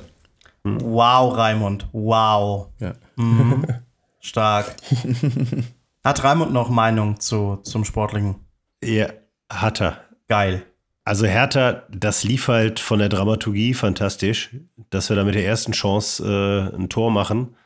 Wow, 0.64 1.38
Raimund. 1.38 1.88
Wow. 1.94 2.68
Ja. 2.80 2.94
Mhm. 3.16 3.66
Stark. 4.20 4.76
Hat 6.08 6.24
Raimund 6.24 6.54
noch 6.54 6.70
Meinung 6.70 7.20
zu, 7.20 7.58
zum 7.64 7.84
Sportlichen? 7.84 8.36
Ja, 8.82 9.10
hat 9.52 9.82
er. 9.82 10.06
Geil. 10.30 10.66
Also 11.04 11.26
Hertha, 11.26 11.84
das 11.92 12.24
lief 12.24 12.48
halt 12.48 12.80
von 12.80 13.00
der 13.00 13.10
Dramaturgie 13.10 13.74
fantastisch, 13.74 14.56
dass 14.90 15.10
wir 15.10 15.18
da 15.18 15.26
mit 15.26 15.36
der 15.36 15.46
ersten 15.46 15.74
Chance 15.74 16.24
äh, 16.24 16.78
ein 16.78 16.88
Tor 16.88 17.12
machen 17.12 17.58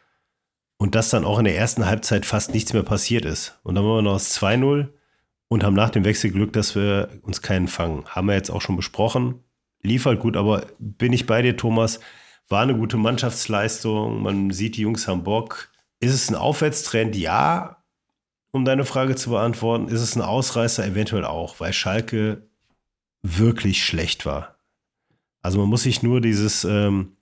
und 0.77 0.95
dass 0.95 1.11
dann 1.11 1.23
auch 1.23 1.37
in 1.37 1.45
der 1.45 1.55
ersten 1.55 1.85
Halbzeit 1.85 2.25
fast 2.25 2.51
nichts 2.51 2.73
mehr 2.73 2.81
passiert 2.81 3.25
ist. 3.25 3.59
Und 3.61 3.75
dann 3.75 3.83
waren 3.83 3.97
wir 3.97 4.01
noch 4.01 4.13
aus 4.13 4.35
2-0 4.41 4.87
und 5.47 5.63
haben 5.63 5.75
nach 5.75 5.91
dem 5.91 6.03
Wechsel 6.03 6.31
Glück, 6.31 6.51
dass 6.51 6.73
wir 6.73 7.09
uns 7.21 7.43
keinen 7.43 7.67
fangen. 7.67 8.05
Haben 8.07 8.25
wir 8.25 8.33
jetzt 8.33 8.49
auch 8.49 8.61
schon 8.61 8.75
besprochen. 8.75 9.43
Lief 9.83 10.07
halt 10.07 10.19
gut, 10.19 10.35
aber 10.35 10.65
bin 10.79 11.13
ich 11.13 11.27
bei 11.27 11.43
dir, 11.43 11.55
Thomas? 11.55 11.99
War 12.49 12.63
eine 12.63 12.75
gute 12.75 12.97
Mannschaftsleistung. 12.97 14.23
Man 14.23 14.49
sieht, 14.49 14.77
die 14.77 14.81
Jungs 14.81 15.07
haben 15.07 15.23
Bock. 15.23 15.69
Ist 15.99 16.15
es 16.15 16.31
ein 16.31 16.35
Aufwärtstrend? 16.35 17.15
Ja. 17.15 17.80
Um 18.51 18.65
deine 18.65 18.83
Frage 18.83 19.15
zu 19.15 19.29
beantworten, 19.29 19.87
ist 19.87 20.01
es 20.01 20.15
ein 20.15 20.21
Ausreißer? 20.21 20.85
Eventuell 20.85 21.25
auch, 21.25 21.59
weil 21.59 21.71
Schalke 21.71 22.47
wirklich 23.23 23.85
schlecht 23.85 24.25
war. 24.25 24.55
Also 25.41 25.59
man 25.59 25.69
muss 25.69 25.83
sich 25.83 26.03
nur 26.03 26.21
dieses 26.21 26.63
ähm, 26.65 27.13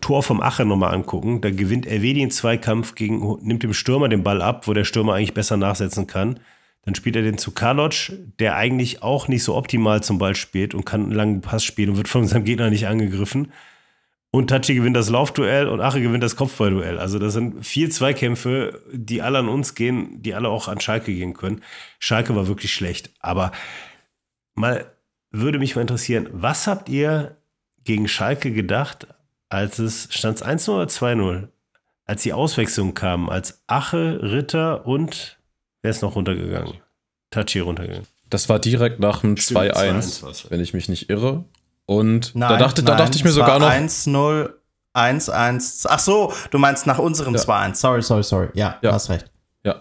Tor 0.00 0.22
vom 0.22 0.40
Ache 0.40 0.64
nochmal 0.64 0.94
angucken. 0.94 1.40
Da 1.40 1.50
gewinnt 1.50 1.86
RW 1.86 2.12
den 2.12 2.30
Zweikampf 2.30 2.94
gegen, 2.94 3.38
nimmt 3.42 3.62
dem 3.62 3.72
Stürmer 3.72 4.08
den 4.08 4.22
Ball 4.22 4.42
ab, 4.42 4.68
wo 4.68 4.74
der 4.74 4.84
Stürmer 4.84 5.14
eigentlich 5.14 5.34
besser 5.34 5.56
nachsetzen 5.56 6.06
kann. 6.06 6.40
Dann 6.82 6.94
spielt 6.94 7.16
er 7.16 7.22
den 7.22 7.38
zu 7.38 7.50
Karloc, 7.50 8.12
der 8.38 8.56
eigentlich 8.56 9.02
auch 9.02 9.26
nicht 9.28 9.42
so 9.42 9.56
optimal 9.56 10.02
zum 10.02 10.18
Ball 10.18 10.36
spielt 10.36 10.74
und 10.74 10.84
kann 10.84 11.04
einen 11.04 11.12
langen 11.12 11.40
Pass 11.40 11.64
spielen 11.64 11.90
und 11.90 11.96
wird 11.96 12.08
von 12.08 12.26
seinem 12.26 12.44
Gegner 12.44 12.70
nicht 12.70 12.86
angegriffen. 12.86 13.52
Und 14.30 14.48
Tachi 14.48 14.74
gewinnt 14.74 14.96
das 14.96 15.08
Laufduell 15.08 15.68
und 15.68 15.80
Ache 15.80 16.00
gewinnt 16.00 16.22
das 16.22 16.36
Kopfballduell. 16.36 16.98
Also 16.98 17.18
das 17.18 17.32
sind 17.32 17.64
vier 17.64 17.90
Zweikämpfe, 17.90 18.82
die 18.92 19.22
alle 19.22 19.38
an 19.38 19.48
uns 19.48 19.74
gehen, 19.74 20.22
die 20.22 20.34
alle 20.34 20.48
auch 20.48 20.68
an 20.68 20.80
Schalke 20.80 21.14
gehen 21.14 21.32
können. 21.32 21.62
Schalke 21.98 22.36
war 22.36 22.46
wirklich 22.46 22.72
schlecht. 22.72 23.10
Aber 23.20 23.52
mal 24.54 24.92
würde 25.30 25.58
mich 25.58 25.74
mal 25.74 25.82
interessieren, 25.82 26.28
was 26.32 26.66
habt 26.66 26.88
ihr 26.88 27.36
gegen 27.84 28.08
Schalke 28.08 28.52
gedacht, 28.52 29.06
als 29.48 29.78
es 29.78 30.08
stand 30.10 30.44
1-0 30.44 30.68
oder 30.70 30.84
2-0? 30.84 31.48
Als 32.04 32.22
die 32.22 32.32
Auswechslung 32.32 32.94
kam, 32.94 33.28
als 33.28 33.62
Ache, 33.66 34.20
Ritter 34.22 34.86
und 34.86 35.38
wer 35.82 35.90
ist 35.90 36.02
noch 36.02 36.14
runtergegangen? 36.14 36.74
Tachi 37.30 37.60
runtergegangen. 37.60 38.06
Das 38.30 38.48
war 38.48 38.58
direkt 38.58 39.00
nach 39.00 39.20
dem 39.20 39.34
2-1, 39.36 40.50
wenn 40.50 40.60
ich 40.60 40.74
mich 40.74 40.88
nicht 40.88 41.10
irre. 41.10 41.44
Und 41.86 42.34
nein, 42.34 42.48
da, 42.50 42.56
dachte, 42.58 42.82
nein, 42.82 42.96
da 42.96 43.04
dachte 43.04 43.16
ich 43.16 43.24
mir 43.24 43.30
sogar 43.30 43.58
noch. 43.58 43.70
1-0, 43.70 44.50
1-1. 44.94 45.86
Ach 45.88 45.98
so, 45.98 46.32
du 46.50 46.58
meinst 46.58 46.86
nach 46.86 46.98
unserem 46.98 47.34
ja. 47.34 47.40
2-1. 47.40 47.74
Sorry, 47.76 48.02
sorry, 48.02 48.22
sorry. 48.24 48.48
Ja, 48.54 48.78
ja, 48.82 48.92
hast 48.92 49.08
recht. 49.08 49.30
Ja. 49.64 49.76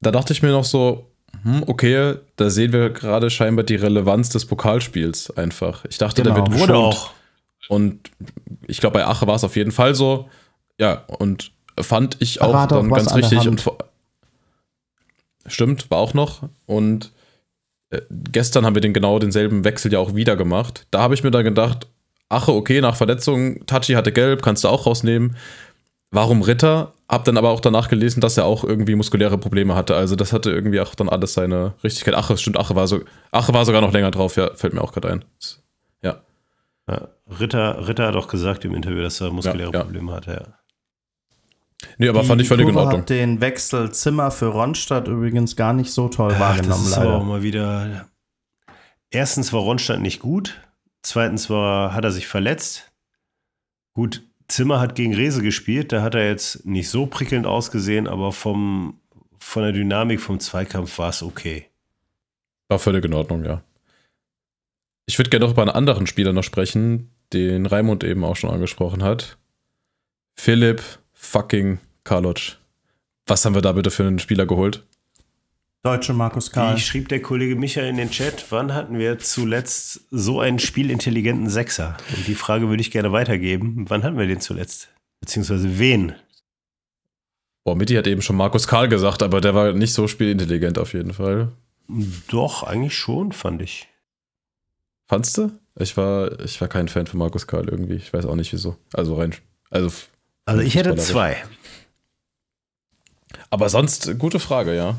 Da 0.00 0.10
dachte 0.10 0.32
ich 0.32 0.42
mir 0.42 0.50
noch 0.50 0.64
so, 0.64 1.10
hm, 1.42 1.64
okay, 1.66 2.16
da 2.36 2.48
sehen 2.48 2.72
wir 2.72 2.90
gerade 2.90 3.28
scheinbar 3.28 3.64
die 3.64 3.76
Relevanz 3.76 4.30
des 4.30 4.46
Pokalspiels 4.46 5.36
einfach. 5.36 5.84
Ich 5.86 5.98
dachte, 5.98 6.22
genau. 6.22 6.34
der 6.34 6.46
wird 6.46 6.58
Wurde 6.58 6.76
auch. 6.76 7.10
Und 7.68 8.10
ich 8.66 8.80
glaube, 8.80 8.98
bei 8.98 9.06
Ache 9.06 9.26
war 9.26 9.34
es 9.34 9.44
auf 9.44 9.56
jeden 9.56 9.72
Fall 9.72 9.94
so. 9.94 10.28
Ja, 10.78 11.04
und 11.18 11.52
fand 11.78 12.16
ich 12.20 12.40
auch 12.40 12.66
dann 12.66 12.90
ganz 12.90 13.14
richtig. 13.14 13.46
Und 13.46 13.62
stimmt, 15.46 15.90
war 15.90 15.98
auch 15.98 16.14
noch. 16.14 16.48
Und 16.66 17.12
gestern 18.32 18.64
haben 18.64 18.74
wir 18.74 18.82
den 18.82 18.92
genau 18.92 19.18
denselben 19.18 19.64
Wechsel 19.64 19.92
ja 19.92 19.98
auch 19.98 20.14
wieder 20.14 20.36
gemacht. 20.36 20.86
Da 20.90 21.00
habe 21.00 21.14
ich 21.14 21.22
mir 21.22 21.30
dann 21.30 21.44
gedacht, 21.44 21.86
ach 22.28 22.48
okay, 22.48 22.80
nach 22.80 22.96
Verletzung, 22.96 23.64
Tachi 23.66 23.94
hatte 23.94 24.12
gelb, 24.12 24.42
kannst 24.42 24.64
du 24.64 24.68
auch 24.68 24.86
rausnehmen. 24.86 25.36
Warum 26.10 26.42
Ritter? 26.42 26.92
Hab 27.08 27.24
dann 27.24 27.36
aber 27.36 27.50
auch 27.50 27.60
danach 27.60 27.88
gelesen, 27.88 28.20
dass 28.20 28.38
er 28.38 28.44
auch 28.46 28.64
irgendwie 28.64 28.94
muskuläre 28.94 29.36
Probleme 29.36 29.74
hatte. 29.74 29.94
Also 29.94 30.16
das 30.16 30.32
hatte 30.32 30.50
irgendwie 30.50 30.80
auch 30.80 30.94
dann 30.94 31.08
alles 31.08 31.34
seine 31.34 31.74
Richtigkeit. 31.82 32.14
Ache, 32.14 32.36
stimmt, 32.38 32.58
Ache 32.58 32.74
war 32.74 32.86
so, 32.86 33.00
Ache 33.30 33.52
war 33.52 33.64
sogar 33.64 33.80
noch 33.80 33.92
länger 33.92 34.10
drauf, 34.10 34.36
ja, 34.36 34.50
fällt 34.54 34.72
mir 34.72 34.80
auch 34.80 34.92
gerade 34.92 35.10
ein. 35.10 35.24
Ja. 36.02 36.16
ja. 36.88 37.08
Ritter, 37.40 37.86
Ritter 37.86 38.06
hat 38.06 38.16
auch 38.16 38.28
gesagt 38.28 38.64
im 38.64 38.74
Interview, 38.74 39.02
dass 39.02 39.20
er 39.20 39.30
muskuläre 39.30 39.72
ja, 39.72 39.78
ja. 39.78 39.84
Probleme 39.84 40.12
hatte, 40.12 40.30
ja. 40.30 40.63
Nee, 41.98 42.08
aber 42.08 42.22
Die 42.22 42.26
fand 42.26 42.40
ich 42.40 42.48
völlig 42.48 42.68
in 42.68 42.76
Ordnung. 42.76 43.00
hat 43.02 43.10
den 43.10 43.40
Wechsel 43.40 43.92
Zimmer 43.92 44.30
für 44.30 44.46
Ronstadt 44.46 45.06
übrigens 45.08 45.54
gar 45.56 45.72
nicht 45.72 45.92
so 45.92 46.08
toll 46.08 46.32
Ach, 46.34 46.40
wahrgenommen, 46.40 46.70
das 46.84 46.90
ist 46.92 46.96
leider. 46.96 47.14
auch 47.14 47.24
mal 47.24 47.42
wieder. 47.42 48.08
Erstens 49.10 49.52
war 49.52 49.60
Ronstadt 49.60 50.00
nicht 50.00 50.20
gut. 50.20 50.60
Zweitens 51.02 51.50
war, 51.50 51.92
hat 51.94 52.04
er 52.04 52.10
sich 52.12 52.26
verletzt. 52.26 52.90
Gut, 53.92 54.22
Zimmer 54.48 54.80
hat 54.80 54.94
gegen 54.94 55.14
Rese 55.14 55.42
gespielt. 55.42 55.92
Da 55.92 56.02
hat 56.02 56.14
er 56.14 56.26
jetzt 56.26 56.64
nicht 56.66 56.88
so 56.88 57.06
prickelnd 57.06 57.46
ausgesehen, 57.46 58.08
aber 58.08 58.32
vom, 58.32 58.98
von 59.38 59.62
der 59.62 59.72
Dynamik 59.72 60.20
vom 60.20 60.40
Zweikampf 60.40 60.98
war 60.98 61.10
es 61.10 61.22
okay. 61.22 61.66
War 62.68 62.78
völlig 62.78 63.04
in 63.04 63.12
Ordnung, 63.14 63.44
ja. 63.44 63.62
Ich 65.06 65.18
würde 65.18 65.28
gerne 65.30 65.44
noch 65.44 65.52
über 65.52 65.62
einen 65.62 65.70
anderen 65.70 66.06
Spieler 66.06 66.32
noch 66.32 66.42
sprechen, 66.44 67.10
den 67.34 67.66
Raimund 67.66 68.02
eben 68.04 68.24
auch 68.24 68.36
schon 68.36 68.50
angesprochen 68.50 69.02
hat. 69.02 69.36
Philipp 70.34 70.82
fucking 71.24 71.78
Karloc. 72.04 72.58
Was 73.26 73.44
haben 73.44 73.54
wir 73.54 73.62
da 73.62 73.72
bitte 73.72 73.90
für 73.90 74.06
einen 74.06 74.18
Spieler 74.18 74.46
geholt? 74.46 74.84
Deutsche 75.82 76.14
Markus 76.14 76.50
Karl. 76.50 76.76
Wie 76.76 76.80
schrieb 76.80 77.08
der 77.08 77.20
Kollege 77.20 77.56
Michael 77.56 77.88
in 77.88 77.96
den 77.96 78.10
Chat, 78.10 78.46
wann 78.50 78.72
hatten 78.72 78.98
wir 78.98 79.18
zuletzt 79.18 80.00
so 80.10 80.40
einen 80.40 80.58
spielintelligenten 80.58 81.50
Sechser? 81.50 81.96
Und 82.16 82.26
die 82.26 82.34
Frage 82.34 82.68
würde 82.68 82.80
ich 82.80 82.90
gerne 82.90 83.12
weitergeben. 83.12 83.84
Wann 83.88 84.02
hatten 84.02 84.18
wir 84.18 84.26
den 84.26 84.40
zuletzt? 84.40 84.88
Beziehungsweise 85.20 85.78
wen? 85.78 86.14
Boah, 87.64 87.76
Mitti 87.76 87.94
hat 87.94 88.06
eben 88.06 88.22
schon 88.22 88.36
Markus 88.36 88.66
Karl 88.66 88.88
gesagt, 88.88 89.22
aber 89.22 89.40
der 89.40 89.54
war 89.54 89.72
nicht 89.72 89.92
so 89.92 90.06
spielintelligent 90.06 90.78
auf 90.78 90.94
jeden 90.94 91.12
Fall. 91.12 91.52
Doch, 92.28 92.62
eigentlich 92.62 92.94
schon, 92.94 93.32
fand 93.32 93.60
ich. 93.60 93.88
Fandst 95.06 95.36
du? 95.36 95.50
Ich 95.78 95.96
war, 95.96 96.40
ich 96.40 96.60
war 96.60 96.68
kein 96.68 96.88
Fan 96.88 97.06
von 97.06 97.18
Markus 97.18 97.46
Karl 97.46 97.68
irgendwie. 97.68 97.94
Ich 97.94 98.12
weiß 98.12 98.26
auch 98.26 98.36
nicht 98.36 98.52
wieso. 98.52 98.76
Also 98.92 99.16
rein. 99.16 99.34
Also, 99.70 99.90
Also 100.46 100.62
ich 100.62 100.74
hätte 100.74 100.94
zwei. 100.96 101.42
Aber 103.50 103.68
sonst, 103.68 104.18
gute 104.18 104.40
Frage, 104.40 104.74
ja. 104.74 104.96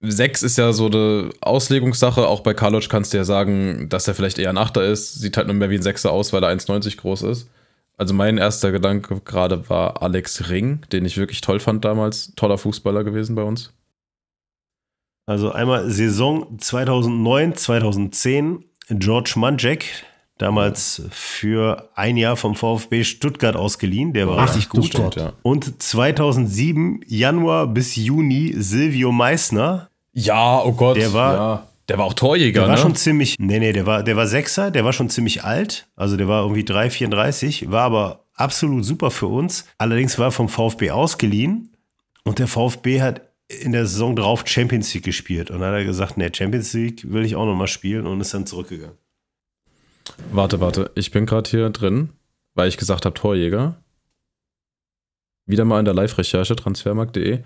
Sechs 0.00 0.42
ist 0.42 0.58
ja 0.58 0.72
so 0.72 0.86
eine 0.86 1.30
Auslegungssache. 1.40 2.26
Auch 2.26 2.40
bei 2.40 2.54
Karloc 2.54 2.88
kannst 2.88 3.12
du 3.12 3.16
ja 3.16 3.24
sagen, 3.24 3.88
dass 3.88 4.08
er 4.08 4.14
vielleicht 4.14 4.38
eher 4.38 4.50
ein 4.50 4.58
Achter 4.58 4.84
ist. 4.84 5.14
Sieht 5.14 5.36
halt 5.36 5.46
nur 5.46 5.56
mehr 5.56 5.70
wie 5.70 5.76
ein 5.76 5.82
Sechser 5.82 6.10
aus, 6.12 6.32
weil 6.32 6.42
er 6.42 6.50
1,90 6.50 6.96
groß 6.98 7.22
ist. 7.22 7.48
Also 7.96 8.12
mein 8.12 8.36
erster 8.36 8.72
Gedanke 8.72 9.20
gerade 9.20 9.68
war 9.70 10.02
Alex 10.02 10.50
Ring, 10.50 10.82
den 10.92 11.06
ich 11.06 11.16
wirklich 11.16 11.40
toll 11.40 11.60
fand 11.60 11.84
damals. 11.84 12.34
Toller 12.34 12.58
Fußballer 12.58 13.04
gewesen 13.04 13.34
bei 13.34 13.42
uns. 13.42 13.72
Also 15.24 15.50
einmal 15.50 15.90
Saison 15.90 16.58
2009, 16.58 17.56
2010, 17.56 18.64
George 18.90 19.32
Manjek, 19.36 20.04
damals 20.38 21.02
für 21.10 21.88
ein 21.94 22.16
Jahr 22.16 22.36
vom 22.36 22.54
VfB 22.54 23.04
Stuttgart 23.04 23.56
ausgeliehen, 23.56 24.12
der 24.12 24.28
war 24.28 24.38
Ach, 24.38 24.48
richtig 24.56 24.68
gut. 24.68 24.92
Gott. 24.92 25.16
Ja. 25.16 25.32
Und 25.42 25.82
2007, 25.82 27.00
Januar 27.06 27.66
bis 27.66 27.96
Juni, 27.96 28.54
Silvio 28.56 29.12
Meissner, 29.12 29.88
ja, 30.12 30.62
oh 30.62 30.72
Gott. 30.72 30.96
Der 30.96 31.12
war- 31.12 31.34
ja. 31.34 31.66
der 31.88 31.98
war 31.98 32.06
auch 32.06 32.14
Torjäger, 32.14 32.60
der 32.60 32.68
war 32.68 32.76
ne? 32.76 32.80
schon 32.80 32.94
ziemlich, 32.96 33.36
nee, 33.38 33.58
nee, 33.58 33.72
der 33.72 33.86
war, 33.86 34.02
der 34.02 34.16
war 34.16 34.26
Sechser, 34.26 34.70
der 34.70 34.84
war 34.84 34.92
schon 34.92 35.10
ziemlich 35.10 35.44
alt, 35.44 35.86
also 35.96 36.16
der 36.16 36.26
war 36.28 36.42
irgendwie 36.42 36.64
3, 36.64 36.88
34, 36.90 37.70
war 37.70 37.82
aber 37.82 38.24
absolut 38.34 38.84
super 38.84 39.10
für 39.10 39.26
uns. 39.26 39.64
Allerdings 39.78 40.18
war 40.18 40.28
er 40.28 40.32
vom 40.32 40.48
VfB 40.48 40.90
ausgeliehen 40.90 41.74
und 42.24 42.38
der 42.38 42.48
VfB 42.48 43.02
hat 43.02 43.22
in 43.48 43.72
der 43.72 43.86
Saison 43.86 44.16
drauf 44.16 44.42
Champions 44.46 44.92
League 44.92 45.04
gespielt. 45.04 45.50
Und 45.50 45.60
dann 45.60 45.72
hat 45.72 45.78
er 45.78 45.84
gesagt, 45.84 46.16
nee, 46.16 46.28
Champions 46.32 46.72
League 46.72 47.04
will 47.10 47.24
ich 47.24 47.36
auch 47.36 47.46
nochmal 47.46 47.68
spielen 47.68 48.06
und 48.06 48.20
ist 48.20 48.34
dann 48.34 48.46
zurückgegangen. 48.46 48.96
Warte, 50.30 50.60
warte. 50.60 50.90
Ich 50.94 51.10
bin 51.10 51.26
gerade 51.26 51.48
hier 51.48 51.70
drin, 51.70 52.10
weil 52.54 52.68
ich 52.68 52.76
gesagt 52.76 53.04
habe 53.04 53.14
Torjäger. 53.14 53.76
Wieder 55.46 55.64
mal 55.64 55.78
in 55.78 55.84
der 55.84 55.94
Live-Recherche, 55.94 56.56
transfermarkt.de. 56.56 57.42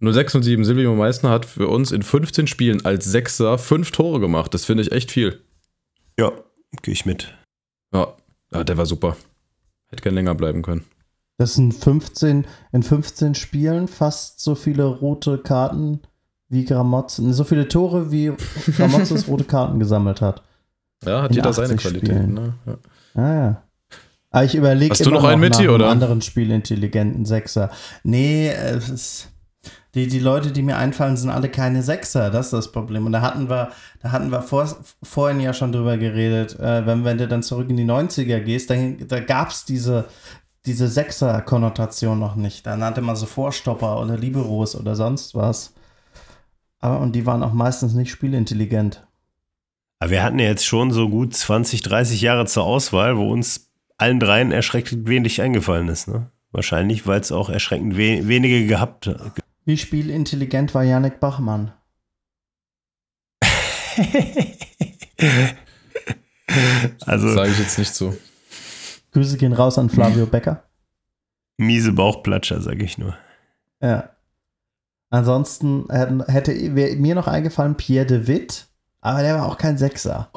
06 0.00 0.34
und 0.34 0.42
7, 0.42 0.64
Silvio 0.64 0.94
Meissner 0.96 1.30
hat 1.30 1.46
für 1.46 1.68
uns 1.68 1.92
in 1.92 2.02
15 2.02 2.48
Spielen 2.48 2.84
als 2.84 3.04
Sechser 3.04 3.56
fünf 3.58 3.92
Tore 3.92 4.18
gemacht. 4.18 4.52
Das 4.52 4.64
finde 4.64 4.82
ich 4.82 4.90
echt 4.90 5.12
viel. 5.12 5.40
Ja, 6.18 6.32
gehe 6.82 6.92
ich 6.92 7.06
mit. 7.06 7.34
Ja, 7.94 8.16
ja 8.52 8.64
der 8.64 8.76
war 8.76 8.86
super. 8.86 9.16
Hätte 9.88 10.02
gern 10.02 10.14
länger 10.14 10.34
bleiben 10.34 10.62
können. 10.62 10.84
Das 11.38 11.54
sind 11.54 11.72
15, 11.72 12.46
in 12.72 12.82
15 12.82 13.34
Spielen 13.34 13.88
fast 13.88 14.40
so 14.40 14.54
viele 14.54 14.84
rote 14.84 15.38
Karten 15.38 16.00
wie 16.48 16.64
Gramozzi, 16.64 17.32
so 17.32 17.44
viele 17.44 17.68
Tore 17.68 18.10
wie 18.10 18.32
Gramotzes 18.76 19.28
rote 19.28 19.44
Karten 19.44 19.78
gesammelt 19.78 20.20
hat. 20.20 20.42
Ja, 21.04 21.22
hat 21.22 21.34
jeder 21.34 21.52
seine 21.52 21.74
80 21.74 21.80
Qualitäten. 21.80 22.34
Ne? 22.34 22.54
Ja. 22.66 22.76
Ah, 23.14 23.34
ja. 23.34 23.62
Aber 24.30 24.44
ich 24.44 24.54
überlege 24.54 24.92
Hast 24.92 25.04
du 25.04 25.10
noch 25.10 25.24
einen, 25.24 25.42
nach 25.42 25.58
einem 25.58 25.70
oder? 25.70 25.88
anderen 25.90 26.22
spielintelligenten 26.22 27.26
Sechser. 27.26 27.70
Nee, 28.02 28.48
es 28.48 28.88
ist, 28.88 29.28
die, 29.94 30.06
die 30.06 30.20
Leute, 30.20 30.52
die 30.52 30.62
mir 30.62 30.78
einfallen, 30.78 31.18
sind 31.18 31.28
alle 31.28 31.50
keine 31.50 31.82
Sechser. 31.82 32.30
Das 32.30 32.46
ist 32.46 32.52
das 32.54 32.72
Problem. 32.72 33.04
Und 33.04 33.12
da 33.12 33.20
hatten 33.20 33.50
wir, 33.50 33.70
da 34.00 34.10
hatten 34.10 34.30
wir 34.30 34.40
vor, 34.40 34.66
vorhin 35.02 35.38
ja 35.40 35.52
schon 35.52 35.72
drüber 35.72 35.98
geredet. 35.98 36.58
Äh, 36.58 36.86
wenn, 36.86 37.04
wenn 37.04 37.18
du 37.18 37.28
dann 37.28 37.42
zurück 37.42 37.68
in 37.68 37.76
die 37.76 37.84
90er 37.84 38.40
gehst, 38.40 38.70
dann, 38.70 39.06
da 39.06 39.20
gab 39.20 39.50
es 39.50 39.66
diese, 39.66 40.06
diese 40.64 40.88
Sechser-Konnotation 40.88 42.18
noch 42.18 42.34
nicht. 42.34 42.64
Da 42.66 42.76
nannte 42.76 43.02
man 43.02 43.16
so 43.16 43.26
Vorstopper 43.26 44.00
oder 44.00 44.16
Liberos 44.16 44.74
oder 44.74 44.96
sonst 44.96 45.34
was. 45.34 45.74
Aber, 46.80 47.00
und 47.00 47.14
die 47.14 47.26
waren 47.26 47.42
auch 47.42 47.52
meistens 47.52 47.92
nicht 47.92 48.10
spielintelligent. 48.10 49.06
Aber 50.02 50.10
wir 50.10 50.24
hatten 50.24 50.40
ja 50.40 50.46
jetzt 50.46 50.66
schon 50.66 50.90
so 50.90 51.08
gut 51.08 51.32
20, 51.32 51.80
30 51.82 52.20
Jahre 52.20 52.44
zur 52.46 52.64
Auswahl, 52.64 53.16
wo 53.16 53.30
uns 53.30 53.70
allen 53.98 54.18
dreien 54.18 54.50
erschreckend 54.50 55.06
wenig 55.06 55.40
eingefallen 55.40 55.86
ist. 55.86 56.08
Ne? 56.08 56.28
Wahrscheinlich, 56.50 57.06
weil 57.06 57.20
es 57.20 57.30
auch 57.30 57.48
erschreckend 57.48 57.96
we 57.96 58.26
wenige 58.26 58.66
gehabt 58.66 59.06
hat. 59.06 59.20
Wie 59.64 59.78
spielintelligent 59.78 60.74
war 60.74 60.82
Yannick 60.82 61.20
Bachmann? 61.20 61.72
Also 67.06 67.32
Sage 67.32 67.52
ich 67.52 67.58
jetzt 67.60 67.78
nicht 67.78 67.94
so. 67.94 68.14
Grüße 69.12 69.38
gehen 69.38 69.52
raus 69.52 69.78
an 69.78 69.88
Flavio 69.88 70.26
Becker. 70.26 70.64
miese 71.56 71.92
Bauchplatscher, 71.92 72.60
sage 72.60 72.84
ich 72.84 72.98
nur. 72.98 73.16
Ja. 73.80 74.10
Ansonsten 75.10 75.88
hätte 76.26 76.74
wäre 76.74 76.96
mir 76.96 77.14
noch 77.14 77.28
eingefallen 77.28 77.76
Pierre 77.76 78.04
de 78.04 78.26
Witt, 78.26 78.71
aber 79.02 79.20
der 79.20 79.34
war 79.34 79.46
auch 79.46 79.58
kein 79.58 79.76
Sechser. 79.76 80.30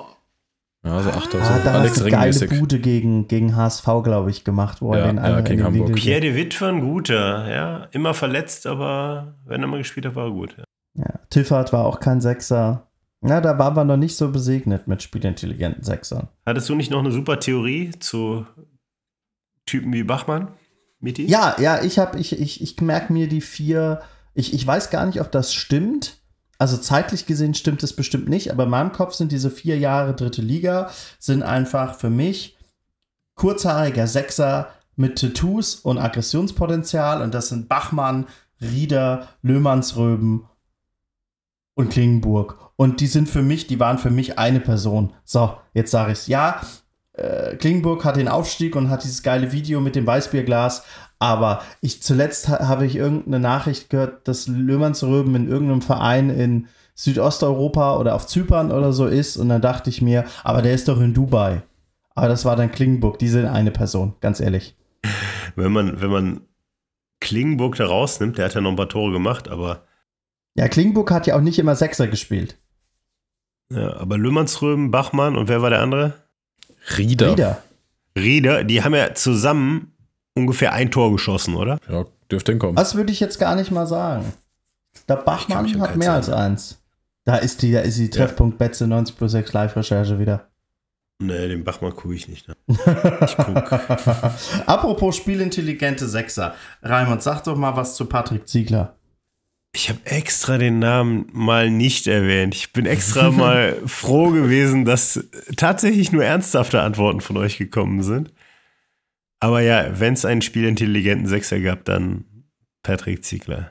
Ja, 0.83 1.01
so 1.01 1.09
Achter. 1.09 1.41
Ah, 1.41 1.57
so 1.57 1.63
da 1.63 1.73
Alex 1.73 2.03
du 2.03 2.09
geile. 2.09 2.47
Bude 2.59 2.79
gegen, 2.79 3.27
gegen 3.27 3.55
HSV, 3.55 3.85
glaube 4.03 4.29
ich, 4.29 4.43
gemacht, 4.43 4.81
wo 4.81 4.93
er 4.93 4.99
Ja, 4.99 5.07
den 5.07 5.17
ja, 5.17 5.41
gegen 5.41 5.63
Hamburg. 5.63 5.87
Winkel 5.87 5.95
Pierre 5.95 6.21
de 6.21 6.35
Witt 6.35 6.61
war 6.61 6.69
ein 6.69 6.81
guter, 6.81 7.49
ja. 7.49 7.87
Immer 7.91 8.13
verletzt, 8.13 8.67
aber 8.67 9.35
wenn 9.45 9.61
er 9.61 9.67
mal 9.67 9.77
gespielt 9.79 10.05
hat, 10.05 10.15
war 10.15 10.25
er 10.25 10.31
gut. 10.31 10.55
Ja. 10.57 10.63
Ja, 10.97 11.19
Tiffert 11.29 11.73
war 11.73 11.85
auch 11.85 11.99
kein 11.99 12.21
Sechser. 12.21 12.87
Ja, 13.23 13.41
da 13.41 13.57
waren 13.57 13.75
wir 13.75 13.83
noch 13.83 13.97
nicht 13.97 14.15
so 14.15 14.31
besegnet 14.31 14.87
mit 14.87 15.01
spielintelligenten 15.01 15.83
Sechsern. 15.83 16.27
Hattest 16.45 16.69
du 16.69 16.75
nicht 16.75 16.91
noch 16.91 16.99
eine 16.99 17.11
super 17.11 17.39
Theorie 17.39 17.91
zu 17.99 18.45
Typen 19.65 19.91
wie 19.93 20.03
Bachmann? 20.03 20.49
Miti? 20.99 21.25
Ja, 21.25 21.55
ja, 21.59 21.81
ich 21.81 21.97
habe, 21.97 22.19
ich, 22.19 22.39
ich, 22.39 22.61
ich 22.61 22.79
merke 22.81 23.11
mir 23.11 23.27
die 23.27 23.41
vier. 23.41 24.01
Ich, 24.35 24.53
ich 24.53 24.65
weiß 24.65 24.91
gar 24.91 25.05
nicht, 25.05 25.21
ob 25.21 25.31
das 25.31 25.53
stimmt. 25.53 26.17
Also 26.57 26.77
zeitlich 26.77 27.25
gesehen 27.25 27.53
stimmt 27.53 27.83
es 27.83 27.95
bestimmt 27.95 28.29
nicht, 28.29 28.51
aber 28.51 28.63
in 28.63 28.69
meinem 28.69 28.91
Kopf 28.91 29.13
sind 29.13 29.31
diese 29.31 29.51
vier 29.51 29.77
Jahre 29.77 30.15
dritte 30.15 30.41
Liga, 30.41 30.89
sind 31.19 31.43
einfach 31.43 31.95
für 31.95 32.09
mich 32.09 32.57
kurzhaariger 33.35 34.07
Sechser 34.07 34.69
mit 34.95 35.19
Tattoos 35.19 35.75
und 35.75 35.97
Aggressionspotenzial 35.97 37.21
und 37.21 37.33
das 37.33 37.49
sind 37.49 37.67
Bachmann, 37.67 38.27
Rieder, 38.61 39.27
Löhmannsröben 39.41 40.45
und 41.75 41.89
Klingenburg. 41.89 42.71
Und 42.77 43.01
die 43.01 43.07
sind 43.07 43.29
für 43.29 43.41
mich, 43.41 43.67
die 43.67 43.79
waren 43.79 43.97
für 43.97 44.09
mich 44.09 44.39
eine 44.39 44.59
Person. 44.59 45.13
So, 45.23 45.57
jetzt 45.73 45.91
sage 45.91 46.13
ich 46.13 46.19
es. 46.19 46.27
Ja, 46.27 46.61
äh, 47.13 47.55
Klingenburg 47.55 48.03
hat 48.03 48.17
den 48.17 48.27
Aufstieg 48.27 48.75
und 48.75 48.89
hat 48.89 49.03
dieses 49.03 49.23
geile 49.23 49.51
Video 49.51 49.81
mit 49.81 49.95
dem 49.95 50.07
Weißbierglas. 50.07 50.83
Aber 51.25 51.61
ich 51.81 52.01
zuletzt 52.03 52.47
ha 52.49 52.67
habe 52.67 52.85
ich 52.85 52.95
irgendeine 52.95 53.39
Nachricht 53.39 53.89
gehört, 53.89 54.27
dass 54.27 54.47
Löhmannsröben 54.47 55.35
in 55.35 55.49
irgendeinem 55.49 55.81
Verein 55.81 56.29
in 56.29 56.67
Südosteuropa 56.93 57.97
oder 57.97 58.15
auf 58.15 58.27
Zypern 58.27 58.71
oder 58.71 58.93
so 58.93 59.05
ist. 59.07 59.37
Und 59.37 59.49
dann 59.49 59.61
dachte 59.61 59.89
ich 59.89 60.01
mir, 60.01 60.25
aber 60.43 60.61
der 60.61 60.73
ist 60.73 60.87
doch 60.87 60.99
in 61.01 61.13
Dubai. 61.13 61.61
Aber 62.13 62.27
das 62.29 62.45
war 62.45 62.55
dann 62.55 62.71
Klingenburg, 62.71 63.19
die 63.19 63.27
sind 63.27 63.45
eine 63.45 63.71
Person, 63.71 64.13
ganz 64.21 64.39
ehrlich. 64.39 64.75
Wenn 65.55 65.71
man, 65.71 65.99
wenn 66.01 66.09
man 66.09 66.41
Klingenburg 67.19 67.75
da 67.75 67.85
rausnimmt, 67.85 68.37
der 68.37 68.45
hat 68.45 68.53
ja 68.55 68.61
noch 68.61 68.69
ein 68.69 68.75
paar 68.77 68.89
Tore 68.89 69.11
gemacht, 69.11 69.49
aber, 69.49 69.83
Ja, 70.55 70.67
Klingenburg 70.69 71.11
hat 71.11 71.27
ja 71.27 71.35
auch 71.35 71.41
nicht 71.41 71.59
immer 71.59 71.75
Sechser 71.75 72.07
gespielt. 72.07 72.57
ja, 73.71 73.97
aber 73.97 74.17
Lümmernsröben, 74.17 74.91
Bachmann 74.91 75.35
und 75.35 75.49
wer 75.49 75.61
war 75.61 75.69
der 75.69 75.81
andere? 75.81 76.13
Rieder. 76.97 77.31
Wieder. 77.33 77.63
Rieder, 78.17 78.63
die 78.63 78.81
haben 78.83 78.95
ja 78.95 79.13
zusammen 79.13 79.91
ungefähr 80.35 80.73
ein 80.73 80.91
Tor 80.91 81.11
geschossen, 81.11 81.55
oder? 81.55 81.79
Ja, 81.89 82.05
dürfte 82.31 82.51
hinkommen. 82.51 82.75
Das 82.75 82.95
würde 82.95 83.11
ich 83.11 83.19
jetzt 83.19 83.39
gar 83.39 83.55
nicht 83.55 83.71
mal 83.71 83.87
sagen. 83.87 84.33
Der 85.07 85.15
Bachmann 85.15 85.79
hat 85.81 85.95
mehr 85.95 86.13
als 86.13 86.27
erinnern. 86.27 86.51
eins. 86.51 86.81
Da 87.25 87.37
ist 87.37 87.61
die, 87.61 87.71
da 87.71 87.79
ist 87.79 87.97
die 87.97 88.09
Treffpunkt 88.09 88.57
Betze 88.57 88.87
90 88.87 89.17
plus 89.17 89.31
6 89.31 89.51
Live-Recherche 89.53 90.19
wieder. 90.19 90.47
Nee, 91.19 91.47
den 91.47 91.63
Bachmann 91.63 91.95
gucke 91.95 92.13
ich 92.13 92.27
nicht. 92.27 92.47
Ne? 92.47 92.55
Apropos 94.65 95.15
spielintelligente 95.15 96.07
Sechser. 96.07 96.55
Raimund, 96.83 97.23
sag 97.23 97.43
doch 97.43 97.55
mal 97.55 97.75
was 97.75 97.95
zu 97.95 98.05
Patrick 98.05 98.47
Ziegler. 98.47 98.95
Ich 99.73 99.89
habe 99.89 99.99
extra 100.05 100.57
den 100.57 100.79
Namen 100.79 101.27
mal 101.31 101.69
nicht 101.69 102.07
erwähnt. 102.07 102.53
Ich 102.55 102.73
bin 102.73 102.85
extra 102.85 103.31
mal 103.31 103.77
froh 103.85 104.29
gewesen, 104.31 104.85
dass 104.85 105.25
tatsächlich 105.57 106.11
nur 106.11 106.23
ernsthafte 106.23 106.81
Antworten 106.81 107.21
von 107.21 107.37
euch 107.37 107.57
gekommen 107.57 108.03
sind. 108.03 108.31
Aber 109.45 109.61
ja, 109.61 109.99
wenn 109.99 110.15
es 110.15 110.25
einen 110.25 110.41
spielintelligenten 110.41 111.27
Sechser 111.27 111.59
gab, 111.59 111.85
dann 111.85 112.25
Patrick 112.81 113.23
Ziegler. 113.23 113.69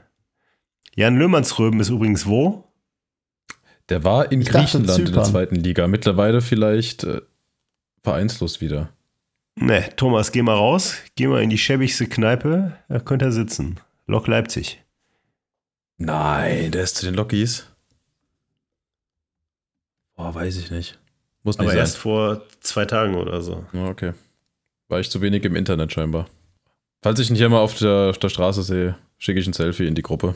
Jan 0.95 1.19
Löhmannsröben 1.19 1.81
ist 1.81 1.89
übrigens 1.89 2.27
wo? 2.27 2.73
Der 3.89 4.05
war 4.05 4.31
in 4.31 4.43
Ich 4.43 4.47
dachte 4.51 4.79
Griechenland 4.79 5.09
in 5.09 5.13
der 5.13 5.25
zweiten 5.25 5.57
Liga. 5.57 5.89
Mittlerweile 5.89 6.43
vielleicht 6.43 7.03
äh, 7.03 7.23
vereinslos 8.05 8.61
wieder. 8.61 8.91
Ne, 9.57 9.89
Thomas, 9.97 10.31
geh 10.31 10.43
mal 10.43 10.55
raus. 10.55 10.99
Geh 11.17 11.27
mal 11.27 11.43
in 11.43 11.51
die 11.51 11.59
schäbigste 11.59 12.07
Kneipe. 12.07 12.79
Da 12.89 13.01
könnte 13.01 13.25
er 13.25 13.33
sitzen. 13.33 13.81
Lok 14.07 14.29
Leipzig. 14.29 14.81
Nein, 15.99 16.71
der 16.71 16.85
ist 16.85 16.99
zu 16.99 17.05
den 17.05 17.17
Lokis. 17.17 17.67
Boah, 20.15 20.33
weiß 20.33 20.57
ich 20.57 20.71
nicht. 20.71 21.01
Muss 21.43 21.59
nicht 21.59 21.63
Aber 21.63 21.71
sein. 21.71 21.79
erst 21.79 21.97
vor 21.97 22.43
zwei 22.61 22.85
Tagen 22.85 23.17
oder 23.17 23.43
so. 23.43 23.67
Ja, 23.73 23.87
okay. 23.89 24.13
War 24.89 25.01
ich 25.01 25.11
zu 25.11 25.21
wenig 25.21 25.45
im 25.45 25.57
Internet 25.57 25.93
scheinbar. 25.93 26.29
Falls 27.03 27.21
ich 27.21 27.31
ihn 27.31 27.37
hier 27.37 27.49
mal 27.49 27.61
auf 27.61 27.77
der, 27.79 28.11
auf 28.11 28.19
der 28.19 28.29
Straße 28.29 28.63
sehe, 28.63 28.97
schicke 29.19 29.41
ich 29.41 29.47
ein 29.47 29.53
Selfie 29.53 29.87
in 29.87 29.95
die 29.95 30.03
Gruppe. 30.03 30.35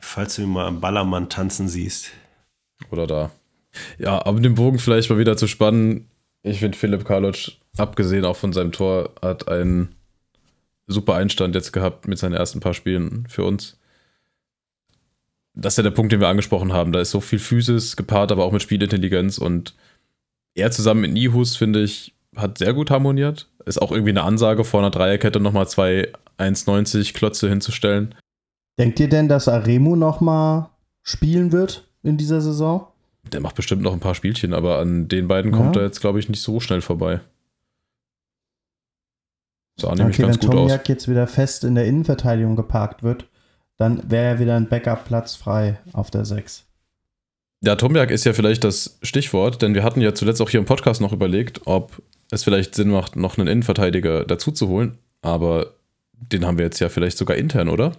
Falls 0.00 0.36
du 0.36 0.42
ihn 0.42 0.50
mal 0.50 0.66
am 0.66 0.80
Ballermann 0.80 1.28
tanzen 1.28 1.68
siehst. 1.68 2.10
Oder 2.90 3.06
da. 3.06 3.30
Ja, 3.98 4.24
aber 4.24 4.40
den 4.40 4.54
Bogen 4.54 4.78
vielleicht 4.78 5.10
mal 5.10 5.18
wieder 5.18 5.36
zu 5.36 5.46
spannen. 5.46 6.08
Ich 6.42 6.60
finde, 6.60 6.78
Philipp 6.78 7.04
Karloc, 7.04 7.36
abgesehen 7.76 8.24
auch 8.24 8.36
von 8.36 8.52
seinem 8.52 8.72
Tor, 8.72 9.12
hat 9.20 9.48
einen 9.48 9.94
super 10.86 11.14
Einstand 11.14 11.54
jetzt 11.54 11.72
gehabt 11.72 12.08
mit 12.08 12.18
seinen 12.18 12.34
ersten 12.34 12.60
paar 12.60 12.74
Spielen 12.74 13.26
für 13.28 13.44
uns. 13.44 13.78
Das 15.54 15.74
ist 15.74 15.78
ja 15.78 15.82
der 15.82 15.90
Punkt, 15.90 16.12
den 16.12 16.20
wir 16.20 16.28
angesprochen 16.28 16.72
haben. 16.72 16.92
Da 16.92 17.00
ist 17.00 17.10
so 17.10 17.20
viel 17.20 17.38
Physis 17.38 17.96
gepaart, 17.96 18.30
aber 18.30 18.44
auch 18.44 18.52
mit 18.52 18.62
Spielintelligenz. 18.62 19.38
Und 19.38 19.74
er 20.54 20.70
zusammen 20.70 21.00
mit 21.00 21.12
Nihus, 21.12 21.56
finde 21.56 21.82
ich, 21.82 22.14
hat 22.36 22.58
sehr 22.58 22.72
gut 22.74 22.90
harmoniert. 22.90 23.48
Ist 23.66 23.80
auch 23.80 23.92
irgendwie 23.92 24.10
eine 24.10 24.22
Ansage, 24.22 24.64
vor 24.64 24.80
einer 24.80 24.90
Dreierkette 24.90 25.40
nochmal 25.40 25.68
zwei 25.68 26.12
1,90 26.38 27.14
Klötze 27.14 27.48
hinzustellen. 27.48 28.14
Denkt 28.78 29.00
ihr 29.00 29.08
denn, 29.08 29.28
dass 29.28 29.48
Aremu 29.48 29.96
nochmal 29.96 30.68
spielen 31.02 31.52
wird 31.52 31.88
in 32.02 32.16
dieser 32.16 32.40
Saison? 32.40 32.86
Der 33.32 33.40
macht 33.40 33.56
bestimmt 33.56 33.82
noch 33.82 33.92
ein 33.92 34.00
paar 34.00 34.14
Spielchen, 34.14 34.54
aber 34.54 34.78
an 34.78 35.08
den 35.08 35.28
beiden 35.28 35.52
kommt 35.52 35.74
Ja. 35.76 35.82
er 35.82 35.86
jetzt, 35.86 36.00
glaube 36.00 36.18
ich, 36.20 36.28
nicht 36.28 36.40
so 36.40 36.60
schnell 36.60 36.80
vorbei. 36.80 37.20
Sah 39.80 39.94
nämlich 39.94 40.16
Okay, 40.16 40.22
wenn 40.22 40.30
ganz 40.30 40.40
gut 40.40 40.50
aus. 40.50 40.54
Tomiak 40.70 40.88
jetzt 40.88 41.08
wieder 41.08 41.26
fest 41.26 41.64
in 41.64 41.74
der 41.74 41.86
Innenverteidigung 41.86 42.56
geparkt 42.56 43.02
wird, 43.02 43.26
dann 43.76 44.10
wäre 44.10 44.34
ja 44.34 44.40
wieder 44.40 44.56
ein 44.56 44.68
Backup-Platz 44.68 45.34
frei 45.36 45.78
auf 45.92 46.10
der 46.10 46.24
6. 46.24 46.64
Ja, 47.62 47.74
Tomiak 47.76 48.10
ist 48.10 48.24
ja 48.24 48.32
vielleicht 48.32 48.64
das 48.64 48.98
Stichwort, 49.02 49.62
denn 49.62 49.74
wir 49.74 49.82
hatten 49.82 50.00
ja 50.00 50.14
zuletzt 50.14 50.40
auch 50.40 50.50
hier 50.50 50.60
im 50.60 50.66
Podcast 50.66 51.00
noch 51.00 51.12
überlegt, 51.12 51.66
ob 51.66 52.02
es 52.30 52.44
vielleicht 52.44 52.74
Sinn 52.74 52.90
macht, 52.90 53.16
noch 53.16 53.38
einen 53.38 53.48
Innenverteidiger 53.48 54.24
dazu 54.24 54.52
zu 54.52 54.68
holen. 54.68 54.98
Aber 55.22 55.74
den 56.12 56.46
haben 56.46 56.58
wir 56.58 56.64
jetzt 56.64 56.80
ja 56.80 56.88
vielleicht 56.88 57.18
sogar 57.18 57.36
intern, 57.36 57.68
oder? 57.68 57.92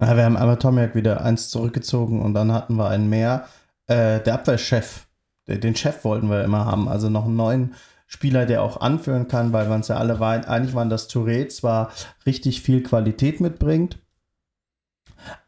Ja, 0.00 0.16
wir 0.16 0.24
haben 0.24 0.36
aber 0.36 0.58
Tomiak 0.58 0.94
wieder 0.94 1.22
eins 1.22 1.50
zurückgezogen 1.50 2.22
und 2.22 2.34
dann 2.34 2.52
hatten 2.52 2.76
wir 2.76 2.88
einen 2.88 3.08
mehr. 3.08 3.48
Äh, 3.86 4.20
der 4.20 4.34
Abwehrchef, 4.34 5.06
den 5.48 5.60
den 5.60 5.74
Chef 5.74 6.04
wollten 6.04 6.30
wir 6.30 6.44
immer 6.44 6.64
haben, 6.66 6.88
also 6.88 7.10
noch 7.10 7.24
einen 7.24 7.36
neuen 7.36 7.74
Spieler, 8.06 8.46
der 8.46 8.62
auch 8.62 8.80
anführen 8.80 9.28
kann, 9.28 9.52
weil 9.52 9.68
wir 9.68 9.74
uns 9.74 9.88
ja 9.88 9.96
alle 9.96 10.20
war, 10.20 10.48
einig 10.48 10.74
waren, 10.74 10.88
dass 10.88 11.10
Touré 11.10 11.48
zwar 11.48 11.92
richtig 12.24 12.62
viel 12.62 12.82
Qualität 12.82 13.40
mitbringt, 13.40 13.98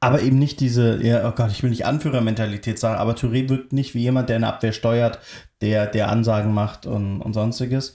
aber 0.01 0.21
eben 0.21 0.39
nicht 0.39 0.61
diese, 0.61 1.03
ja, 1.03 1.27
oh 1.29 1.33
Gott, 1.33 1.51
ich 1.51 1.63
will 1.63 1.71
nicht 1.71 1.87
Anführermentalität 1.87 2.79
sagen, 2.79 2.99
aber 2.99 3.13
Touré 3.13 3.49
wirkt 3.49 3.73
nicht 3.73 3.95
wie 3.95 4.01
jemand, 4.01 4.29
der 4.29 4.37
eine 4.37 4.49
Abwehr 4.49 4.73
steuert, 4.73 5.21
der, 5.61 5.87
der 5.87 6.09
Ansagen 6.11 6.53
macht 6.55 6.87
und, 6.87 7.21
und 7.21 7.33
sonstiges. 7.35 7.95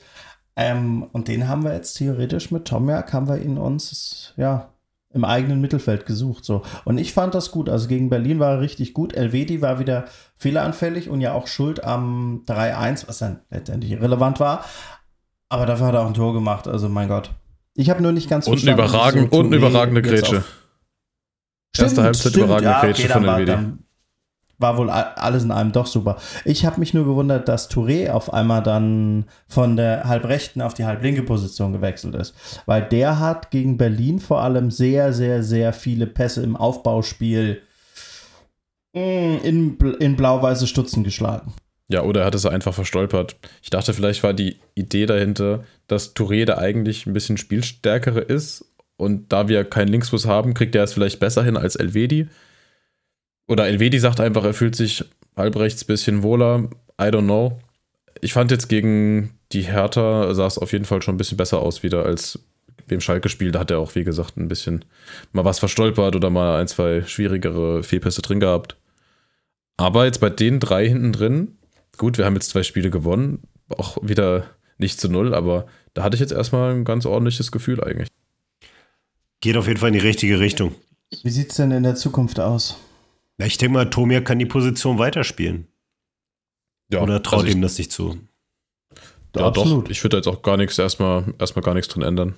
Ähm, 0.56 1.04
und 1.12 1.28
den 1.28 1.48
haben 1.48 1.64
wir 1.64 1.74
jetzt 1.74 1.96
theoretisch 1.96 2.52
mit 2.52 2.66
Tomiak, 2.66 3.12
haben 3.14 3.28
wir 3.28 3.42
ihn 3.42 3.58
uns, 3.58 4.34
ja, 4.38 4.70
im 5.14 5.24
eigenen 5.24 5.62
Mittelfeld 5.62 6.06
gesucht. 6.06 6.44
So. 6.44 6.62
Und 6.84 6.98
ich 6.98 7.14
fand 7.14 7.34
das 7.36 7.52
gut. 7.52 7.70
Also 7.70 7.88
gegen 7.88 8.10
Berlin 8.10 8.40
war 8.40 8.52
er 8.56 8.60
richtig 8.62 8.94
gut. 8.94 9.14
Elvedi 9.14 9.62
war 9.62 9.80
wieder 9.80 10.06
fehleranfällig 10.36 11.10
und 11.10 11.22
ja 11.22 11.34
auch 11.34 11.48
schuld 11.48 11.84
am 11.86 12.44
3-1, 12.48 13.08
was 13.08 13.20
dann 13.20 13.40
letztendlich 13.50 13.92
irrelevant 13.94 14.42
war. 14.42 14.66
Aber 15.48 15.66
dafür 15.66 15.88
hat 15.88 15.94
er 15.94 16.02
auch 16.02 16.08
ein 16.08 16.14
Tor 16.16 16.34
gemacht. 16.34 16.68
Also 16.68 16.90
mein 16.90 17.08
Gott. 17.08 17.32
Ich 17.76 17.90
habe 17.90 18.04
nur 18.04 18.12
nicht 18.12 18.30
ganz 18.30 18.46
Und 18.48 18.60
verstanden, 18.60 18.80
überragend, 18.84 19.32
wieso 19.32 19.42
und 19.42 19.54
überragende 19.54 20.02
Grätsche. 20.02 20.40
auf- 20.40 20.62
Erste 21.78 22.04
Halbzeit 22.04 22.36
überragende 22.36 22.76
Grätsche 22.82 23.08
dann 23.08 23.24
von 23.24 23.34
Elvedi. 23.34 23.52
dann 23.52 23.80
war 24.58 24.78
wohl 24.78 24.90
alles 24.90 25.44
in 25.44 25.52
allem 25.52 25.72
doch 25.72 25.86
super. 25.86 26.18
Ich 26.44 26.66
habe 26.66 26.80
mich 26.80 26.94
nur 26.94 27.06
gewundert, 27.06 27.48
dass 27.48 27.70
Touré 27.70 28.10
auf 28.12 28.34
einmal 28.34 28.64
dann 28.64 29.26
von 29.48 29.76
der 29.76 30.06
halbrechten 30.06 30.62
auf 30.62 30.74
die 30.74 30.86
halblinke 30.86 31.24
Position 31.24 31.74
gewechselt 31.74 32.16
ist. 32.16 32.34
Weil 32.66 32.84
der 32.84 33.20
hat 33.20 33.52
gegen 33.52 33.78
Berlin 33.78 34.20
vor 34.20 34.42
allem 34.42 34.72
sehr, 34.72 35.14
sehr, 35.14 35.44
sehr 35.44 35.74
viele 35.74 36.08
Pässe 36.08 36.44
im 36.44 36.56
Aufbauspiel 36.56 37.62
mm, 38.94 39.38
in, 39.44 39.78
in 40.00 40.16
blau-weiße 40.16 40.68
Stutzen 40.68 41.04
geschlagen. 41.04 41.54
Ja, 41.88 42.02
oder 42.02 42.22
er 42.22 42.28
hat 42.28 42.36
es 42.36 42.46
einfach 42.46 42.74
verstolpert. 42.74 43.36
Ich 43.62 43.70
dachte, 43.70 43.94
vielleicht 43.94 44.24
war 44.24 44.34
die 44.34 44.58
Idee 44.74 45.06
dahinter, 45.06 45.64
dass 45.88 46.16
Touré 46.16 46.46
da 46.46 46.58
eigentlich 46.58 47.06
ein 47.06 47.14
bisschen 47.14 47.38
spielstärkere 47.38 48.22
ist 48.22 48.66
und 48.98 49.32
da 49.32 49.48
wir 49.48 49.64
keinen 49.66 49.90
Linksfuß 49.90 50.26
haben, 50.26 50.54
kriegt 50.54 50.76
er 50.76 50.84
es 50.84 50.94
vielleicht 50.94 51.20
besser 51.20 51.44
hin 51.44 51.58
als 51.58 51.76
Elvedi. 51.76 52.28
Oder 53.48 53.68
Elvedi 53.68 54.00
sagt 54.00 54.20
einfach, 54.20 54.44
er 54.44 54.54
fühlt 54.54 54.76
sich 54.76 55.04
halbrechts 55.36 55.84
ein 55.84 55.88
bisschen 55.88 56.24
wohler. 56.24 56.70
I 57.00 57.06
don't 57.06 57.24
know. 57.24 57.60
Ich 58.22 58.34
fand 58.34 58.52
jetzt 58.52 58.70
gegen 58.70 59.32
die 59.52 59.62
Hertha 59.62 60.34
sah 60.34 60.48
es 60.48 60.58
auf 60.58 60.72
jeden 60.72 60.86
Fall 60.86 61.02
schon 61.02 61.16
ein 61.16 61.18
bisschen 61.18 61.38
besser 61.38 61.60
aus 61.60 61.84
wieder 61.84 62.06
als 62.06 62.40
beim 62.88 63.02
Schalke-Spiel. 63.02 63.52
Da 63.52 63.60
hat 63.60 63.72
er 63.72 63.80
auch, 63.80 63.96
wie 63.96 64.04
gesagt, 64.04 64.38
ein 64.38 64.48
bisschen 64.48 64.86
mal 65.32 65.46
was 65.46 65.60
verstolpert 65.60 66.16
oder 66.16 66.30
mal 66.30 66.60
ein, 66.60 66.68
zwei 66.68 67.04
schwierigere 67.04 67.84
Fehlpässe 67.84 68.22
drin 68.22 68.40
gehabt. 68.40 68.76
Aber 69.78 70.06
jetzt 70.06 70.20
bei 70.20 70.30
den 70.30 70.60
drei 70.60 70.88
hinten 70.88 71.12
drin, 71.12 71.58
gut, 71.98 72.18
wir 72.18 72.26
haben 72.26 72.36
jetzt 72.36 72.50
zwei 72.50 72.64
Spiele 72.64 72.90
gewonnen, 72.90 73.44
auch 73.70 73.98
wieder 74.02 74.46
nicht 74.78 75.00
zu 75.00 75.10
null, 75.10 75.34
aber 75.34 75.68
da 75.94 76.04
hatte 76.04 76.16
ich 76.16 76.22
jetzt 76.22 76.32
erstmal 76.32 76.74
ein 76.74 76.86
ganz 76.86 77.06
ordentliches 77.06 77.52
Gefühl 77.52 77.84
eigentlich. 77.84 78.10
Geht 79.42 79.58
auf 79.58 79.68
jeden 79.68 79.80
Fall 79.80 79.90
in 79.90 79.94
die 79.94 80.00
richtige 80.00 80.40
Richtung. 80.40 80.76
Wie 81.24 81.30
sieht 81.30 81.52
es 81.52 81.58
denn 81.58 81.72
in 81.72 81.84
der 81.84 81.96
Zukunft 81.96 82.40
aus? 82.40 82.78
Ja, 83.38 83.46
ich 83.46 83.58
denke 83.58 83.74
mal, 83.74 83.90
Tomia 83.90 84.22
kann 84.22 84.40
die 84.40 84.46
Position 84.46 84.98
weiterspielen. 84.98 85.68
Ja, 86.92 87.02
Oder 87.02 87.22
traut 87.22 87.42
also 87.42 87.52
ihm 87.52 87.62
das 87.62 87.78
nicht 87.78 87.92
zu? 87.92 88.18
Ja, 89.36 89.48
Absolut. 89.48 89.86
doch. 89.86 89.92
Ich 89.92 90.04
würde 90.04 90.18
jetzt 90.18 90.28
auch 90.28 90.42
gar 90.42 90.58
nichts 90.58 90.78
erstmal, 90.80 91.34
erstmal 91.40 91.64
gar 91.64 91.74
nichts 91.74 91.94
drin 91.94 92.04
ändern. 92.04 92.36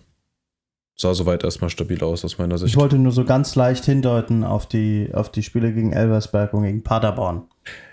Sah 0.96 1.14
soweit 1.14 1.44
erstmal 1.44 1.70
stabil 1.70 2.04
aus 2.04 2.26
aus 2.26 2.40
meiner 2.40 2.58
Sicht. 2.58 2.74
Ich 2.74 2.80
wollte 2.80 2.98
nur 2.98 3.12
so 3.12 3.24
ganz 3.24 3.54
leicht 3.54 3.86
hindeuten 3.86 4.44
auf 4.44 4.68
die, 4.68 5.12
auf 5.14 5.32
die 5.32 5.44
Spiele 5.44 5.72
gegen 5.72 5.94
Elversberg 5.94 6.54
und 6.54 6.64
gegen 6.64 6.84
Paderborn. 6.84 7.44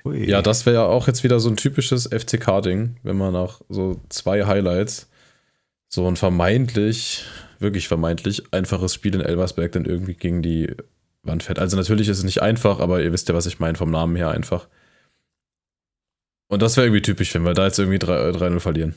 Ui. 0.06 0.26
Ja, 0.26 0.40
das 0.40 0.64
wäre 0.64 0.76
ja 0.76 0.86
auch 0.86 1.06
jetzt 1.06 1.22
wieder 1.22 1.38
so 1.38 1.50
ein 1.50 1.56
typisches 1.56 2.08
FCK-Ding, 2.10 2.96
wenn 3.02 3.18
man 3.18 3.34
nach 3.34 3.60
so 3.68 4.00
zwei 4.08 4.46
Highlights 4.46 5.10
so 5.88 6.08
ein 6.08 6.16
vermeintlich, 6.16 7.24
wirklich 7.58 7.88
vermeintlich 7.88 8.42
einfaches 8.52 8.94
Spiel 8.94 9.14
in 9.14 9.20
Elversberg 9.20 9.72
dann 9.72 9.84
irgendwie 9.84 10.14
gegen 10.14 10.40
die 10.40 10.74
Wand 11.26 11.42
fährt. 11.42 11.58
Also 11.58 11.76
natürlich 11.76 12.08
ist 12.08 12.18
es 12.18 12.24
nicht 12.24 12.42
einfach, 12.42 12.80
aber 12.80 13.02
ihr 13.02 13.12
wisst 13.12 13.28
ja, 13.28 13.34
was 13.34 13.46
ich 13.46 13.58
meine, 13.58 13.76
vom 13.76 13.90
Namen 13.90 14.16
her 14.16 14.30
einfach. 14.30 14.68
Und 16.48 16.62
das 16.62 16.76
wäre 16.76 16.86
irgendwie 16.86 17.02
typisch, 17.02 17.34
wenn 17.34 17.44
wir 17.44 17.54
da 17.54 17.66
jetzt 17.66 17.78
irgendwie 17.78 17.98
3 17.98 18.30
3-0 18.30 18.60
verlieren. 18.60 18.94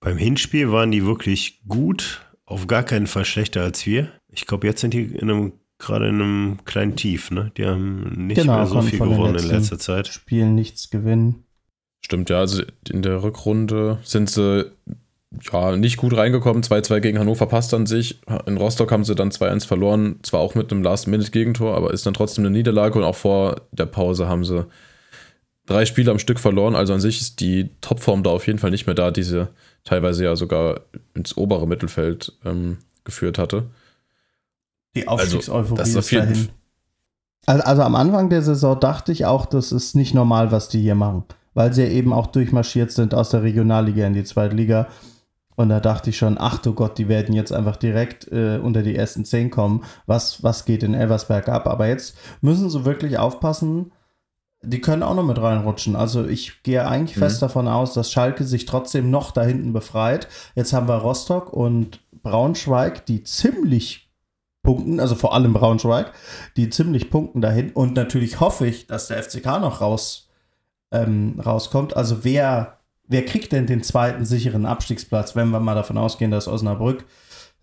Beim 0.00 0.18
Hinspiel 0.18 0.70
waren 0.70 0.90
die 0.90 1.06
wirklich 1.06 1.62
gut, 1.66 2.26
auf 2.44 2.66
gar 2.66 2.82
keinen 2.82 3.06
Fall 3.06 3.24
schlechter 3.24 3.62
als 3.62 3.84
wir. 3.86 4.12
Ich 4.28 4.46
glaube, 4.46 4.66
jetzt 4.66 4.80
sind 4.80 4.94
die 4.94 5.04
in 5.04 5.30
einem, 5.30 5.52
gerade 5.78 6.08
in 6.08 6.16
einem 6.16 6.64
kleinen 6.64 6.94
Tief, 6.96 7.30
ne? 7.30 7.50
Die 7.56 7.64
haben 7.64 8.26
nicht 8.26 8.40
Genau, 8.40 8.56
mehr 8.56 8.66
so 8.66 8.82
viel 8.82 8.98
gewonnen 8.98 9.36
in 9.36 9.48
letzter 9.48 9.78
Zeit. 9.78 10.08
Spielen 10.08 10.54
nichts 10.54 10.90
gewinnen. 10.90 11.44
Stimmt, 12.00 12.30
ja, 12.30 12.38
also 12.38 12.62
in 12.88 13.02
der 13.02 13.22
Rückrunde 13.22 13.98
sind 14.04 14.30
sie 14.30 14.70
ja 15.52 15.76
nicht 15.76 15.96
gut 15.96 16.16
reingekommen. 16.16 16.62
2-2 16.62 17.00
gegen 17.00 17.18
Hannover 17.18 17.46
passt 17.46 17.74
an 17.74 17.86
sich. 17.86 18.20
In 18.46 18.56
Rostock 18.56 18.92
haben 18.92 19.04
sie 19.04 19.14
dann 19.14 19.30
2-1 19.30 19.66
verloren, 19.66 20.20
zwar 20.22 20.40
auch 20.40 20.54
mit 20.54 20.72
einem 20.72 20.82
Last-Minute-Gegentor, 20.82 21.76
aber 21.76 21.92
ist 21.92 22.06
dann 22.06 22.14
trotzdem 22.14 22.44
eine 22.44 22.52
Niederlage 22.52 22.98
und 22.98 23.04
auch 23.04 23.16
vor 23.16 23.56
der 23.72 23.86
Pause 23.86 24.28
haben 24.28 24.44
sie 24.44 24.66
drei 25.66 25.84
Spiele 25.84 26.10
am 26.10 26.18
Stück 26.18 26.40
verloren. 26.40 26.74
Also 26.74 26.94
an 26.94 27.00
sich 27.00 27.20
ist 27.20 27.40
die 27.40 27.70
Topform 27.80 28.22
da 28.22 28.30
auf 28.30 28.46
jeden 28.46 28.58
Fall 28.58 28.70
nicht 28.70 28.86
mehr 28.86 28.94
da, 28.94 29.10
die 29.10 29.22
sie 29.22 29.48
teilweise 29.84 30.24
ja 30.24 30.36
sogar 30.36 30.80
ins 31.14 31.36
obere 31.36 31.66
Mittelfeld 31.66 32.32
ähm, 32.44 32.78
geführt 33.04 33.38
hatte. 33.38 33.64
Die 34.94 35.06
Aufstiegseuphorie 35.06 35.78
das 35.78 35.90
ist 35.90 35.96
ist, 35.96 36.12
dahin. 36.12 36.48
Also, 37.46 37.62
also 37.62 37.82
am 37.82 37.94
Anfang 37.94 38.30
der 38.30 38.42
Saison 38.42 38.78
dachte 38.78 39.12
ich 39.12 39.26
auch, 39.26 39.46
das 39.46 39.72
ist 39.72 39.94
nicht 39.94 40.14
normal, 40.14 40.50
was 40.52 40.68
die 40.68 40.80
hier 40.80 40.94
machen. 40.94 41.24
Weil 41.54 41.72
sie 41.72 41.84
ja 41.84 41.88
eben 41.88 42.12
auch 42.12 42.26
durchmarschiert 42.26 42.90
sind 42.90 43.14
aus 43.14 43.30
der 43.30 43.42
Regionalliga 43.42 44.06
in 44.06 44.14
die 44.14 44.24
zweite 44.24 44.54
Liga. 44.54 44.88
Und 45.56 45.70
da 45.70 45.80
dachte 45.80 46.10
ich 46.10 46.18
schon, 46.18 46.36
ach 46.38 46.58
du 46.58 46.74
Gott, 46.74 46.98
die 46.98 47.08
werden 47.08 47.34
jetzt 47.34 47.52
einfach 47.52 47.76
direkt 47.76 48.30
äh, 48.30 48.58
unter 48.62 48.82
die 48.82 48.94
ersten 48.94 49.24
zehn 49.24 49.50
kommen. 49.50 49.84
Was, 50.06 50.42
was 50.42 50.64
geht 50.66 50.82
in 50.82 50.94
Elversberg 50.94 51.48
ab? 51.48 51.66
Aber 51.66 51.86
jetzt 51.88 52.16
müssen 52.42 52.68
sie 52.70 52.84
wirklich 52.84 53.18
aufpassen. 53.18 53.92
Die 54.62 54.80
können 54.80 55.02
auch 55.02 55.14
noch 55.14 55.24
mit 55.24 55.40
reinrutschen. 55.40 55.96
Also 55.96 56.26
ich 56.26 56.62
gehe 56.62 56.86
eigentlich 56.86 57.16
Mhm. 57.16 57.20
fest 57.20 57.40
davon 57.42 57.68
aus, 57.68 57.94
dass 57.94 58.12
Schalke 58.12 58.44
sich 58.44 58.66
trotzdem 58.66 59.10
noch 59.10 59.30
da 59.30 59.42
hinten 59.42 59.72
befreit. 59.72 60.28
Jetzt 60.54 60.72
haben 60.72 60.88
wir 60.88 60.96
Rostock 60.96 61.52
und 61.52 62.00
Braunschweig, 62.22 63.06
die 63.06 63.22
ziemlich 63.22 64.10
punkten, 64.62 64.98
also 64.98 65.14
vor 65.14 65.32
allem 65.32 65.52
Braunschweig, 65.52 66.12
die 66.56 66.68
ziemlich 66.70 67.08
punkten 67.08 67.40
dahin. 67.40 67.70
Und 67.70 67.94
natürlich 67.94 68.40
hoffe 68.40 68.66
ich, 68.66 68.88
dass 68.88 69.06
der 69.08 69.22
FCK 69.22 69.60
noch 69.60 69.80
raus, 69.80 70.28
ähm, 70.90 71.40
rauskommt. 71.44 71.96
Also 71.96 72.24
wer, 72.24 72.78
wer 73.08 73.24
kriegt 73.24 73.52
denn 73.52 73.66
den 73.66 73.82
zweiten 73.82 74.24
sicheren 74.24 74.66
Abstiegsplatz, 74.66 75.36
wenn 75.36 75.50
wir 75.50 75.60
mal 75.60 75.74
davon 75.74 75.98
ausgehen, 75.98 76.30
dass 76.30 76.48
Osnabrück, 76.48 77.04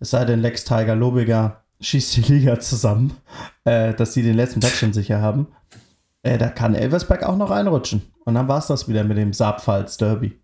es 0.00 0.10
sei 0.10 0.24
denn 0.24 0.40
Lex 0.40 0.64
Tiger 0.64 0.96
Lobiger, 0.96 1.64
schießt 1.80 2.16
die 2.16 2.32
Liga 2.32 2.60
zusammen, 2.60 3.16
äh, 3.64 3.94
dass 3.94 4.12
die 4.12 4.22
den 4.22 4.36
letzten 4.36 4.60
Platz 4.60 4.76
schon 4.76 4.92
sicher 4.92 5.20
haben. 5.20 5.48
Äh, 6.22 6.38
da 6.38 6.48
kann 6.48 6.74
Elversberg 6.74 7.22
auch 7.22 7.36
noch 7.36 7.50
reinrutschen. 7.50 8.02
Und 8.24 8.34
dann 8.34 8.48
war 8.48 8.58
es 8.58 8.66
das 8.66 8.88
wieder 8.88 9.04
mit 9.04 9.18
dem 9.18 9.32
Saarpfalz 9.32 9.98
Derby. 9.98 10.38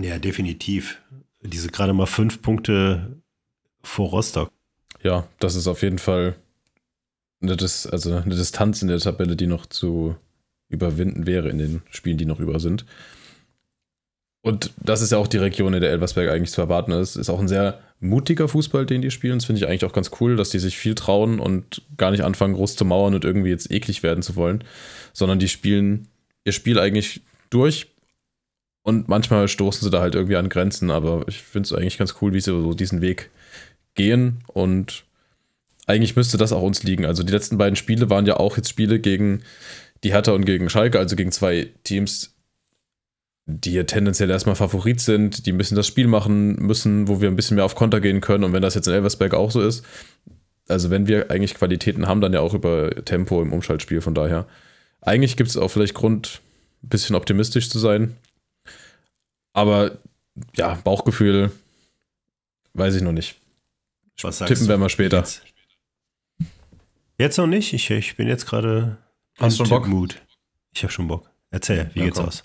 Ja, 0.00 0.18
definitiv. 0.18 1.00
Diese 1.42 1.68
gerade 1.68 1.92
mal 1.92 2.06
fünf 2.06 2.42
Punkte 2.42 3.22
vor 3.82 4.10
Rostock. 4.10 4.50
Ja, 5.02 5.26
das 5.38 5.54
ist 5.54 5.68
auf 5.68 5.82
jeden 5.82 5.98
Fall 5.98 6.34
eine, 7.40 7.56
Dis 7.56 7.86
also 7.86 8.14
eine 8.14 8.34
Distanz 8.34 8.82
in 8.82 8.88
der 8.88 8.98
Tabelle, 8.98 9.36
die 9.36 9.46
noch 9.46 9.66
zu 9.66 10.16
überwinden 10.68 11.26
wäre 11.26 11.48
in 11.48 11.58
den 11.58 11.82
Spielen, 11.90 12.18
die 12.18 12.24
noch 12.24 12.40
über 12.40 12.58
sind. 12.58 12.84
Und 14.46 14.70
das 14.80 15.02
ist 15.02 15.10
ja 15.10 15.18
auch 15.18 15.26
die 15.26 15.38
Region, 15.38 15.74
in 15.74 15.80
der 15.80 15.90
Elversberg 15.90 16.30
eigentlich 16.30 16.52
zu 16.52 16.60
erwarten 16.60 16.92
ist. 16.92 17.16
Ist 17.16 17.30
auch 17.30 17.40
ein 17.40 17.48
sehr 17.48 17.80
mutiger 17.98 18.46
Fußball, 18.46 18.86
den 18.86 19.02
die 19.02 19.10
spielen. 19.10 19.38
Das 19.38 19.44
finde 19.44 19.60
ich 19.60 19.66
eigentlich 19.66 19.84
auch 19.84 19.92
ganz 19.92 20.12
cool, 20.20 20.36
dass 20.36 20.50
die 20.50 20.60
sich 20.60 20.78
viel 20.78 20.94
trauen 20.94 21.40
und 21.40 21.82
gar 21.96 22.12
nicht 22.12 22.22
anfangen, 22.22 22.54
groß 22.54 22.76
zu 22.76 22.84
mauern 22.84 23.16
und 23.16 23.24
irgendwie 23.24 23.50
jetzt 23.50 23.72
eklig 23.72 24.04
werden 24.04 24.22
zu 24.22 24.36
wollen, 24.36 24.62
sondern 25.12 25.40
die 25.40 25.48
spielen 25.48 26.06
ihr 26.44 26.52
Spiel 26.52 26.78
eigentlich 26.78 27.22
durch 27.50 27.88
und 28.84 29.08
manchmal 29.08 29.48
stoßen 29.48 29.82
sie 29.82 29.90
da 29.90 30.00
halt 30.00 30.14
irgendwie 30.14 30.36
an 30.36 30.48
Grenzen, 30.48 30.92
aber 30.92 31.24
ich 31.26 31.38
finde 31.38 31.66
es 31.66 31.72
eigentlich 31.72 31.98
ganz 31.98 32.14
cool, 32.22 32.32
wie 32.32 32.40
sie 32.40 32.52
so 32.52 32.72
diesen 32.72 33.00
Weg 33.00 33.30
gehen 33.96 34.44
und 34.46 35.06
eigentlich 35.88 36.14
müsste 36.14 36.38
das 36.38 36.52
auch 36.52 36.62
uns 36.62 36.84
liegen. 36.84 37.04
Also 37.04 37.24
die 37.24 37.32
letzten 37.32 37.58
beiden 37.58 37.74
Spiele 37.74 38.10
waren 38.10 38.26
ja 38.26 38.36
auch 38.36 38.56
jetzt 38.56 38.68
Spiele 38.68 39.00
gegen 39.00 39.42
die 40.04 40.12
Hertha 40.12 40.30
und 40.30 40.44
gegen 40.44 40.70
Schalke, 40.70 41.00
also 41.00 41.16
gegen 41.16 41.32
zwei 41.32 41.70
Teams, 41.82 42.35
die 43.46 43.72
ja 43.72 43.84
tendenziell 43.84 44.28
erstmal 44.30 44.56
Favorit 44.56 45.00
sind, 45.00 45.46
die 45.46 45.52
müssen 45.52 45.76
das 45.76 45.86
Spiel 45.86 46.08
machen 46.08 46.56
müssen, 46.56 47.06
wo 47.06 47.20
wir 47.20 47.28
ein 47.28 47.36
bisschen 47.36 47.54
mehr 47.54 47.64
auf 47.64 47.76
Konter 47.76 48.00
gehen 48.00 48.20
können. 48.20 48.42
Und 48.44 48.52
wenn 48.52 48.62
das 48.62 48.74
jetzt 48.74 48.88
in 48.88 48.94
Elversberg 48.94 49.34
auch 49.34 49.52
so 49.52 49.60
ist, 49.62 49.84
also 50.68 50.90
wenn 50.90 51.06
wir 51.06 51.30
eigentlich 51.30 51.54
Qualitäten 51.54 52.08
haben, 52.08 52.20
dann 52.20 52.32
ja 52.32 52.40
auch 52.40 52.54
über 52.54 52.90
Tempo 53.04 53.40
im 53.40 53.52
Umschaltspiel. 53.52 54.00
Von 54.00 54.14
daher, 54.14 54.46
eigentlich 55.00 55.36
gibt 55.36 55.48
es 55.48 55.56
auch 55.56 55.68
vielleicht 55.68 55.94
Grund, 55.94 56.40
ein 56.82 56.88
bisschen 56.88 57.14
optimistisch 57.14 57.70
zu 57.70 57.78
sein. 57.78 58.16
Aber 59.52 59.98
ja, 60.56 60.74
Bauchgefühl, 60.82 61.52
weiß 62.74 62.96
ich 62.96 63.02
noch 63.02 63.12
nicht. 63.12 63.36
Was 64.22 64.38
Tippen 64.38 64.64
du? 64.64 64.68
wir 64.68 64.78
mal 64.78 64.88
später. 64.88 65.18
Jetzt, 65.18 65.42
jetzt 67.18 67.38
noch 67.38 67.46
nicht? 67.46 67.72
Ich, 67.72 67.90
ich 67.90 68.16
bin 68.16 68.26
jetzt 68.26 68.46
gerade 68.46 68.98
Hast 69.38 69.56
schon 69.58 69.68
Bock? 69.68 69.84
Tippmut. 69.84 70.20
Ich 70.74 70.82
habe 70.82 70.92
schon 70.92 71.06
Bock. 71.06 71.30
Erzähl, 71.50 71.90
wie 71.94 72.00
Ja, 72.00 72.04
geht's 72.06 72.18
komm. 72.18 72.26
aus? 72.26 72.44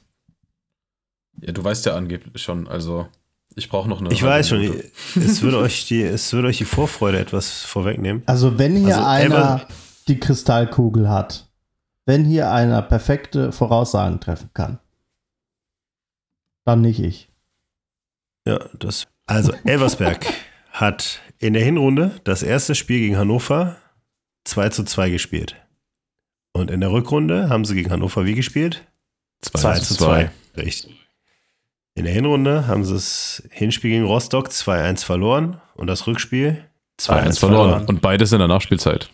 Ja, 1.39 1.51
du 1.51 1.63
weißt 1.63 1.85
ja 1.85 1.95
angeblich 1.95 2.41
schon, 2.41 2.67
also 2.67 3.07
ich 3.55 3.69
brauche 3.69 3.89
noch 3.89 3.99
eine. 3.99 4.11
Ich 4.11 4.23
weiß 4.23 4.49
schon, 4.49 4.81
es 5.15 5.41
würde 5.41 5.57
euch 5.59 5.87
die, 5.87 6.01
es 6.01 6.31
würde 6.33 6.47
euch 6.47 6.57
die 6.57 6.65
Vorfreude 6.65 7.19
etwas 7.19 7.63
vorwegnehmen. 7.63 8.23
Also 8.25 8.57
wenn 8.57 8.75
hier 8.75 8.97
Also, 8.97 9.07
einer 9.07 9.67
die 10.07 10.19
Kristallkugel 10.19 11.09
hat, 11.09 11.47
wenn 12.05 12.25
hier 12.25 12.51
einer 12.51 12.81
perfekte 12.81 13.51
Voraussagen 13.51 14.19
treffen 14.19 14.49
kann, 14.53 14.79
dann 16.65 16.81
nicht 16.81 16.99
ich. 16.99 17.29
Ja, 18.45 18.59
das. 18.77 19.07
Also, 19.25 19.53
Elversberg 19.63 20.25
hat 20.71 21.19
in 21.39 21.53
der 21.53 21.63
Hinrunde 21.63 22.19
das 22.23 22.43
erste 22.43 22.75
Spiel 22.75 22.99
gegen 22.99 23.17
Hannover 23.17 23.77
2 24.45 24.69
zu 24.69 24.83
2 24.83 25.09
gespielt. 25.09 25.55
Und 26.53 26.71
in 26.71 26.81
der 26.81 26.91
Rückrunde 26.91 27.49
haben 27.49 27.65
sie 27.65 27.75
gegen 27.75 27.91
Hannover 27.91 28.25
wie 28.25 28.35
gespielt? 28.35 28.85
2 29.41 29.79
zu 29.79 29.95
2. 29.95 30.31
Richtig. 30.57 31.00
In 31.95 32.05
der 32.05 32.13
Hinrunde 32.13 32.67
haben 32.67 32.83
sie 32.85 32.93
das 32.93 33.43
Hinspiel 33.51 33.91
gegen 33.91 34.05
Rostock 34.05 34.47
2-1 34.47 35.03
verloren 35.03 35.59
und 35.75 35.87
das 35.87 36.07
Rückspiel 36.07 36.63
2-1 36.99 37.39
verloren. 37.39 37.85
Und 37.85 38.01
beides 38.01 38.31
in 38.31 38.39
der 38.39 38.47
Nachspielzeit. 38.47 39.09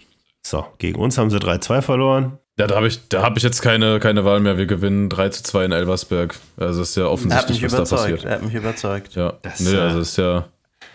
So, 0.46 0.66
gegen 0.78 1.00
uns 1.00 1.18
haben 1.18 1.30
sie 1.30 1.38
3-2 1.38 1.82
verloren. 1.82 2.38
Ja, 2.60 2.68
da 2.68 2.76
habe 2.76 2.88
ich, 2.88 3.08
da 3.10 3.22
hab 3.22 3.38
ich 3.38 3.44
jetzt 3.44 3.62
keine, 3.62 4.00
keine 4.00 4.26
Wahl 4.26 4.40
mehr. 4.40 4.58
Wir 4.58 4.66
gewinnen 4.66 5.10
3 5.10 5.30
zu 5.30 5.44
2 5.44 5.66
in 5.66 5.72
Elversberg. 5.72 6.36
Also 6.58 6.82
ist 6.82 6.96
ja 6.96 7.06
offensichtlich, 7.06 7.62
was 7.64 7.72
da 7.72 7.78
überzeugt. 7.80 8.02
passiert. 8.02 8.24
Er 8.26 8.32
hat 8.32 8.44
mich 8.44 8.54
überzeugt. 8.54 9.16
Ja, 9.16 9.34
Das, 9.42 9.60
nee, 9.60 9.74
äh, 9.74 9.80
also 9.80 10.00
ist 10.00 10.18
ja 10.18 10.48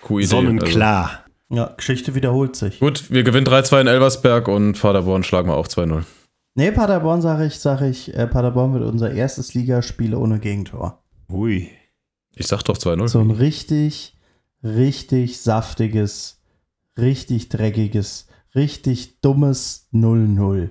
coole 0.03 0.25
Idee. 0.25 0.35
Also, 0.37 0.47
Sonnenklar. 0.47 1.11
Ja, 1.51 1.67
Geschichte 1.77 2.15
wiederholt 2.15 2.57
sich. 2.57 2.81
gut, 2.81 3.11
wir 3.11 3.25
gewinnen 3.25 3.47
3-2 3.47 3.83
in 3.83 3.87
Elversberg 3.87 4.49
und 4.49 4.81
Paderborn 4.81 5.23
schlagen 5.23 5.49
wir 5.49 5.57
auch 5.57 5.69
2-0. 5.69 6.03
Nee, 6.55 6.71
Paderborn 6.71 7.21
sage 7.21 7.47
ich, 7.47 7.59
sage 7.61 7.89
ich, 7.89 8.15
äh, 8.15 8.27
Paderborn 8.27 8.73
wird 8.73 8.85
unser 8.85 9.13
erstes 9.13 9.53
Ligaspiel 9.55 10.15
ohne 10.15 10.39
Gegentor. 10.39 11.02
Ui. 11.33 11.71
Ich 12.35 12.47
sag 12.47 12.63
doch 12.63 12.77
2-0. 12.77 13.09
So 13.09 13.21
ein 13.21 13.31
richtig, 13.31 14.17
richtig 14.63 15.41
saftiges, 15.41 16.43
richtig 16.99 17.49
dreckiges, 17.49 18.27
richtig 18.55 19.21
dummes 19.21 19.89
0-0. 19.93 20.71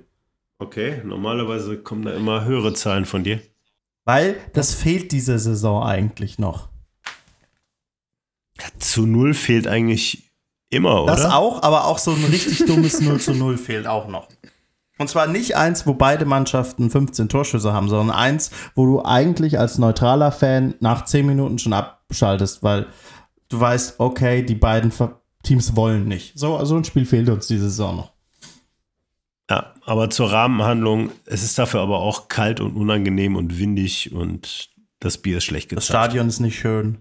Okay, 0.59 1.01
normalerweise 1.03 1.79
kommen 1.79 2.03
da 2.03 2.13
immer 2.13 2.45
höhere 2.45 2.73
Zahlen 2.73 3.05
von 3.05 3.23
dir. 3.23 3.41
Weil 4.05 4.35
das 4.53 4.73
fehlt 4.75 5.11
diese 5.11 5.39
Saison 5.39 5.83
eigentlich 5.83 6.37
noch. 6.37 6.69
Zu 8.77 9.07
null 9.07 9.33
fehlt 9.33 9.65
eigentlich 9.65 10.31
immer, 10.69 11.03
oder? 11.03 11.15
Das 11.15 11.25
auch, 11.25 11.63
aber 11.63 11.85
auch 11.85 11.97
so 11.97 12.11
ein 12.11 12.23
richtig 12.25 12.65
dummes 12.65 13.01
0 13.01 13.19
zu 13.19 13.33
0 13.33 13.57
fehlt 13.57 13.87
auch 13.87 14.07
noch. 14.07 14.27
Und 15.01 15.07
zwar 15.07 15.25
nicht 15.25 15.57
eins, 15.57 15.87
wo 15.87 15.95
beide 15.95 16.25
Mannschaften 16.25 16.91
15 16.91 17.27
Torschüsse 17.27 17.73
haben, 17.73 17.89
sondern 17.89 18.15
eins, 18.15 18.51
wo 18.75 18.85
du 18.85 19.03
eigentlich 19.03 19.57
als 19.57 19.79
neutraler 19.79 20.31
Fan 20.31 20.75
nach 20.79 21.05
10 21.05 21.25
Minuten 21.25 21.57
schon 21.57 21.73
abschaltest, 21.73 22.61
weil 22.61 22.85
du 23.49 23.59
weißt, 23.59 23.99
okay, 23.99 24.43
die 24.43 24.53
beiden 24.53 24.93
Teams 25.41 25.75
wollen 25.75 26.07
nicht. 26.07 26.37
So, 26.37 26.63
so 26.65 26.75
ein 26.75 26.83
Spiel 26.83 27.07
fehlt 27.07 27.29
uns 27.29 27.47
diese 27.47 27.63
Saison 27.63 27.95
noch. 27.95 28.11
Ja, 29.49 29.73
aber 29.85 30.11
zur 30.11 30.31
Rahmenhandlung, 30.31 31.09
es 31.25 31.41
ist 31.41 31.57
dafür 31.57 31.81
aber 31.81 31.97
auch 31.97 32.27
kalt 32.27 32.59
und 32.59 32.75
unangenehm 32.75 33.35
und 33.35 33.57
windig 33.57 34.13
und 34.13 34.69
das 34.99 35.17
Bier 35.17 35.37
ist 35.37 35.45
schlecht 35.45 35.71
Das 35.71 35.87
gezapft. 35.87 36.11
Stadion 36.11 36.27
ist 36.27 36.41
nicht 36.41 36.59
schön. 36.59 36.99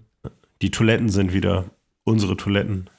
Die 0.63 0.71
Toiletten 0.71 1.09
sind 1.09 1.33
wieder 1.33 1.65
unsere 2.03 2.35
Toiletten. 2.35 2.89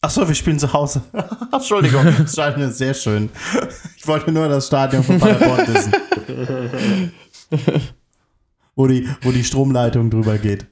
Achso, 0.00 0.26
wir 0.28 0.34
spielen 0.34 0.58
zu 0.58 0.72
Hause. 0.72 1.02
Entschuldigung, 1.52 2.04
das 2.18 2.32
Stadion 2.32 2.68
ist 2.70 2.78
sehr 2.78 2.94
schön. 2.94 3.30
Ich 3.96 4.06
wollte 4.06 4.30
nur 4.30 4.48
das 4.48 4.66
Stadion 4.68 5.02
von 5.02 5.18
Paderborn 5.18 5.66
wissen. 5.66 5.92
wo, 8.76 8.86
die, 8.86 9.08
wo 9.22 9.32
die 9.32 9.44
Stromleitung 9.44 10.10
drüber 10.10 10.38
geht. 10.38 10.66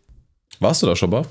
Warst 0.61 0.83
du 0.83 0.87
da 0.87 0.95
schon 0.97 1.11
mal? 1.11 1.27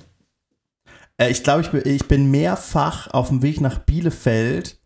Äh, 1.18 1.32
ich 1.32 1.43
glaube, 1.43 1.62
ich, 1.62 1.70
bin- 1.70 1.84
ich 1.86 2.06
bin 2.08 2.30
mehrfach 2.32 3.08
auf 3.14 3.30
dem 3.30 3.41
Weg 3.41 3.62
nach 3.62 3.80
Bielefeld 3.80 4.78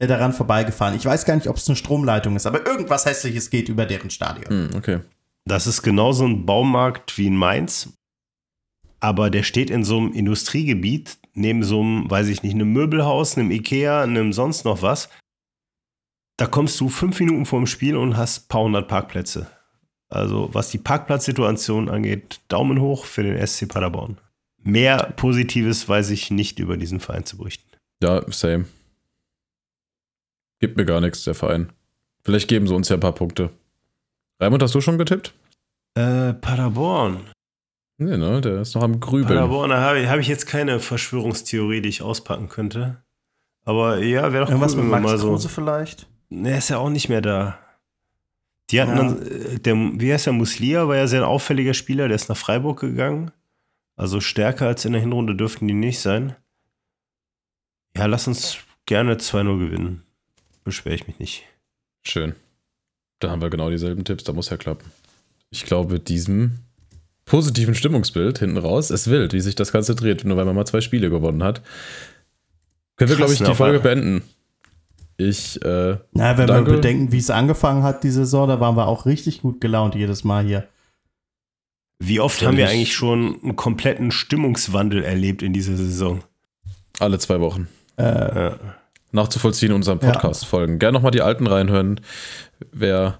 äh, 0.00 0.06
daran 0.08 0.32
vorbeigefahren. 0.32 0.96
Ich 0.96 1.04
weiß 1.04 1.24
gar 1.24 1.36
nicht, 1.36 1.46
ob 1.48 1.56
es 1.56 1.68
eine 1.68 1.76
Stromleitung 1.76 2.34
ist, 2.36 2.46
aber 2.46 2.66
irgendwas 2.66 3.06
Hässliches 3.06 3.50
geht 3.50 3.68
über 3.68 3.86
deren 3.86 4.10
Stadion. 4.10 4.70
Hm, 4.70 4.76
okay. 4.76 5.00
Das 5.44 5.66
ist 5.66 5.82
genauso 5.82 6.26
ein 6.26 6.44
Baumarkt 6.44 7.16
wie 7.16 7.28
in 7.28 7.36
Mainz, 7.36 7.90
aber 9.00 9.30
der 9.30 9.44
steht 9.44 9.70
in 9.70 9.84
so 9.84 9.96
einem 9.98 10.12
Industriegebiet, 10.12 11.18
neben 11.38 11.62
so 11.62 11.80
einem, 11.80 12.10
weiß 12.10 12.28
ich 12.28 12.42
nicht, 12.42 12.54
einem 12.54 12.72
Möbelhaus, 12.72 13.36
einem 13.36 13.50
Ikea, 13.50 14.02
einem 14.02 14.32
sonst 14.32 14.64
noch 14.64 14.82
was. 14.82 15.08
Da 16.36 16.46
kommst 16.46 16.80
du 16.80 16.88
fünf 16.88 17.18
Minuten 17.20 17.46
vorm 17.46 17.66
Spiel 17.66 17.96
und 17.96 18.16
hast 18.16 18.44
ein 18.44 18.48
paar 18.48 18.62
hundert 18.62 18.88
Parkplätze. 18.88 19.50
Also 20.08 20.50
was 20.52 20.70
die 20.70 20.78
Parkplatzsituation 20.78 21.88
angeht, 21.88 22.40
Daumen 22.48 22.80
hoch 22.80 23.04
für 23.04 23.22
den 23.22 23.44
SC 23.46 23.68
Paderborn. 23.68 24.18
Mehr 24.62 25.12
Positives 25.16 25.88
weiß 25.88 26.10
ich 26.10 26.30
nicht 26.30 26.58
über 26.58 26.76
diesen 26.76 27.00
Verein 27.00 27.24
zu 27.24 27.38
berichten. 27.38 27.68
Ja, 28.02 28.22
same. 28.30 28.66
Gibt 30.60 30.76
mir 30.76 30.84
gar 30.84 31.00
nichts, 31.00 31.24
der 31.24 31.34
Verein. 31.34 31.72
Vielleicht 32.24 32.48
geben 32.48 32.66
sie 32.66 32.74
uns 32.74 32.88
ja 32.88 32.96
ein 32.96 33.00
paar 33.00 33.14
Punkte. 33.14 33.50
Raimund, 34.40 34.62
hast 34.62 34.74
du 34.74 34.80
schon 34.80 34.98
getippt? 34.98 35.34
Äh, 35.94 36.34
Paderborn. 36.34 37.20
Nee, 37.98 38.16
ne? 38.16 38.40
Der 38.40 38.60
ist 38.60 38.74
noch 38.74 38.82
am 38.82 39.00
Grübeln. 39.00 39.26
Paderborn, 39.28 39.70
da 39.70 39.80
habe 39.80 40.00
ich, 40.00 40.08
hab 40.08 40.18
ich 40.20 40.28
jetzt 40.28 40.46
keine 40.46 40.78
Verschwörungstheorie, 40.80 41.80
die 41.80 41.88
ich 41.88 42.00
auspacken 42.02 42.48
könnte. 42.48 43.02
Aber 43.64 43.98
ja, 43.98 44.32
wäre 44.32 44.44
doch 44.44 44.50
Irgendwas 44.50 44.74
cool, 44.74 44.82
mit 44.82 44.90
Max 44.92 45.04
mal 45.04 45.18
so. 45.18 45.28
Kruse 45.30 45.48
vielleicht? 45.48 46.06
Ne, 46.30 46.56
ist 46.56 46.70
ja 46.70 46.78
auch 46.78 46.90
nicht 46.90 47.08
mehr 47.08 47.20
da. 47.20 47.58
Die 48.70 48.80
hatten 48.80 48.92
Ja. 48.92 48.96
dann, 48.98 49.22
äh, 49.26 49.58
der, 49.58 49.74
wie 49.74 50.12
heißt 50.12 50.26
der, 50.26 50.32
Muslia, 50.32 50.86
war 50.88 50.96
ja 50.96 51.06
sehr 51.06 51.20
ein 51.22 51.26
auffälliger 51.28 51.74
Spieler, 51.74 52.06
der 52.08 52.14
ist 52.14 52.28
nach 52.28 52.36
Freiburg 52.36 52.80
gegangen. 52.80 53.30
Also 53.96 54.20
stärker 54.20 54.66
als 54.68 54.84
in 54.84 54.92
der 54.92 55.00
Hinrunde 55.00 55.34
dürften 55.34 55.66
die 55.66 55.74
nicht 55.74 55.98
sein. 56.00 56.36
Ja, 57.96 58.06
lass 58.06 58.28
uns 58.28 58.58
gerne 58.86 59.14
2-0 59.16 59.58
gewinnen. 59.58 60.02
Beschwere 60.62 60.94
ich 60.94 61.06
mich 61.08 61.18
nicht. 61.18 61.44
Schön. 62.06 62.34
Da 63.18 63.30
haben 63.30 63.42
wir 63.42 63.50
genau 63.50 63.70
dieselben 63.70 64.04
Tipps, 64.04 64.22
da 64.22 64.32
muss 64.32 64.50
ja 64.50 64.56
klappen. 64.56 64.88
Ich 65.50 65.64
glaube, 65.64 65.98
diesem 65.98 66.58
positiven 67.28 67.74
Stimmungsbild 67.74 68.38
hinten 68.38 68.56
raus 68.58 68.90
ist 68.90 69.08
wild, 69.10 69.32
wie 69.32 69.40
sich 69.40 69.54
das 69.54 69.72
Ganze 69.72 69.94
dreht, 69.94 70.24
nur 70.24 70.36
weil 70.36 70.44
man 70.44 70.54
mal 70.54 70.66
zwei 70.66 70.80
Spiele 70.80 71.10
gewonnen 71.10 71.42
hat. 71.44 71.62
Können 72.96 73.10
wir, 73.10 73.16
glaube 73.16 73.32
ich, 73.32 73.40
ne, 73.40 73.46
die 73.46 73.50
auf 73.52 73.58
Folge 73.58 73.80
beenden. 73.80 74.22
Ich, 75.16 75.60
äh, 75.64 75.96
Na, 76.12 76.38
wenn 76.38 76.46
Danke. 76.46 76.70
wir 76.70 76.76
bedenken, 76.76 77.12
wie 77.12 77.18
es 77.18 77.30
angefangen 77.30 77.82
hat, 77.82 78.04
die 78.04 78.10
Saison, 78.10 78.48
da 78.48 78.60
waren 78.60 78.76
wir 78.76 78.86
auch 78.86 79.04
richtig 79.06 79.40
gut 79.42 79.60
gelaunt 79.60 79.94
jedes 79.94 80.24
Mal 80.24 80.44
hier. 80.44 80.66
Wie 82.00 82.20
oft 82.20 82.40
haben 82.46 82.56
wir 82.56 82.64
ich- 82.66 82.70
eigentlich 82.70 82.94
schon 82.94 83.40
einen 83.42 83.56
kompletten 83.56 84.10
Stimmungswandel 84.12 85.02
erlebt 85.02 85.42
in 85.42 85.52
dieser 85.52 85.76
Saison? 85.76 86.22
alle 87.00 87.18
zwei 87.20 87.38
Wochen 87.40 87.68
Äh, 87.96 88.02
Ja. 88.04 88.56
nachzuvollziehen 89.12 89.70
in 89.70 89.76
unseren 89.76 89.98
Ja. 90.00 90.10
Podcast-Folgen. 90.12 90.78
Gerne 90.78 90.94
nochmal 90.96 91.10
die 91.12 91.22
alten 91.22 91.46
reinhören, 91.46 92.00
wer 92.72 93.18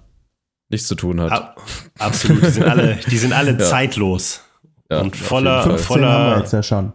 nichts 0.69 0.87
zu 0.87 0.95
tun 0.95 1.19
hat. 1.21 1.31
Ab, 1.31 1.61
absolut, 1.97 2.43
die 2.43 2.49
sind 2.49 2.63
alle, 2.67 2.95
die 3.09 3.17
sind 3.17 3.33
alle 3.33 3.57
zeitlos 3.59 4.43
Ja, 4.89 5.01
und 5.01 5.15
voller, 5.15 5.65
jeden 5.65 5.77
Fall. 5.79 5.97
10 5.99 6.05
haben 6.05 6.25
wir 6.25 6.35
voller, 6.45 6.51
ja 6.51 6.63
schon. 6.63 6.93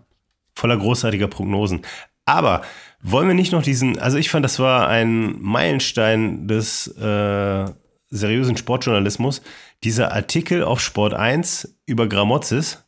voller 0.54 0.76
großartiger 0.76 1.28
Prognosen. 1.28 1.82
Aber 2.24 2.62
wollen 3.02 3.28
wir 3.28 3.34
nicht 3.34 3.52
noch 3.52 3.62
diesen, 3.62 3.98
also 3.98 4.16
ich 4.16 4.30
fand, 4.30 4.44
das 4.44 4.58
war 4.58 4.88
ein 4.88 5.40
Meilenstein 5.42 6.48
des 6.48 6.86
äh, 6.96 7.64
seriösen 8.08 8.56
Sportjournalismus. 8.56 9.42
Dieser 9.82 10.12
Artikel 10.12 10.62
auf 10.64 10.80
Sport 10.80 11.12
1 11.12 11.76
über 11.86 12.06
Gramozis, 12.08 12.82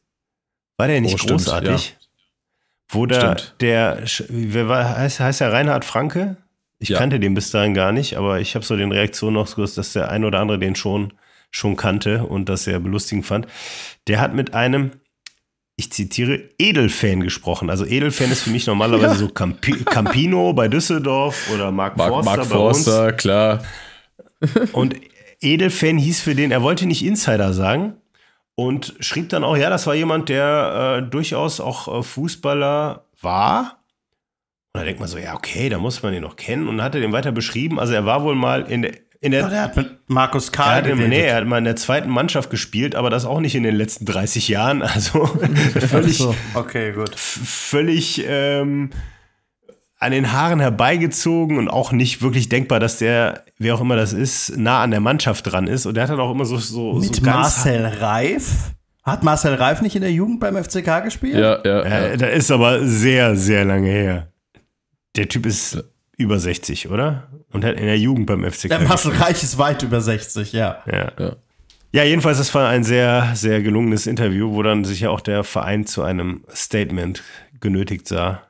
war 0.78 0.86
der 0.88 1.00
nicht 1.00 1.14
Oh, 1.14 1.18
stimmt, 1.18 1.40
großartig? 1.44 1.96
Wo 2.88 3.04
da 3.06 3.36
Stimmt. 3.36 3.54
der, 3.60 4.04
wer 4.28 4.68
war, 4.68 4.96
heißt, 4.96 5.20
heißt 5.20 5.40
der 5.40 5.52
Reinhard 5.52 5.84
Franke? 5.84 6.36
Ich 6.78 6.90
Ja. 6.90 6.98
kannte 6.98 7.18
den 7.18 7.34
bis 7.34 7.50
dahin 7.50 7.74
gar 7.74 7.92
nicht, 7.92 8.16
aber 8.16 8.40
ich 8.40 8.54
habe 8.54 8.64
so 8.64 8.76
den 8.76 8.92
Reaktionen 8.92 9.34
noch 9.34 9.50
gewusst, 9.54 9.78
dass 9.78 9.92
der 9.92 10.10
ein 10.10 10.24
oder 10.24 10.40
andere 10.40 10.58
den 10.58 10.74
schon, 10.76 11.12
schon 11.50 11.76
kannte 11.76 12.24
und 12.24 12.48
das 12.48 12.64
sehr 12.64 12.78
belustigend 12.80 13.24
fand. 13.24 13.46
Der 14.08 14.20
hat 14.20 14.34
mit 14.34 14.52
einem, 14.52 14.90
ich 15.76 15.90
zitiere, 15.92 16.40
Edelfan 16.58 17.20
gesprochen. 17.20 17.70
Also 17.70 17.86
Edelfan 17.86 18.30
ist 18.30 18.42
für 18.42 18.50
mich 18.50 18.66
normalerweise 18.66 19.14
so 19.16 19.28
Campi 19.28 19.72
Campino 19.84 20.52
bei 20.52 20.68
Düsseldorf 20.68 21.50
oder 21.54 21.70
Mark, 21.72 21.96
Mark, 21.96 22.10
Forster 22.10 22.36
Mark 22.36 22.48
bei 22.50 22.56
uns. 22.56 22.84
Forster, 22.84 23.12
klar. 23.12 23.64
Und 24.72 24.96
Edelfan 25.40 25.96
hieß 25.98 26.20
für 26.20 26.34
den, 26.34 26.50
er 26.50 26.62
wollte 26.62 26.86
nicht 26.86 27.04
Insider 27.04 27.52
sagen 27.52 27.94
und 28.54 28.94
schrieb 29.00 29.28
dann 29.30 29.44
auch, 29.44 29.56
ja, 29.56 29.70
das 29.70 29.86
war 29.86 29.94
jemand, 29.94 30.28
der 30.28 31.02
äh, 31.06 31.10
durchaus 31.10 31.60
auch 31.60 32.00
äh, 32.00 32.02
Fußballer 32.02 33.06
war. 33.20 33.75
Und 34.76 34.80
da 34.80 34.84
denkt 34.84 35.00
man 35.00 35.08
so, 35.08 35.16
ja, 35.16 35.34
okay, 35.34 35.70
da 35.70 35.78
muss 35.78 36.02
man 36.02 36.12
den 36.12 36.22
noch 36.22 36.36
kennen. 36.36 36.68
Und 36.68 36.76
dann 36.76 36.84
hat 36.84 36.94
er 36.94 37.00
den 37.00 37.12
weiter 37.12 37.32
beschrieben. 37.32 37.80
Also 37.80 37.94
er 37.94 38.04
war 38.04 38.22
wohl 38.22 38.34
mal 38.34 38.60
in 38.70 38.82
der, 38.82 38.92
in 39.22 39.30
der 39.30 39.40
Ja, 39.40 39.48
der 39.48 39.62
hat 39.62 39.76
mit 39.76 39.90
Markus 40.06 40.50
er 40.50 40.52
Karl 40.52 40.74
hat, 40.82 40.86
im, 40.86 41.08
nee, 41.08 41.22
er 41.22 41.36
hat 41.36 41.46
mal 41.46 41.56
in 41.56 41.64
der 41.64 41.76
zweiten 41.76 42.10
Mannschaft 42.10 42.50
gespielt, 42.50 42.94
aber 42.94 43.08
das 43.08 43.24
auch 43.24 43.40
nicht 43.40 43.54
in 43.54 43.62
den 43.62 43.74
letzten 43.74 44.04
30 44.04 44.48
Jahren. 44.48 44.82
Also 44.94 45.24
völlig, 45.88 46.18
so, 46.18 46.34
okay, 46.52 46.92
gut. 46.92 47.18
völlig 47.18 48.22
ähm, 48.28 48.90
an 49.98 50.12
den 50.12 50.32
Haaren 50.32 50.60
herbeigezogen 50.60 51.56
und 51.56 51.68
auch 51.68 51.92
nicht 51.92 52.20
wirklich 52.20 52.50
denkbar, 52.50 52.78
dass 52.78 52.98
der, 52.98 53.44
wer 53.58 53.74
auch 53.74 53.80
immer 53.80 53.96
das 53.96 54.12
ist, 54.12 54.58
nah 54.58 54.82
an 54.82 54.90
der 54.90 55.00
Mannschaft 55.00 55.50
dran 55.50 55.68
ist. 55.68 55.86
Und 55.86 55.94
der 55.94 56.02
hat 56.02 56.10
dann 56.10 56.20
auch 56.20 56.32
immer 56.32 56.44
so, 56.44 56.58
so, 56.58 56.92
Mit 56.92 57.16
so 57.16 57.22
ganz 57.22 57.64
Marcel 57.64 57.86
Reif. 57.86 58.72
Hat 59.06 59.22
Marcel 59.22 59.54
Reif 59.54 59.82
nicht 59.82 59.94
in 59.94 60.02
der 60.02 60.12
Jugend 60.12 60.40
beim 60.40 60.62
FCK 60.62 61.04
gespielt? 61.04 61.36
Ja, 61.36 61.60
ja, 61.64 61.88
Ja, 61.88 62.06
ja. 62.08 62.16
da 62.16 62.26
ist 62.26 62.50
aber 62.50 62.84
sehr, 62.84 63.36
sehr 63.36 63.64
lange 63.64 63.88
her. 63.88 64.32
Der 65.16 65.28
Typ 65.28 65.46
ist 65.46 65.82
über 66.16 66.38
60, 66.38 66.88
oder? 66.88 67.28
Und 67.52 67.64
hat 67.64 67.78
in 67.78 67.86
der 67.86 67.98
Jugend 67.98 68.26
beim 68.26 68.44
FCK. 68.44 68.68
Der 68.68 68.80
Marcel 68.80 69.12
Reif 69.12 69.42
ist 69.42 69.58
weit 69.58 69.82
über 69.82 70.00
60, 70.00 70.52
ja. 70.52 70.82
Ja. 70.90 71.12
Ja. 71.18 71.36
ja, 71.92 72.04
jedenfalls, 72.04 72.38
das 72.38 72.54
war 72.54 72.68
ein 72.68 72.84
sehr, 72.84 73.32
sehr 73.34 73.62
gelungenes 73.62 74.06
Interview, 74.06 74.52
wo 74.52 74.62
dann 74.62 74.84
sich 74.84 75.00
ja 75.00 75.10
auch 75.10 75.20
der 75.20 75.44
Verein 75.44 75.86
zu 75.86 76.02
einem 76.02 76.44
Statement 76.54 77.22
genötigt 77.60 78.08
sah. 78.08 78.42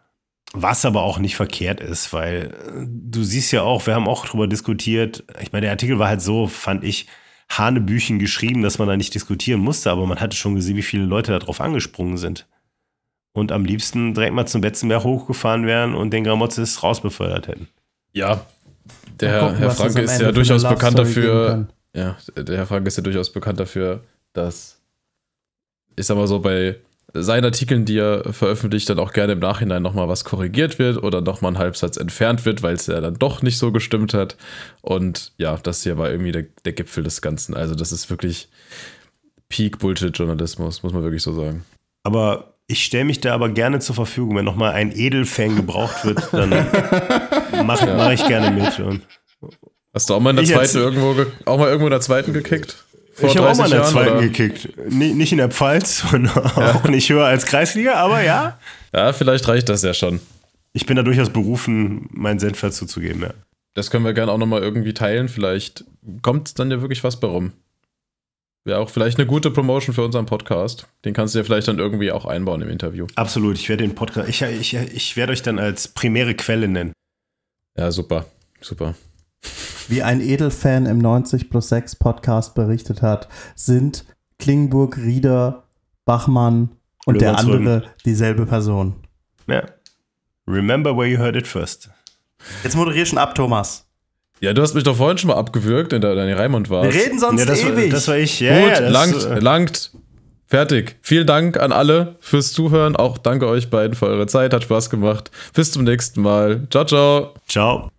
Was 0.53 0.85
aber 0.85 1.03
auch 1.03 1.19
nicht 1.19 1.37
verkehrt 1.37 1.81
ist, 1.81 2.13
weil 2.13 2.55
äh, 2.67 2.87
du 2.87 3.23
siehst 3.23 3.53
ja 3.53 3.63
auch, 3.63 3.87
wir 3.87 3.95
haben 3.95 4.09
auch 4.09 4.27
drüber 4.27 4.47
diskutiert. 4.47 5.25
Ich 5.43 5.53
meine, 5.53 5.63
der 5.63 5.73
Artikel 5.73 5.99
war 5.99 6.09
halt 6.09 6.23
so, 6.23 6.47
fand 6.47 6.85
ich, 6.85 7.09
Hanebüchen 7.49 8.19
geschrieben, 8.19 8.63
dass 8.63 8.79
man 8.79 8.89
da 8.89 8.97
nicht 8.97 9.15
diskutieren 9.15 9.61
musste, 9.61 9.91
aber 9.91 10.07
man 10.07 10.21
hatte 10.21 10.37
schon 10.37 10.55
gesehen, 10.55 10.77
wie 10.77 10.83
viele 10.83 11.05
Leute 11.05 11.33
da 11.33 11.39
drauf 11.39 11.61
angesprungen 11.61 12.17
sind. 12.17 12.47
Und 13.37 13.53
am 13.53 13.65
liebsten 13.65 14.15
direkt 14.15 14.35
mal 14.35 14.47
zum 14.47 14.63
Betzenberg 14.63 15.05
hochgefahren 15.05 15.67
wären 15.67 15.95
und 15.95 16.11
den 16.11 16.25
Gramozis 16.25 16.83
rausbefördert 16.83 17.49
hätten. 17.49 17.69
ja. 18.13 18.47
Der 19.21 19.41
gucken, 19.41 19.57
Herr 19.57 19.71
Franke 19.71 20.03
ist 20.03 20.21
ja 20.21 20.31
durchaus 20.31 20.63
bekannt 20.63 20.99
dafür. 20.99 21.69
Ja, 21.95 22.17
der 22.37 22.57
Herr 22.59 22.67
Franke 22.67 22.89
ist 22.89 22.97
ja 22.99 23.03
durchaus 23.03 23.33
bekannt 23.33 23.59
dafür, 23.59 24.03
dass 24.35 24.77
ich 25.97 26.07
sag 26.07 26.17
mal 26.17 26.27
so, 26.27 26.39
bei 26.39 26.77
seinen 27.15 27.47
Artikeln, 27.47 27.87
die 27.87 27.99
er 27.99 28.33
veröffentlicht, 28.33 28.89
dann 28.91 28.99
auch 28.99 29.13
gerne 29.13 29.33
im 29.33 29.39
Nachhinein 29.39 29.83
nochmal 29.83 30.09
was 30.09 30.25
korrigiert 30.25 30.79
wird 30.79 31.03
oder 31.03 31.23
nochmal 31.23 31.53
ein 31.53 31.59
Halbsatz 31.59 31.97
entfernt 31.97 32.45
wird, 32.45 32.63
weil 32.63 32.75
es 32.75 32.87
ja 32.87 33.01
dann 33.01 33.15
doch 33.15 33.43
nicht 33.43 33.59
so 33.59 33.73
gestimmt 33.73 34.13
hat. 34.13 34.37
Und 34.83 35.33
ja, 35.39 35.57
das 35.57 35.83
hier 35.83 35.97
war 35.97 36.11
irgendwie 36.11 36.33
der, 36.33 36.45
der 36.65 36.73
Gipfel 36.73 37.03
des 37.03 37.23
Ganzen. 37.23 37.55
Also, 37.55 37.75
das 37.75 37.93
ist 37.93 38.11
wirklich 38.11 38.49
Peak-Bullshit-Journalismus, 39.49 40.83
muss 40.83 40.93
man 40.93 41.03
wirklich 41.03 41.23
so 41.23 41.33
sagen. 41.33 41.65
Aber 42.03 42.56
ich 42.69 42.85
stelle 42.85 43.05
mich 43.05 43.21
da 43.21 43.33
aber 43.35 43.49
gerne 43.49 43.79
zur 43.81 43.95
Verfügung. 43.95 44.37
Wenn 44.37 44.45
nochmal 44.45 44.73
ein 44.73 44.93
Edelfan 44.97 45.57
gebraucht 45.57 46.05
wird, 46.05 46.29
dann 46.33 46.51
mache 47.67 47.87
mach 47.97 48.11
ich 48.11 48.27
gerne 48.27 48.51
mit. 48.51 48.79
Und 48.81 49.03
Hast 49.95 50.11
du 50.11 50.15
auch 50.15 50.21
mal 50.21 50.31
in 50.31 50.37
der 50.37 50.45
Ich 50.45 50.53
zweiten 50.53 50.77
irgendwo, 50.79 51.15
ge- 51.15 51.27
auch 51.45 51.59
mal 51.59 51.67
irgendwo 51.69 51.87
in 51.87 51.91
der 51.93 52.01
zweiten 52.01 52.33
gekickt? 52.33 52.85
Vor 53.15 53.31
ich 53.31 53.37
habe 53.39 53.49
auch 53.49 53.57
mal 53.57 53.65
in 53.65 53.71
der 53.71 53.81
30 53.81 53.93
zweiten 53.95 54.13
oder? 54.13 54.21
gekickt. 54.23 54.69
Ni- 54.91 55.15
Nicht 55.15 55.33
in 55.33 55.39
der 55.39 55.51
Pfalz 55.51 56.05
und 56.13 56.29
auch 56.37 56.85
nicht 56.89 57.09
höher 57.09 57.25
als 57.25 57.47
Kreisliga, 57.47 57.95
aber 57.95 58.23
ja. 58.23 58.59
Ja, 58.93 59.13
vielleicht 59.15 59.49
reicht 59.49 59.69
das 59.69 59.83
ja 59.83 59.95
schon. 59.95 60.21
Ich 60.75 60.85
bin 60.85 60.97
da 60.97 61.03
durchaus 61.03 61.31
berufen, 61.31 62.09
meinen 62.13 62.39
Senf 62.39 62.61
dazu 62.61 62.85
zu 62.85 63.01
geben. 63.01 63.23
Ja. 63.23 63.31
Das 63.73 63.91
können 63.91 64.05
wir 64.05 64.13
gerne 64.13 64.33
auch 64.33 64.39
nochmal 64.39 64.63
irgendwie 64.63 64.93
teilen. 64.93 65.29
Vielleicht 65.31 65.85
kommt 66.21 66.59
dann 66.59 66.71
ja 66.71 66.81
wirklich 66.83 67.03
was 67.05 67.19
bei 67.19 67.29
rum. 67.29 67.53
Wäre 68.67 68.81
auch 68.81 68.91
vielleicht 68.91 69.17
eine 69.17 69.29
gute 69.29 69.53
Promotion 69.53 69.95
für 69.95 70.05
unseren 70.05 70.27
Podcast. 70.27 70.89
Den 71.05 71.15
kannst 71.15 71.35
du 71.35 71.39
ja 71.39 71.45
vielleicht 71.45 71.69
dann 71.69 71.79
irgendwie 71.79 72.11
auch 72.11 72.25
einbauen 72.25 72.61
im 72.63 72.69
Interview. 72.69 73.07
Absolut, 73.15 73.55
ich 73.55 73.69
werde 73.69 73.85
den 73.85 73.95
Podcast, 73.95 74.29
ich, 74.29 74.43
ich, 74.43 74.75
ich 74.75 75.17
werde 75.17 75.33
euch 75.33 75.43
dann 75.43 75.61
als 75.61 75.87
primäre 75.87 76.35
Quelle 76.35 76.67
nennen. 76.67 76.93
Ja, 77.77 77.93
super. 77.93 78.27
Super. 78.61 78.95
Wie 79.87 80.03
ein 80.03 80.21
Edelfan 80.21 80.87
im 80.87 80.99
90 80.99 81.49
plus 81.49 81.69
6 81.69 81.95
Podcast 81.95 82.57
berichtet 82.57 83.03
hat, 83.03 83.29
sind 83.55 84.05
Klingburg, 84.41 84.97
Rieder, 84.97 85.63
Bachmann 86.05 86.71
und 87.05 87.21
der 87.21 87.35
Löwenzröm. 87.35 87.55
andere 87.55 87.85
dieselbe 88.05 88.47
Person. 88.47 88.97
Ja. 89.47 89.63
Remember 90.49 90.97
where 90.97 91.07
you 91.07 91.19
heard 91.19 91.37
it 91.37 91.47
first. 91.47 91.89
Jetzt 92.65 92.75
moderier 92.75 93.07
schon 93.07 93.19
ab, 93.19 93.37
Thomas. 93.37 93.86
Ja, 94.41 94.53
du 94.53 94.63
hast 94.63 94.75
mich 94.75 94.85
doch 94.85 94.97
vorhin 94.97 95.19
schon 95.19 95.29
mal 95.29 95.37
abgewürgt, 95.37 95.93
in 95.93 96.01
der 96.01 96.15
deine 96.15 96.39
Raimund 96.39 96.69
Wir 96.71 96.77
warst. 96.83 96.97
reden 96.97 97.19
sonst 97.19 97.41
Ja, 97.41 97.47
das, 97.47 97.65
war, 97.65 97.73
ewig. 97.73 97.91
das 97.91 98.09
war 98.09 98.17
ich. 98.19 98.41
Ja, 98.41 98.61
Gut, 98.61 98.69
ja, 98.71 98.81
das, 98.81 98.93
langt, 98.93 99.25
äh, 99.25 99.39
langt. 99.41 99.91
Fertig. 100.49 100.97
Vielen 101.03 101.27
Dank 101.27 101.59
an 101.59 101.73
alle 101.73 102.17
fürs 102.21 102.53
Zuhören. 102.53 102.95
Auch 102.95 103.19
danke 103.19 103.49
euch 103.49 103.69
beiden 103.69 103.97
für 103.97 104.07
eure 104.07 104.27
Zeit. 104.29 104.53
Hat 104.55 104.63
Spaß 104.63 104.91
gemacht. 104.91 105.31
Bis 105.55 105.73
zum 105.73 105.83
nächsten 105.85 106.23
Mal. 106.23 106.69
Ciao, 106.71 106.85
ciao. 106.85 107.35
Ciao. 107.49 107.91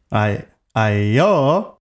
Ja. 0.74 1.77